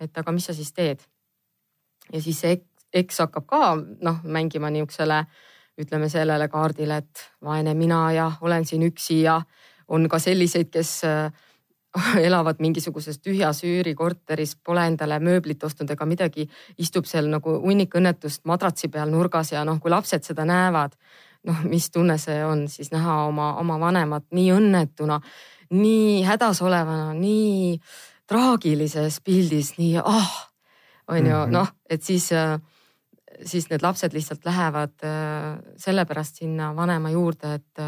et 0.00 0.18
aga 0.18 0.32
mis 0.32 0.46
sa 0.46 0.54
siis 0.54 0.72
teed? 0.72 1.02
ja 2.12 2.22
siis 2.22 2.40
see 2.40 2.62
eks 2.92 3.18
hakkab 3.18 3.46
ka 3.46 3.76
noh 4.00 4.22
mängima 4.22 4.70
niisugusele 4.70 5.24
ütleme 5.80 6.08
sellele 6.08 6.48
kaardile, 6.48 6.96
et 6.96 7.26
vaene 7.42 7.74
mina 7.74 8.12
ja 8.12 8.32
olen 8.40 8.64
siin 8.64 8.82
üksi 8.86 9.22
ja 9.22 9.40
on 9.90 10.08
ka 10.08 10.18
selliseid, 10.22 10.70
kes 10.72 10.92
äh, 11.04 11.32
elavad 12.26 12.60
mingisuguses 12.62 13.18
tühjas 13.18 13.64
üürikorteris, 13.66 14.54
pole 14.64 14.86
endale 14.86 15.18
mööblit 15.22 15.64
ostnud 15.66 15.90
ega 15.90 16.06
midagi, 16.06 16.46
istub 16.78 17.08
seal 17.10 17.30
nagu 17.30 17.56
hunnik 17.64 17.96
õnnetust 17.98 18.44
madratsi 18.48 18.90
peal 18.92 19.10
nurgas 19.10 19.52
ja 19.52 19.64
noh, 19.66 19.80
kui 19.82 19.90
lapsed 19.90 20.26
seda 20.26 20.46
näevad, 20.48 20.94
noh, 21.48 21.64
mis 21.66 21.90
tunne 21.90 22.18
see 22.20 22.38
on 22.46 22.66
siis 22.70 22.92
näha 22.94 23.24
oma, 23.26 23.54
oma 23.60 23.80
vanemat 23.82 24.28
nii 24.36 24.52
õnnetuna, 24.54 25.18
nii 25.74 26.22
hädas 26.26 26.62
olevana, 26.62 27.10
nii 27.16 27.80
traagilises 28.30 29.18
pildis, 29.26 29.74
nii 29.78 29.98
ah, 30.04 30.36
on 31.10 31.26
ju 31.26 31.40
mhm. 31.42 31.56
noh, 31.56 31.74
et 31.90 32.06
siis 32.06 32.30
äh, 32.36 32.54
siis 33.40 33.66
need 33.70 33.82
lapsed 33.82 34.14
lihtsalt 34.14 34.46
lähevad 34.46 35.02
äh, 35.02 35.58
sellepärast 35.80 36.42
sinna 36.44 36.70
vanema 36.76 37.10
juurde, 37.10 37.54
et 37.58 37.84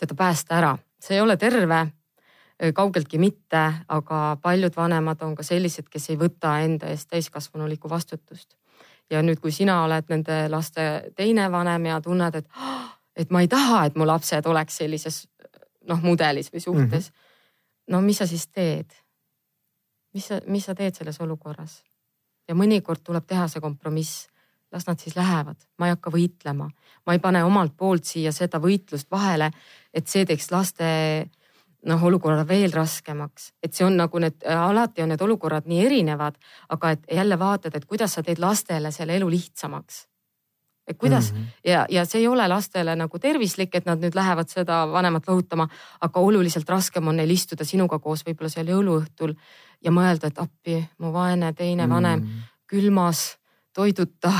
teda 0.00 0.14
päästa 0.16 0.56
ära 0.56 0.74
see 1.04 1.18
ei 1.18 1.20
ole 1.20 1.36
terve, 1.36 1.86
kaugeltki 2.74 3.18
mitte, 3.18 3.62
aga 3.88 4.36
paljud 4.42 4.76
vanemad 4.76 5.22
on 5.22 5.34
ka 5.34 5.42
sellised, 5.42 5.88
kes 5.90 6.10
ei 6.10 6.18
võta 6.18 6.56
enda 6.64 6.88
eest 6.92 7.10
täiskasvanulikku 7.10 7.90
vastutust. 7.90 8.54
ja 9.10 9.20
nüüd, 9.22 9.36
kui 9.40 9.52
sina 9.52 9.82
oled 9.84 10.08
nende 10.08 10.46
laste 10.48 11.12
teine 11.16 11.50
vanem 11.52 11.86
ja 11.86 12.00
tunned, 12.00 12.34
et, 12.34 12.46
et 13.16 13.30
ma 13.30 13.42
ei 13.44 13.48
taha, 13.48 13.84
et 13.84 13.96
mu 14.00 14.06
lapsed 14.06 14.46
oleks 14.46 14.76
sellises 14.80 15.26
noh, 15.88 16.00
mudelis 16.02 16.52
või 16.52 16.60
suhtes 16.60 17.10
mm. 17.10 17.14
-hmm. 17.14 17.92
no 17.92 18.00
mis 18.00 18.18
sa 18.18 18.26
siis 18.26 18.48
teed? 18.48 18.90
mis 20.14 20.26
sa, 20.26 20.40
mis 20.46 20.64
sa 20.64 20.74
teed 20.74 20.94
selles 20.94 21.20
olukorras? 21.20 21.82
ja 22.48 22.54
mõnikord 22.54 23.02
tuleb 23.04 23.26
teha 23.26 23.48
see 23.48 23.60
kompromiss 23.60 24.28
las 24.74 24.86
nad 24.88 24.98
siis 25.00 25.16
lähevad, 25.16 25.56
ma 25.78 25.86
ei 25.86 25.94
hakka 25.94 26.10
võitlema, 26.10 26.68
ma 27.06 27.14
ei 27.14 27.22
pane 27.22 27.44
omalt 27.46 27.76
poolt 27.78 28.04
siia 28.04 28.32
seda 28.34 28.58
võitlust 28.62 29.10
vahele, 29.10 29.50
et 29.94 30.10
see 30.10 30.26
teeks 30.26 30.50
laste 30.50 30.86
noh, 31.88 32.06
olukorra 32.08 32.44
veel 32.48 32.72
raskemaks, 32.72 33.52
et 33.62 33.76
see 33.76 33.86
on 33.86 33.96
nagu 33.98 34.20
need, 34.22 34.40
alati 34.48 35.04
on 35.04 35.12
need 35.12 35.22
olukorrad 35.24 35.68
nii 35.70 35.84
erinevad, 35.84 36.38
aga 36.74 36.94
et 36.96 37.06
jälle 37.20 37.38
vaatad, 37.38 37.76
et 37.76 37.86
kuidas 37.88 38.16
sa 38.16 38.24
teed 38.24 38.40
lastele 38.42 38.92
selle 38.94 39.16
elu 39.20 39.30
lihtsamaks. 39.30 40.06
et 40.86 40.98
kuidas 40.98 41.32
mm 41.32 41.38
-hmm. 41.38 41.44
ja, 41.64 41.86
ja 41.90 42.04
see 42.04 42.20
ei 42.20 42.26
ole 42.28 42.48
lastele 42.48 42.96
nagu 42.96 43.18
tervislik, 43.18 43.74
et 43.74 43.86
nad 43.86 43.98
nüüd 43.98 44.14
lähevad 44.14 44.48
seda 44.48 44.88
vanemat 44.92 45.28
lohutama, 45.28 45.68
aga 46.00 46.20
oluliselt 46.20 46.68
raskem 46.68 47.08
on 47.08 47.16
neil 47.16 47.30
istuda 47.30 47.64
sinuga 47.64 47.98
koos 47.98 48.24
võib-olla 48.26 48.48
seal 48.48 48.66
jõuluõhtul 48.66 49.34
ja 49.84 49.90
mõelda, 49.90 50.26
et 50.26 50.38
appi, 50.38 50.88
mu 50.98 51.12
vaene 51.12 51.52
teine 51.52 51.88
vanem 51.88 52.20
mm 52.20 52.26
-hmm. 52.26 52.42
külmas, 52.66 53.38
toiduta, 53.74 54.32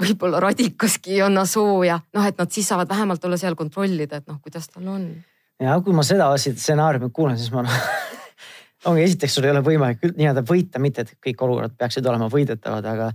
võib-olla 0.00 0.40
radikaski 0.42 1.16
ei 1.16 1.22
anna 1.26 1.44
sooja, 1.48 1.98
noh, 2.14 2.26
et 2.28 2.38
nad 2.38 2.54
siis 2.54 2.68
saavad 2.70 2.90
vähemalt 2.90 3.24
olla 3.24 3.38
seal 3.40 3.58
kontrollida, 3.58 4.22
et 4.22 4.30
noh, 4.30 4.40
kuidas 4.42 4.68
tal 4.70 4.88
on. 4.88 5.06
ja 5.62 5.76
kui 5.84 5.94
ma 5.96 6.04
seda 6.06 6.30
stsenaariumi 6.38 7.12
kuulen, 7.14 7.38
siis 7.38 7.52
ma 7.54 7.66
noh 7.66 7.76
ongi 8.90 9.04
esiteks 9.04 9.36
sul 9.36 9.46
ei 9.46 9.54
ole 9.54 9.62
võimalik 9.66 10.02
nii-öelda 10.16 10.42
võita, 10.46 10.82
mitte 10.82 11.04
et 11.04 11.14
kõik 11.22 11.44
olukorrad 11.46 11.76
peaksid 11.78 12.06
olema 12.06 12.28
võidetavad, 12.32 12.86
aga 12.88 13.10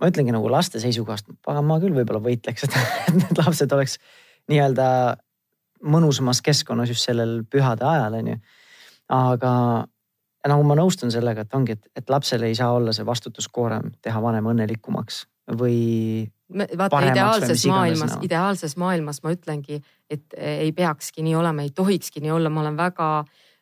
ma 0.00 0.10
ütlengi 0.10 0.34
nagu 0.34 0.50
laste 0.52 0.80
seisukohast, 0.82 1.30
pagan 1.44 1.66
ma 1.68 1.78
küll 1.82 1.96
võib-olla 1.96 2.22
võitleks, 2.24 2.64
et 2.68 3.14
need 3.16 3.40
lapsed 3.40 3.72
oleks 3.76 3.98
nii-öelda 4.50 4.88
mõnusamas 5.80 6.42
keskkonnas 6.44 6.92
just 6.92 7.06
sellel 7.08 7.40
pühade 7.48 7.86
ajal, 7.88 8.18
on 8.20 8.34
ju. 8.34 8.40
Aga 10.40 10.54
nagu 10.54 10.64
ma 10.66 10.76
nõustun 10.78 11.12
sellega, 11.12 11.44
et 11.44 11.54
ongi, 11.54 11.76
et, 11.76 11.90
et 11.96 12.10
lapsel 12.10 12.42
ei 12.48 12.54
saa 12.56 12.72
olla 12.72 12.94
see 12.96 13.06
vastutuskoorem 13.06 13.92
teha 14.02 14.22
vanem 14.22 14.50
õnnelikumaks 14.52 15.24
või. 15.58 16.28
vaata 16.50 17.02
ideaalses 17.10 17.66
maailmas 17.66 18.16
no., 18.16 18.22
ideaalses 18.26 18.76
maailmas 18.80 19.22
ma 19.22 19.34
ütlengi, 19.34 19.80
et 20.10 20.36
ei 20.36 20.72
peakski 20.72 21.22
nii 21.26 21.36
olema, 21.36 21.62
ei 21.62 21.74
tohikski 21.74 22.22
nii 22.24 22.32
olla, 22.38 22.50
ma 22.50 22.64
olen 22.64 22.78
väga 22.78 23.10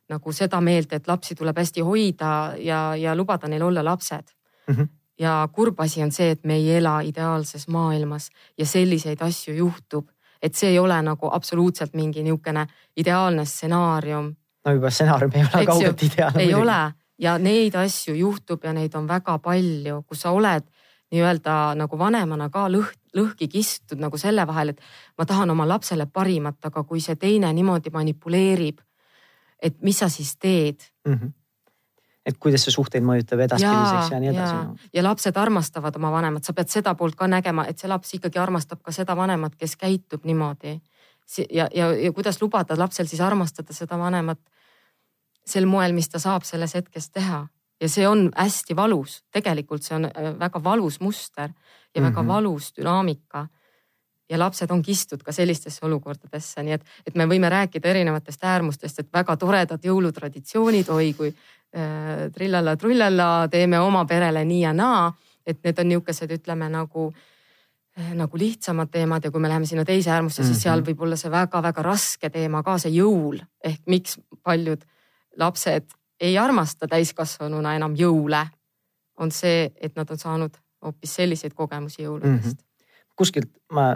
nagu 0.09 0.33
seda 0.33 0.61
meelt, 0.64 0.93
et 0.97 1.09
lapsi 1.09 1.35
tuleb 1.37 1.59
hästi 1.59 1.85
hoida 1.85 2.31
ja, 2.64 2.95
ja 2.97 3.16
lubada 3.16 3.49
neil 3.49 3.66
olla 3.66 3.85
lapsed 3.85 4.33
mm. 4.68 4.74
-hmm 4.74 4.95
ja 5.18 5.49
kurb 5.53 5.81
asi 5.81 6.03
on 6.03 6.12
see, 6.12 6.31
et 6.31 6.45
me 6.45 6.55
ei 6.55 6.76
ela 6.76 7.01
ideaalses 7.01 7.68
maailmas 7.68 8.31
ja 8.59 8.66
selliseid 8.66 9.22
asju 9.22 9.55
juhtub, 9.55 10.09
et 10.43 10.55
see 10.55 10.70
ei 10.70 10.79
ole 10.79 10.99
nagu 11.03 11.31
absoluutselt 11.33 11.95
mingi 11.99 12.22
niisugune 12.22 12.66
ideaalne 12.97 13.45
stsenaarium. 13.45 14.35
No 14.68 14.76
juba 14.76 14.90
stsenaarium 14.92 15.34
ei 15.34 15.44
ole 15.48 15.66
kaugelt 15.66 16.02
ideaalne. 16.02 16.42
ei 16.42 16.54
ole 16.54 16.80
ja 17.18 17.38
neid 17.38 17.74
asju 17.74 18.14
juhtub 18.14 18.64
ja 18.64 18.72
neid 18.72 18.94
on 18.94 19.08
väga 19.08 19.38
palju, 19.42 20.02
kus 20.06 20.22
sa 20.24 20.34
oled 20.36 20.66
nii-öelda 21.12 21.54
nagu 21.78 21.98
vanemana 21.98 22.50
ka 22.52 22.66
lõh-, 22.68 22.92
lõhki 23.16 23.48
kistud 23.48 24.00
nagu 24.00 24.18
selle 24.20 24.44
vahel, 24.46 24.74
et 24.74 24.82
ma 25.18 25.26
tahan 25.26 25.50
oma 25.50 25.66
lapsele 25.68 26.06
parimat, 26.06 26.60
aga 26.68 26.84
kui 26.84 27.00
see 27.00 27.16
teine 27.16 27.50
niimoodi 27.56 27.90
manipuleerib, 27.94 28.82
et 29.62 29.80
mis 29.82 29.98
sa 29.98 30.08
siis 30.12 30.36
teed 30.36 30.84
mm? 31.06 31.14
-hmm 31.14 31.34
et 32.28 32.36
kuidas 32.36 32.60
see 32.66 32.72
suhteid 32.74 33.04
mõjutab 33.08 33.40
edaspidiseks 33.40 34.10
ja, 34.10 34.16
ja 34.16 34.20
nii 34.20 34.28
edasi 34.28 34.54
no.. 34.54 34.74
ja 34.92 35.02
lapsed 35.02 35.36
armastavad 35.40 35.96
oma 35.96 36.10
vanemat, 36.12 36.44
sa 36.44 36.52
pead 36.52 36.68
seda 36.68 36.92
poolt 36.94 37.16
ka 37.16 37.24
nägema, 37.26 37.64
et 37.64 37.78
see 37.78 37.88
laps 37.88 38.12
ikkagi 38.18 38.38
armastab 38.38 38.82
ka 38.84 38.92
seda 38.92 39.16
vanemat, 39.16 39.54
kes 39.56 39.76
käitub 39.80 40.26
niimoodi. 40.28 40.80
ja, 41.50 41.68
ja, 41.74 41.86
ja 41.92 42.12
kuidas 42.12 42.42
lubada 42.42 42.76
lapsel 42.78 43.06
siis 43.06 43.20
armastada 43.20 43.72
seda 43.72 43.98
vanemat 43.98 44.38
sel 45.49 45.66
moel, 45.66 45.92
mis 45.92 46.09
ta 46.09 46.18
saab 46.18 46.44
selles 46.44 46.74
hetkes 46.74 47.11
teha 47.11 47.46
ja 47.80 47.88
see 47.88 48.09
on 48.09 48.28
hästi 48.36 48.76
valus, 48.76 49.22
tegelikult 49.32 49.82
see 49.86 49.96
on 49.96 50.09
äh, 50.09 50.32
väga 50.38 50.62
valus 50.64 51.01
muster 51.01 51.51
ja 51.94 52.03
väga 52.03 52.22
mm 52.22 52.28
-hmm. 52.28 52.34
valus 52.34 52.72
dünaamika 52.76 53.46
ja 54.30 54.38
lapsed 54.38 54.70
on 54.70 54.82
kistud 54.82 55.22
ka 55.22 55.32
sellistesse 55.32 55.86
olukordadesse, 55.86 56.62
nii 56.62 56.72
et, 56.72 56.84
et 57.07 57.14
me 57.14 57.26
võime 57.26 57.49
rääkida 57.49 57.88
erinevatest 57.88 58.44
äärmustest, 58.44 58.99
et 58.99 59.12
väga 59.12 59.36
toredad 59.36 59.84
jõulutraditsioonid, 59.84 60.88
oi 60.88 61.14
kui 61.16 61.28
äh, 61.28 62.28
trillalla-trullalla, 62.34 63.49
teeme 63.51 63.80
oma 63.80 64.05
perele 64.05 64.44
nii 64.44 64.62
ja 64.62 64.72
naa. 64.72 65.12
et 65.49 65.64
need 65.64 65.78
on 65.78 65.88
niisugused, 65.88 66.30
ütleme 66.30 66.68
nagu 66.68 67.14
äh, 67.99 68.12
nagu 68.14 68.38
lihtsamad 68.38 68.90
teemad 68.90 69.24
ja 69.24 69.30
kui 69.30 69.40
me 69.40 69.49
läheme 69.49 69.66
sinna 69.66 69.84
teise 69.84 70.11
äärmusse, 70.11 70.42
siis 70.42 70.49
mm 70.49 70.55
-hmm. 70.59 70.62
seal 70.62 70.82
võib 70.82 71.03
olla 71.03 71.16
see 71.16 71.30
väga-väga 71.30 71.82
raske 71.82 72.30
teema 72.30 72.62
ka 72.62 72.78
see 72.78 72.92
jõul 72.92 73.40
ehk 73.64 73.80
miks 73.86 74.20
paljud 74.42 74.84
lapsed 75.39 75.91
ei 76.20 76.39
armasta 76.39 76.89
täiskasvanuna 76.91 77.76
enam 77.78 77.95
jõule. 77.97 78.47
on 79.18 79.30
see, 79.34 79.70
et 79.80 79.97
nad 79.97 80.11
on 80.11 80.18
saanud 80.18 80.55
hoopis 80.84 81.14
selliseid 81.14 81.55
kogemusi 81.55 82.03
jõuludest 82.03 82.55
mm. 82.55 82.57
-hmm 82.57 82.68
kuskilt 83.18 83.51
ma 83.74 83.93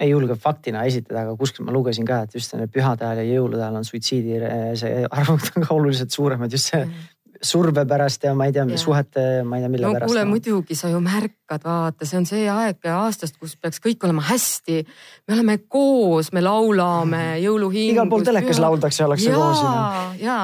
ei 0.00 0.10
julge 0.10 0.34
faktina 0.40 0.82
esitada, 0.88 1.22
aga 1.22 1.36
kuskilt 1.38 1.68
ma 1.68 1.74
lugesin 1.74 2.06
ka, 2.08 2.24
et 2.26 2.34
just 2.34 2.54
pühade 2.72 3.06
ajal 3.06 3.20
ja 3.22 3.26
jõulude 3.36 3.62
ajal 3.62 3.80
on 3.80 3.86
suitsiidi 3.86 4.40
see 4.80 5.02
arvud 5.06 5.50
on 5.52 5.66
ka 5.66 5.74
oluliselt 5.74 6.14
suuremad 6.14 6.50
just 6.50 6.72
see 6.72 6.80
mm. 6.80 7.04
surve 7.44 7.84
pärast 7.86 8.26
ja 8.26 8.32
ma 8.34 8.48
ei 8.48 8.56
tea, 8.56 8.64
suhete, 8.80 9.44
ma 9.46 9.60
ei 9.60 9.64
tea, 9.64 9.70
mille 9.70 9.86
no, 9.86 9.92
pärast. 9.94 10.10
kuule 10.10 10.24
muidugi 10.26 10.78
sa 10.78 10.90
ju 10.90 10.98
märkad, 11.04 11.62
vaata, 11.68 12.08
see 12.08 12.18
on 12.18 12.26
see 12.26 12.48
aeg 12.50 12.90
aastast, 12.90 13.38
kus 13.38 13.54
peaks 13.60 13.82
kõik 13.84 14.02
olema 14.08 14.24
hästi. 14.32 14.82
me 15.28 15.38
oleme 15.38 15.58
koos, 15.68 16.32
me 16.34 16.42
laulame 16.42 17.22
mm. 17.22 17.44
jõuluhingus. 17.44 17.94
igal 17.94 18.10
pool 18.10 18.26
telekas 18.26 18.56
püha... 18.56 18.66
lauldakse, 18.66 19.06
ollakse 19.06 19.36
koos. 19.36 19.62
ja, 19.62 20.12
ja, 20.24 20.38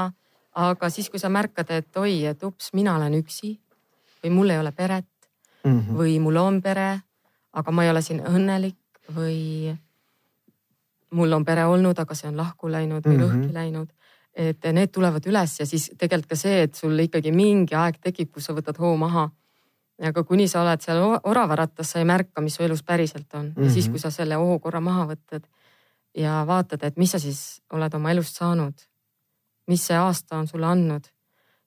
aga 0.55 0.89
siis, 0.91 1.11
kui 1.11 1.19
sa 1.19 1.29
märkad, 1.29 1.71
et 1.71 1.97
oi, 1.97 2.25
et 2.27 2.43
ups, 2.43 2.73
mina 2.73 2.97
olen 2.97 3.15
üksi 3.15 3.59
või 4.25 4.31
mul 4.31 4.51
ei 4.51 4.59
ole 4.59 4.73
peret 4.73 5.07
mm 5.65 5.81
-hmm. 5.81 5.97
või 5.97 6.19
mul 6.21 6.37
on 6.37 6.63
pere 6.63 7.01
aga 7.53 7.73
ma 7.75 7.85
ei 7.85 7.91
ole 7.91 8.03
siin 8.05 8.21
õnnelik 8.27 8.79
või 9.15 9.73
mul 11.17 11.33
on 11.35 11.45
pere 11.45 11.65
olnud, 11.67 11.99
aga 11.99 12.15
see 12.15 12.29
on 12.31 12.39
lahku 12.39 12.71
läinud 12.71 13.07
või 13.07 13.17
mm 13.17 13.23
-hmm. 13.23 13.43
lõhki 13.43 13.55
läinud. 13.55 13.89
et 14.35 14.65
need 14.73 14.93
tulevad 14.95 15.27
üles 15.27 15.59
ja 15.61 15.67
siis 15.67 15.91
tegelikult 15.99 16.29
ka 16.31 16.37
see, 16.37 16.63
et 16.63 16.75
sul 16.75 16.99
ikkagi 16.99 17.33
mingi 17.33 17.75
aeg 17.75 17.99
tekib, 18.01 18.31
kus 18.31 18.45
sa 18.45 18.53
võtad 18.55 18.79
hoo 18.79 18.97
maha. 18.97 19.31
aga 20.01 20.25
kuni 20.25 20.49
sa 20.49 20.63
oled 20.63 20.81
seal 20.81 21.03
oravaratas, 21.23 21.91
sa 21.91 21.99
ei 21.99 22.05
märka, 22.05 22.41
mis 22.41 22.55
su 22.55 22.63
elus 22.63 22.83
päriselt 22.83 23.35
on 23.35 23.47
mm 23.47 23.53
-hmm. 23.55 23.65
ja 23.65 23.71
siis, 23.71 23.85
mhm. 23.85 23.93
kui 23.93 24.01
sa 24.01 24.11
selle 24.11 24.35
hoo 24.35 24.59
korra 24.59 24.81
maha 24.81 25.07
võtad 25.07 25.43
ja 26.15 26.45
vaatad, 26.47 26.83
et 26.83 26.97
mis 26.97 27.11
sa 27.11 27.19
siis 27.19 27.63
oled 27.73 27.95
oma 27.95 28.11
elust 28.11 28.37
saanud. 28.37 28.75
Mis 29.71 29.87
see 29.87 29.97
aasta 29.99 30.41
on 30.41 30.49
sulle 30.51 30.67
andnud 30.67 31.07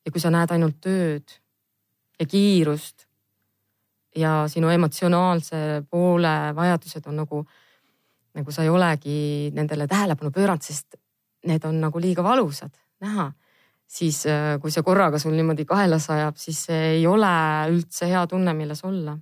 ja 0.05 0.11
kui 0.11 0.21
sa 0.21 0.31
näed 0.33 0.51
ainult 0.51 0.79
tööd 0.83 1.35
ja 2.19 2.27
kiirust 2.27 3.07
ja 4.15 4.43
sinu 4.51 4.69
emotsionaalse 4.69 5.83
poole 5.89 6.33
vajadused 6.55 7.07
on 7.09 7.21
nagu, 7.23 7.41
nagu 8.37 8.53
sa 8.53 8.65
ei 8.65 8.69
olegi 8.69 9.17
nendele 9.55 9.87
tähelepanu 9.89 10.31
pööranud, 10.35 10.61
sest 10.63 10.99
need 11.49 11.65
on 11.67 11.79
nagu 11.81 12.01
liiga 12.01 12.23
valusad 12.23 12.75
näha. 13.03 13.31
siis 13.87 14.23
äh, 14.25 14.55
kui 14.61 14.71
see 14.71 14.83
korraga 14.83 15.19
sul 15.19 15.35
niimoodi 15.35 15.65
kaela 15.69 15.99
sajab, 15.99 16.37
siis 16.39 16.63
see 16.67 16.81
ei 16.95 17.07
ole 17.07 17.33
üldse 17.69 18.07
hea 18.09 18.23
tunne, 18.27 18.53
milles 18.53 18.83
olla. 18.83 19.17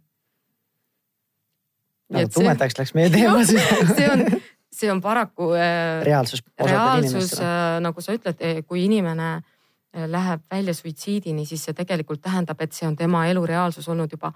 nagu 2.12 2.34
tumedaks 2.34 2.78
läks 2.78 2.94
meie 2.94 3.10
teema 3.10 3.46
siis 3.50 3.96
see 3.96 4.12
on, 4.12 4.26
see 4.82 4.92
on 4.92 5.02
paraku 5.02 5.52
äh,. 5.54 6.04
reaalsus. 6.06 6.44
reaalsus, 6.60 7.34
äh, 7.40 7.80
nagu 7.84 8.02
sa 8.02 8.16
ütled, 8.18 8.40
eh, 8.40 8.62
kui 8.68 8.86
inimene 8.86 9.32
äh, 9.38 10.08
läheb 10.10 10.46
välja 10.52 10.74
suitsiidini, 10.74 11.46
siis 11.46 11.66
see 11.68 11.78
tegelikult 11.78 12.22
tähendab, 12.22 12.62
et 12.62 12.74
see 12.74 12.88
on 12.88 12.96
tema 12.96 13.26
elu 13.30 13.46
reaalsus 13.46 13.90
olnud 13.90 14.12
juba 14.12 14.34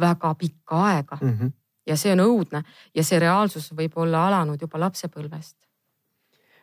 väga 0.00 0.34
pikka 0.34 0.82
aega 0.86 1.18
mm. 1.20 1.38
-hmm. 1.38 1.52
ja 1.86 1.96
see 1.96 2.12
on 2.12 2.20
õudne 2.20 2.62
ja 2.94 3.04
see 3.04 3.18
reaalsus 3.18 3.72
võib 3.72 3.96
olla 3.96 4.26
alanud 4.28 4.60
juba 4.60 4.80
lapsepõlvest. 4.80 5.56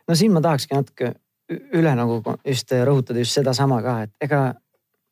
no 0.08 0.14
siin 0.14 0.32
ma 0.32 0.40
tahakski 0.40 0.74
natuke 0.74 1.14
üle 1.50 1.94
nagu 1.94 2.22
just 2.46 2.72
rõhutada 2.72 3.18
just 3.18 3.34
sedasama 3.36 3.82
ka, 3.82 4.02
et 4.02 4.12
ega 4.20 4.54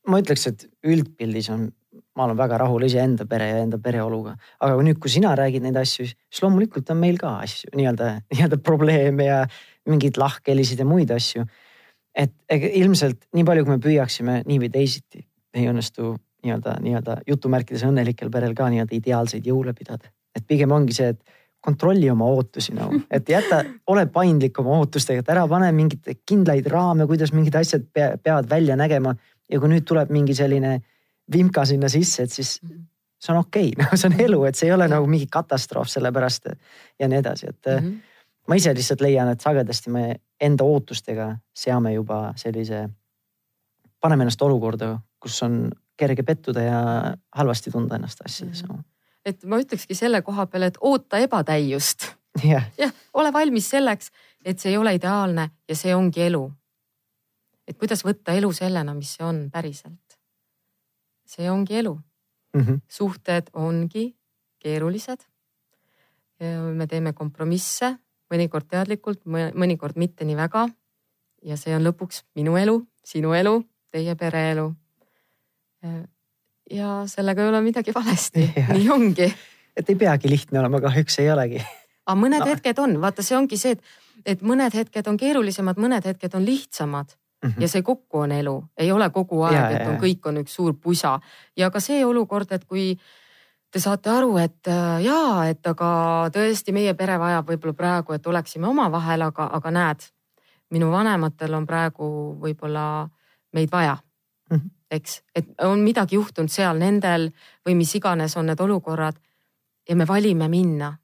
ma 0.08 0.20
ütleks, 0.22 0.46
et 0.46 0.66
üldpildis 0.84 1.50
on, 1.52 1.68
ma 2.16 2.26
olen 2.26 2.36
väga 2.36 2.58
rahul 2.60 2.84
iseenda 2.84 3.26
pere 3.28 3.48
ja 3.48 3.60
enda 3.62 3.78
pereoluga. 3.80 4.36
aga 4.60 4.84
nüüd, 4.84 4.98
kui 5.00 5.10
sina 5.10 5.32
räägid 5.38 5.64
neid 5.64 5.76
asju, 5.80 6.06
siis 6.06 6.42
loomulikult 6.44 6.90
on 6.92 7.00
meil 7.00 7.18
ka 7.20 7.38
asju 7.44 7.72
nii-öelda, 7.76 8.12
nii-öelda 8.34 8.58
probleeme 8.64 9.28
ja 9.28 9.42
mingeid 9.88 10.20
lahkhelisid 10.20 10.82
ja 10.82 10.88
muid 10.88 11.10
asju. 11.10 11.46
et 12.14 12.32
ega 12.52 12.68
ilmselt 12.82 13.24
nii 13.32 13.44
palju, 13.48 13.64
kui 13.64 13.76
me 13.76 13.80
püüaksime 13.80 14.42
nii 14.44 14.58
või 14.60 14.72
teisiti, 14.72 15.24
ei 15.56 15.68
õnnestu 15.70 16.12
nii-öelda, 16.44 16.76
nii-öelda 16.84 17.20
jutumärkides 17.28 17.86
õnnelikel 17.88 18.30
perel 18.32 18.52
ka 18.58 18.68
nii-öelda 18.68 18.98
ideaalseid 18.98 19.46
jõule 19.48 19.72
pidada. 19.72 20.12
et 20.36 20.44
pigem 20.46 20.72
ongi 20.72 20.92
see, 20.96 21.14
et 21.14 21.40
kontrolli 21.62 22.10
oma 22.10 22.26
ootusi 22.26 22.74
nagu, 22.76 23.00
et 23.16 23.28
jäta, 23.28 23.62
ole 23.86 24.06
paindlik 24.12 24.58
oma 24.60 24.76
ootustega, 24.82 25.24
et 25.24 25.32
ära 25.32 25.46
pane 25.48 25.72
mingeid 25.72 26.24
kindlaid 26.28 26.68
raame, 26.68 27.06
kuidas 27.08 27.32
mingid 27.32 27.56
asjad 27.56 27.88
pea, 27.92 28.16
peavad 28.18 28.50
välja 28.50 28.76
nägema. 28.76 29.16
ja 29.52 29.58
kui 29.60 29.68
nüüd 29.68 29.84
tuleb 29.84 30.08
mingi 30.08 30.32
selline 30.34 30.78
vimka 31.33 31.64
sinna 31.68 31.89
sisse, 31.93 32.22
et 32.22 32.33
siis 32.33 32.57
see 33.22 33.35
on 33.35 33.41
okei 33.41 33.72
okay. 33.76 33.97
see 34.01 34.11
on 34.11 34.20
elu, 34.20 34.45
et 34.49 34.59
see 34.59 34.68
ei 34.70 34.74
ole 34.74 34.89
nagu 34.91 35.07
mingi 35.11 35.28
katastroof 35.30 35.91
sellepärast 35.93 36.51
ja 37.01 37.09
nii 37.09 37.20
edasi, 37.22 37.51
et 37.51 37.70
mm. 37.70 37.87
-hmm. 37.87 38.01
ma 38.49 38.59
ise 38.59 38.74
lihtsalt 38.74 39.01
leian, 39.01 39.28
et 39.28 39.41
sagedasti 39.41 39.91
me 39.91 40.16
enda 40.41 40.64
ootustega 40.64 41.37
seame 41.55 41.93
juba 41.95 42.33
sellise, 42.37 42.89
paneme 44.01 44.26
ennast 44.26 44.43
olukorda, 44.43 44.97
kus 45.20 45.43
on 45.43 45.70
kerge 45.97 46.22
pettuda 46.22 46.62
ja 46.62 46.80
halvasti 47.37 47.70
tunda 47.70 47.97
ennast 47.97 48.24
asjades 48.24 48.64
mm. 48.68 48.83
et 49.24 49.45
ma 49.45 49.61
ütlekski 49.62 49.95
selle 49.95 50.22
koha 50.22 50.47
peale, 50.47 50.72
et 50.72 50.80
oota 50.80 51.18
ebatäiust. 51.18 52.09
jah 52.53 52.64
ja,, 52.78 52.91
ole 53.14 53.33
valmis 53.33 53.70
selleks, 53.70 54.11
et 54.45 54.59
see 54.59 54.72
ei 54.72 54.76
ole 54.76 54.95
ideaalne 54.95 55.51
ja 55.68 55.76
see 55.76 55.95
ongi 55.95 56.22
elu. 56.22 56.53
et 57.68 57.78
kuidas 57.78 58.03
võtta 58.05 58.35
elu 58.35 58.53
sellena, 58.53 58.95
mis 58.95 59.14
see 59.14 59.24
on 59.24 59.45
päriselt. 59.53 60.11
See 61.33 61.51
ongi 61.51 61.78
elu 61.80 61.95
mm. 62.55 62.61
-hmm. 62.61 62.80
suhted 62.89 63.51
ongi 63.53 64.12
keerulised. 64.59 65.26
me 66.74 66.87
teeme 66.91 67.12
kompromisse, 67.12 67.93
mõnikord 68.33 68.66
teadlikult, 68.66 69.20
mõnikord 69.55 69.95
mitte 69.97 70.24
nii 70.24 70.37
väga. 70.37 70.68
ja 71.43 71.57
see 71.57 71.74
on 71.76 71.85
lõpuks 71.87 72.22
minu 72.35 72.57
elu, 72.57 72.76
sinu 73.05 73.33
elu, 73.35 73.62
teie 73.91 74.14
pereelu. 74.14 74.74
ja 76.70 77.03
sellega 77.07 77.43
ei 77.43 77.49
ole 77.49 77.61
midagi 77.61 77.95
valesti, 77.95 78.53
nii 78.74 78.91
ongi. 78.91 79.35
et 79.76 79.91
ei 79.91 79.97
peagi 79.97 80.30
lihtne 80.30 80.61
olema, 80.61 80.80
kahjuks 80.80 81.18
ei 81.18 81.30
olegi. 81.30 81.62
aga 82.07 82.20
mõned 82.20 82.45
no. 82.45 82.47
hetked 82.47 82.78
on, 82.78 83.01
vaata, 83.01 83.22
see 83.22 83.37
ongi 83.37 83.57
see, 83.57 83.72
et, 83.72 83.83
et 84.26 84.43
mõned 84.43 84.74
hetked 84.74 85.07
on 85.07 85.16
keerulisemad, 85.16 85.78
mõned 85.78 86.05
hetked 86.05 86.35
on 86.35 86.45
lihtsamad 86.47 87.14
Mm 87.43 87.51
-hmm. 87.51 87.62
ja 87.62 87.68
see 87.68 87.82
kokku 87.82 88.18
on 88.18 88.32
elu, 88.32 88.64
ei 88.76 88.93
ole 88.93 89.11
kogu 89.11 89.43
aeg, 89.43 89.72
et 89.74 89.86
on, 89.88 89.97
kõik 89.99 90.28
on 90.28 90.36
üks 90.36 90.55
suur 90.55 90.74
pusa 90.74 91.20
ja 91.57 91.70
ka 91.70 91.80
see 91.80 92.05
olukord, 92.05 92.53
et 92.53 92.64
kui 92.64 92.99
te 93.70 93.80
saate 93.80 94.11
aru, 94.11 94.36
et 94.36 94.68
äh, 94.68 95.03
jaa, 95.03 95.49
et 95.49 95.66
aga 95.66 96.30
tõesti 96.32 96.72
meie 96.72 96.95
pere 96.95 97.18
vajab 97.18 97.49
võib-olla 97.49 97.74
praegu, 97.74 98.12
et 98.12 98.26
oleksime 98.26 98.68
omavahel, 98.68 99.22
aga, 99.22 99.49
aga 99.53 99.70
näed, 99.70 100.07
minu 100.70 100.90
vanematel 100.93 101.55
on 101.55 101.66
praegu 101.66 102.07
võib-olla 102.40 103.09
meid 103.53 103.72
vaja 103.72 103.97
mm. 104.51 104.57
-hmm. 104.57 104.70
eks, 104.90 105.22
et 105.34 105.47
on 105.61 105.80
midagi 105.80 106.14
juhtunud 106.14 106.51
seal 106.51 106.78
nendel 106.78 107.30
või 107.66 107.74
mis 107.74 107.95
iganes 107.95 108.36
on 108.36 108.47
need 108.47 108.61
olukorrad. 108.61 109.16
ja 109.88 109.97
me 109.97 110.07
valime 110.07 110.49
minna, 110.49 110.97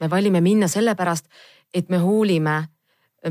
me 0.00 0.10
valime 0.10 0.40
minna 0.40 0.68
sellepärast, 0.68 1.26
et 1.74 1.88
me 1.88 1.98
hoolime 1.98 2.68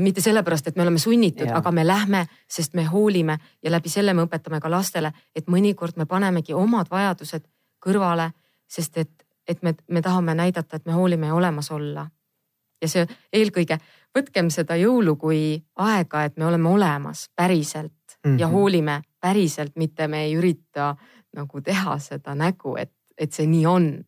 mitte 0.00 0.20
sellepärast, 0.20 0.66
et 0.68 0.76
me 0.76 0.82
oleme 0.82 0.98
sunnitud, 0.98 1.48
aga 1.52 1.70
me 1.70 1.86
lähme, 1.86 2.26
sest 2.48 2.74
me 2.74 2.84
hoolime 2.84 3.38
ja 3.62 3.70
läbi 3.70 3.88
selle 3.88 4.14
me 4.14 4.22
õpetame 4.24 4.60
ka 4.60 4.70
lastele, 4.70 5.12
et 5.36 5.48
mõnikord 5.48 5.96
me 5.96 6.06
panemegi 6.06 6.54
omad 6.54 6.88
vajadused 6.90 7.44
kõrvale 7.84 8.30
sest 8.72 8.98
et, 8.98 9.26
et 9.48 9.62
me, 9.62 9.74
me 9.88 10.02
tahame 10.02 10.34
näidata, 10.34 10.76
et 10.76 10.86
me 10.86 10.96
hoolime 10.96 11.26
ja 11.26 11.34
olemas 11.34 11.70
olla. 11.70 12.08
ja 12.82 12.88
see 12.90 13.04
eelkõige, 13.32 13.76
võtkem 14.16 14.48
seda 14.50 14.74
jõulu 14.74 15.14
kui 15.16 15.42
aega, 15.78 16.24
et 16.26 16.34
me 16.36 16.48
oleme 16.48 16.68
olemas 16.68 17.28
päriselt 17.36 18.16
mm 18.24 18.30
-hmm. 18.30 18.38
ja 18.40 18.46
mhm. 18.46 18.54
hoolime 18.54 19.02
päriselt, 19.20 19.76
mitte 19.76 20.08
me 20.08 20.24
ei 20.24 20.34
ürita 20.36 20.96
nagu 21.36 21.60
teha 21.60 21.98
seda 21.98 22.34
nägu, 22.34 22.76
et, 22.76 22.92
et 23.18 23.32
see 23.32 23.46
nii 23.46 23.66
on 23.66 24.04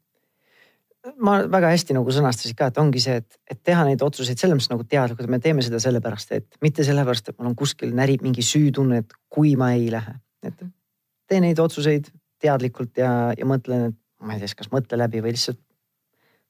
ma 1.20 1.36
väga 1.50 1.72
hästi 1.74 1.96
nagu 1.96 2.12
sõnastasid 2.14 2.56
ka, 2.56 2.70
et 2.70 2.78
ongi 2.80 3.02
see, 3.02 3.18
et, 3.20 3.38
et 3.50 3.60
teha 3.62 3.84
neid 3.84 4.02
otsuseid 4.04 4.40
selles 4.40 4.56
mõttes 4.56 4.72
nagu 4.72 4.86
teadlikult, 4.88 5.30
me 5.30 5.40
teeme 5.42 5.64
seda 5.64 5.80
sellepärast, 5.82 6.32
et 6.36 6.58
mitte 6.64 6.86
sellepärast, 6.86 7.28
et 7.28 7.38
mul 7.38 7.50
on 7.52 7.58
kuskil 7.58 7.92
närib 7.96 8.24
mingi 8.24 8.44
süütunne, 8.46 9.02
et 9.04 9.12
kui 9.28 9.54
ma 9.60 9.74
ei 9.76 9.90
lähe, 9.92 10.16
et 10.46 10.64
tee 11.28 11.42
neid 11.44 11.60
otsuseid 11.60 12.08
teadlikult 12.40 12.96
ja, 13.00 13.34
ja 13.36 13.48
mõtlen, 13.48 13.90
et 13.92 14.00
ma 14.24 14.36
ei 14.36 14.42
tea, 14.42 14.56
kas 14.56 14.72
mõtle 14.72 14.98
läbi 15.00 15.22
või 15.24 15.34
lihtsalt 15.36 15.60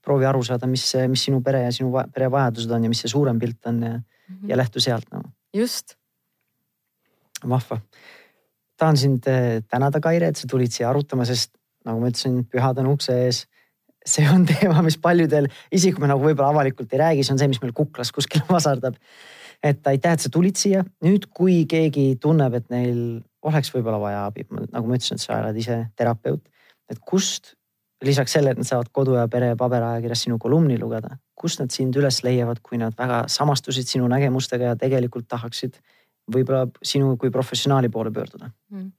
proovi 0.04 0.28
aru 0.28 0.42
saada, 0.44 0.68
mis, 0.70 0.84
mis 1.10 1.26
sinu 1.28 1.40
pere 1.44 1.64
ja 1.64 1.72
sinu 1.74 1.90
pere 2.12 2.28
vajadused 2.32 2.72
on 2.76 2.84
ja 2.84 2.92
mis 2.92 3.00
see 3.04 3.12
suurem 3.12 3.40
pilt 3.40 3.70
on 3.70 3.82
ja 3.82 3.92
mm, 3.96 4.02
-hmm. 4.28 4.50
ja 4.50 4.56
lähtu 4.56 4.80
sealt 4.80 5.08
nagu. 5.12 5.28
just. 5.54 5.96
vahva. 7.48 7.80
tahan 8.76 8.96
sind 8.96 9.26
eh, 9.26 9.62
tänada, 9.70 10.00
Kaire, 10.00 10.28
et 10.28 10.36
sa 10.36 10.46
tulid 10.50 10.72
siia 10.72 10.90
arutama, 10.90 11.24
sest 11.24 11.52
nagu 11.84 12.00
ma 12.00 12.08
ütlesin, 12.08 12.44
pühad 12.48 12.78
on 12.78 12.86
ukse 12.86 13.12
ees. 13.26 13.46
See 14.06 14.26
on 14.30 14.46
teema, 14.50 14.82
mis 14.84 14.98
paljudel, 15.00 15.48
isegi 15.72 15.96
kui 15.96 16.04
me 16.04 16.10
nagu 16.12 16.24
võib-olla 16.24 16.52
avalikult 16.54 16.92
ei 16.92 17.02
räägi, 17.02 17.26
see 17.26 17.36
on 17.36 17.42
see, 17.42 17.50
mis 17.52 17.62
meil 17.62 17.74
kuklas 17.76 18.12
kuskil 18.14 18.44
vasardab. 18.56 18.98
et 19.64 19.86
aitäh, 19.86 20.12
et 20.12 20.20
sa 20.20 20.30
tulid 20.32 20.60
siia. 20.60 20.84
nüüd, 21.04 21.28
kui 21.32 21.64
keegi 21.70 22.14
tunneb, 22.20 22.54
et 22.60 22.70
neil 22.70 23.20
oleks 23.44 23.72
võib-olla 23.74 24.00
vaja 24.00 24.24
abi, 24.28 24.46
nagu 24.50 24.88
ma 24.88 24.96
ütlesin, 24.96 25.20
et 25.20 25.24
sa 25.24 25.40
oled 25.40 25.60
ise 25.60 25.84
terapeut, 25.96 26.42
et 26.90 27.00
kust 27.04 27.54
lisaks 28.04 28.34
sellele, 28.36 28.52
et 28.52 28.60
nad 28.60 28.68
saavad 28.68 28.90
Kodu 28.92 29.14
ja 29.16 29.24
Pere 29.32 29.54
paberajakirjas 29.56 30.26
sinu 30.26 30.36
kolumni 30.40 30.76
lugeda, 30.80 31.14
kust 31.38 31.62
nad 31.62 31.72
sind 31.72 31.96
üles 31.96 32.20
leiavad, 32.26 32.60
kui 32.64 32.76
nad 32.80 32.96
väga 32.98 33.24
samastusid 33.32 33.88
sinu 33.88 34.08
nägemustega 34.12 34.72
ja 34.72 34.76
tegelikult 34.80 35.28
tahaksid 35.30 35.78
võib-olla 36.34 36.66
sinu 36.84 37.16
kui 37.20 37.32
professionaali 37.32 37.90
poole 37.92 38.12
pöörduda 38.12 38.50
mm.? 38.72 38.92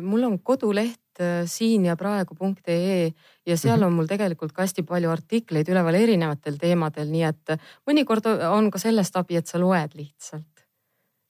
mul 0.00 0.24
on 0.24 0.38
koduleht 0.40 1.00
siin 1.46 1.84
ja 1.88 1.96
praegu.ee 1.96 3.12
ja 3.46 3.56
seal 3.56 3.78
-hmm. 3.78 3.86
on 3.86 3.92
mul 3.92 4.06
tegelikult 4.06 4.52
ka 4.52 4.62
hästi 4.62 4.82
palju 4.82 5.10
artikleid 5.10 5.68
üleval 5.68 5.94
erinevatel 5.94 6.58
teemadel, 6.60 7.10
nii 7.10 7.24
et 7.28 7.56
mõnikord 7.88 8.26
on 8.50 8.70
ka 8.70 8.78
sellest 8.78 9.16
abi, 9.16 9.36
et 9.36 9.46
sa 9.46 9.60
loed 9.60 9.94
lihtsalt. 9.94 10.66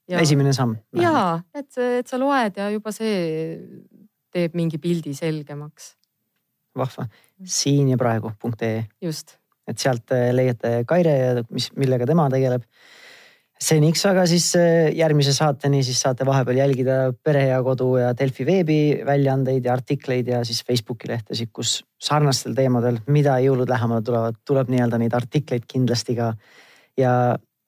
esimene 0.08 0.52
samm. 0.52 0.76
ja 0.92 1.40
et, 1.54 1.78
et 1.78 2.06
sa 2.06 2.18
loed 2.18 2.56
ja 2.56 2.70
juba 2.70 2.92
see 2.92 3.58
teeb 4.32 4.54
mingi 4.54 4.78
pildi 4.78 5.14
selgemaks 5.14 5.98
vahva, 6.78 7.08
siin 7.44 7.88
ja 7.92 7.98
praegu.ee. 7.98 8.86
just. 9.02 9.36
et 9.68 9.78
sealt 9.78 10.14
äh, 10.16 10.30
leiate 10.32 10.82
Kaire 10.88 11.14
ja 11.18 11.44
mis, 11.50 11.70
millega 11.76 12.06
tema 12.08 12.28
tegeleb. 12.32 12.64
Seniks 13.62 14.04
aga 14.08 14.24
siis 14.30 14.46
äh, 14.58 14.88
järgmise 14.96 15.32
saateni 15.34 15.82
siis 15.86 16.00
saate 16.04 16.26
vahepeal 16.26 16.60
jälgida 16.60 16.98
Pere 17.24 17.46
ja 17.48 17.58
Kodu 17.62 17.90
ja 18.00 18.12
Delfi 18.18 18.46
veebiväljaandeid 18.46 19.66
ja 19.66 19.72
artikleid 19.74 20.30
ja 20.30 20.44
siis 20.44 20.62
Facebooki 20.66 21.10
lehtesid, 21.10 21.50
kus 21.52 21.82
sarnastel 22.02 22.54
teemadel, 22.54 23.00
mida 23.06 23.38
jõulud 23.42 23.70
lähemale 23.70 24.04
tulevad, 24.06 24.40
tuleb 24.46 24.70
nii-öelda 24.72 25.02
neid 25.02 25.14
artikleid 25.18 25.66
kindlasti 25.68 26.16
ka. 26.18 26.32
ja 26.96 27.12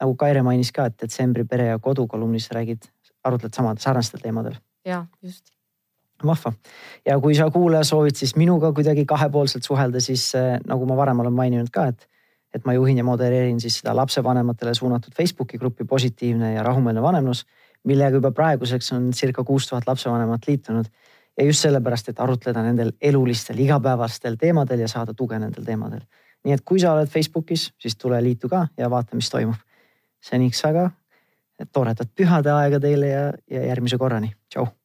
nagu 0.00 0.16
Kaire 0.16 0.42
mainis 0.42 0.72
ka, 0.72 0.86
et 0.86 0.98
detsembri 1.02 1.44
Pere 1.44 1.72
ja 1.72 1.78
Kodu 1.78 2.06
kolumnis 2.06 2.50
räägid, 2.54 2.86
arutled 3.24 3.54
samad 3.54 3.82
sarnastel 3.82 4.22
teemadel. 4.22 4.54
ja 4.86 5.06
just 5.22 5.50
vahva 6.26 6.52
ja 7.06 7.18
kui 7.20 7.34
sa 7.34 7.50
kuulaja 7.50 7.84
soovid 7.84 8.16
siis 8.16 8.36
minuga 8.36 8.72
kuidagi 8.76 9.04
kahepoolselt 9.08 9.64
suhelda, 9.64 10.00
siis 10.00 10.34
äh, 10.36 10.58
nagu 10.66 10.86
ma 10.86 10.96
varem 10.96 11.20
olen 11.20 11.32
maininud 11.32 11.70
ka, 11.72 11.86
et, 11.92 12.06
et 12.54 12.64
ma 12.64 12.74
juhin 12.74 12.98
ja 12.98 13.04
modereerin 13.04 13.60
siis 13.60 13.78
seda 13.80 13.94
lapsevanematele 13.96 14.74
suunatud 14.74 15.14
Facebooki 15.16 15.58
gruppi 15.58 15.84
Positiivne 15.84 16.54
ja 16.54 16.62
rahumeelne 16.62 17.02
vanemlus, 17.02 17.44
millega 17.84 18.18
juba 18.18 18.32
praeguseks 18.32 18.92
on 18.92 19.10
circa 19.14 19.44
kuus 19.44 19.68
tuhat 19.68 19.86
lapsevanemat 19.86 20.48
liitunud. 20.48 20.84
ja 21.38 21.44
just 21.44 21.62
sellepärast, 21.62 22.08
et 22.08 22.20
arutleda 22.20 22.62
nendel 22.62 22.92
elulistel 23.00 23.58
igapäevastel 23.58 24.36
teemadel 24.36 24.80
ja 24.80 24.88
saada 24.88 25.14
tuge 25.14 25.38
nendel 25.38 25.64
teemadel. 25.64 26.00
nii 26.44 26.54
et 26.54 26.64
kui 26.64 26.80
sa 26.80 26.92
oled 26.92 27.08
Facebookis, 27.08 27.72
siis 27.78 27.96
tule 27.96 28.22
liitu 28.22 28.48
ka 28.48 28.66
ja 28.76 28.90
vaata, 28.90 29.16
mis 29.16 29.30
toimub. 29.30 29.56
seniks 30.20 30.64
aga 30.64 30.90
toredat 31.72 32.08
pühade 32.16 32.50
aega 32.50 32.80
teile 32.80 33.08
ja, 33.08 33.32
ja 33.50 33.64
järgmise 33.66 33.98
korrani, 33.98 34.34
tšau 34.48 34.79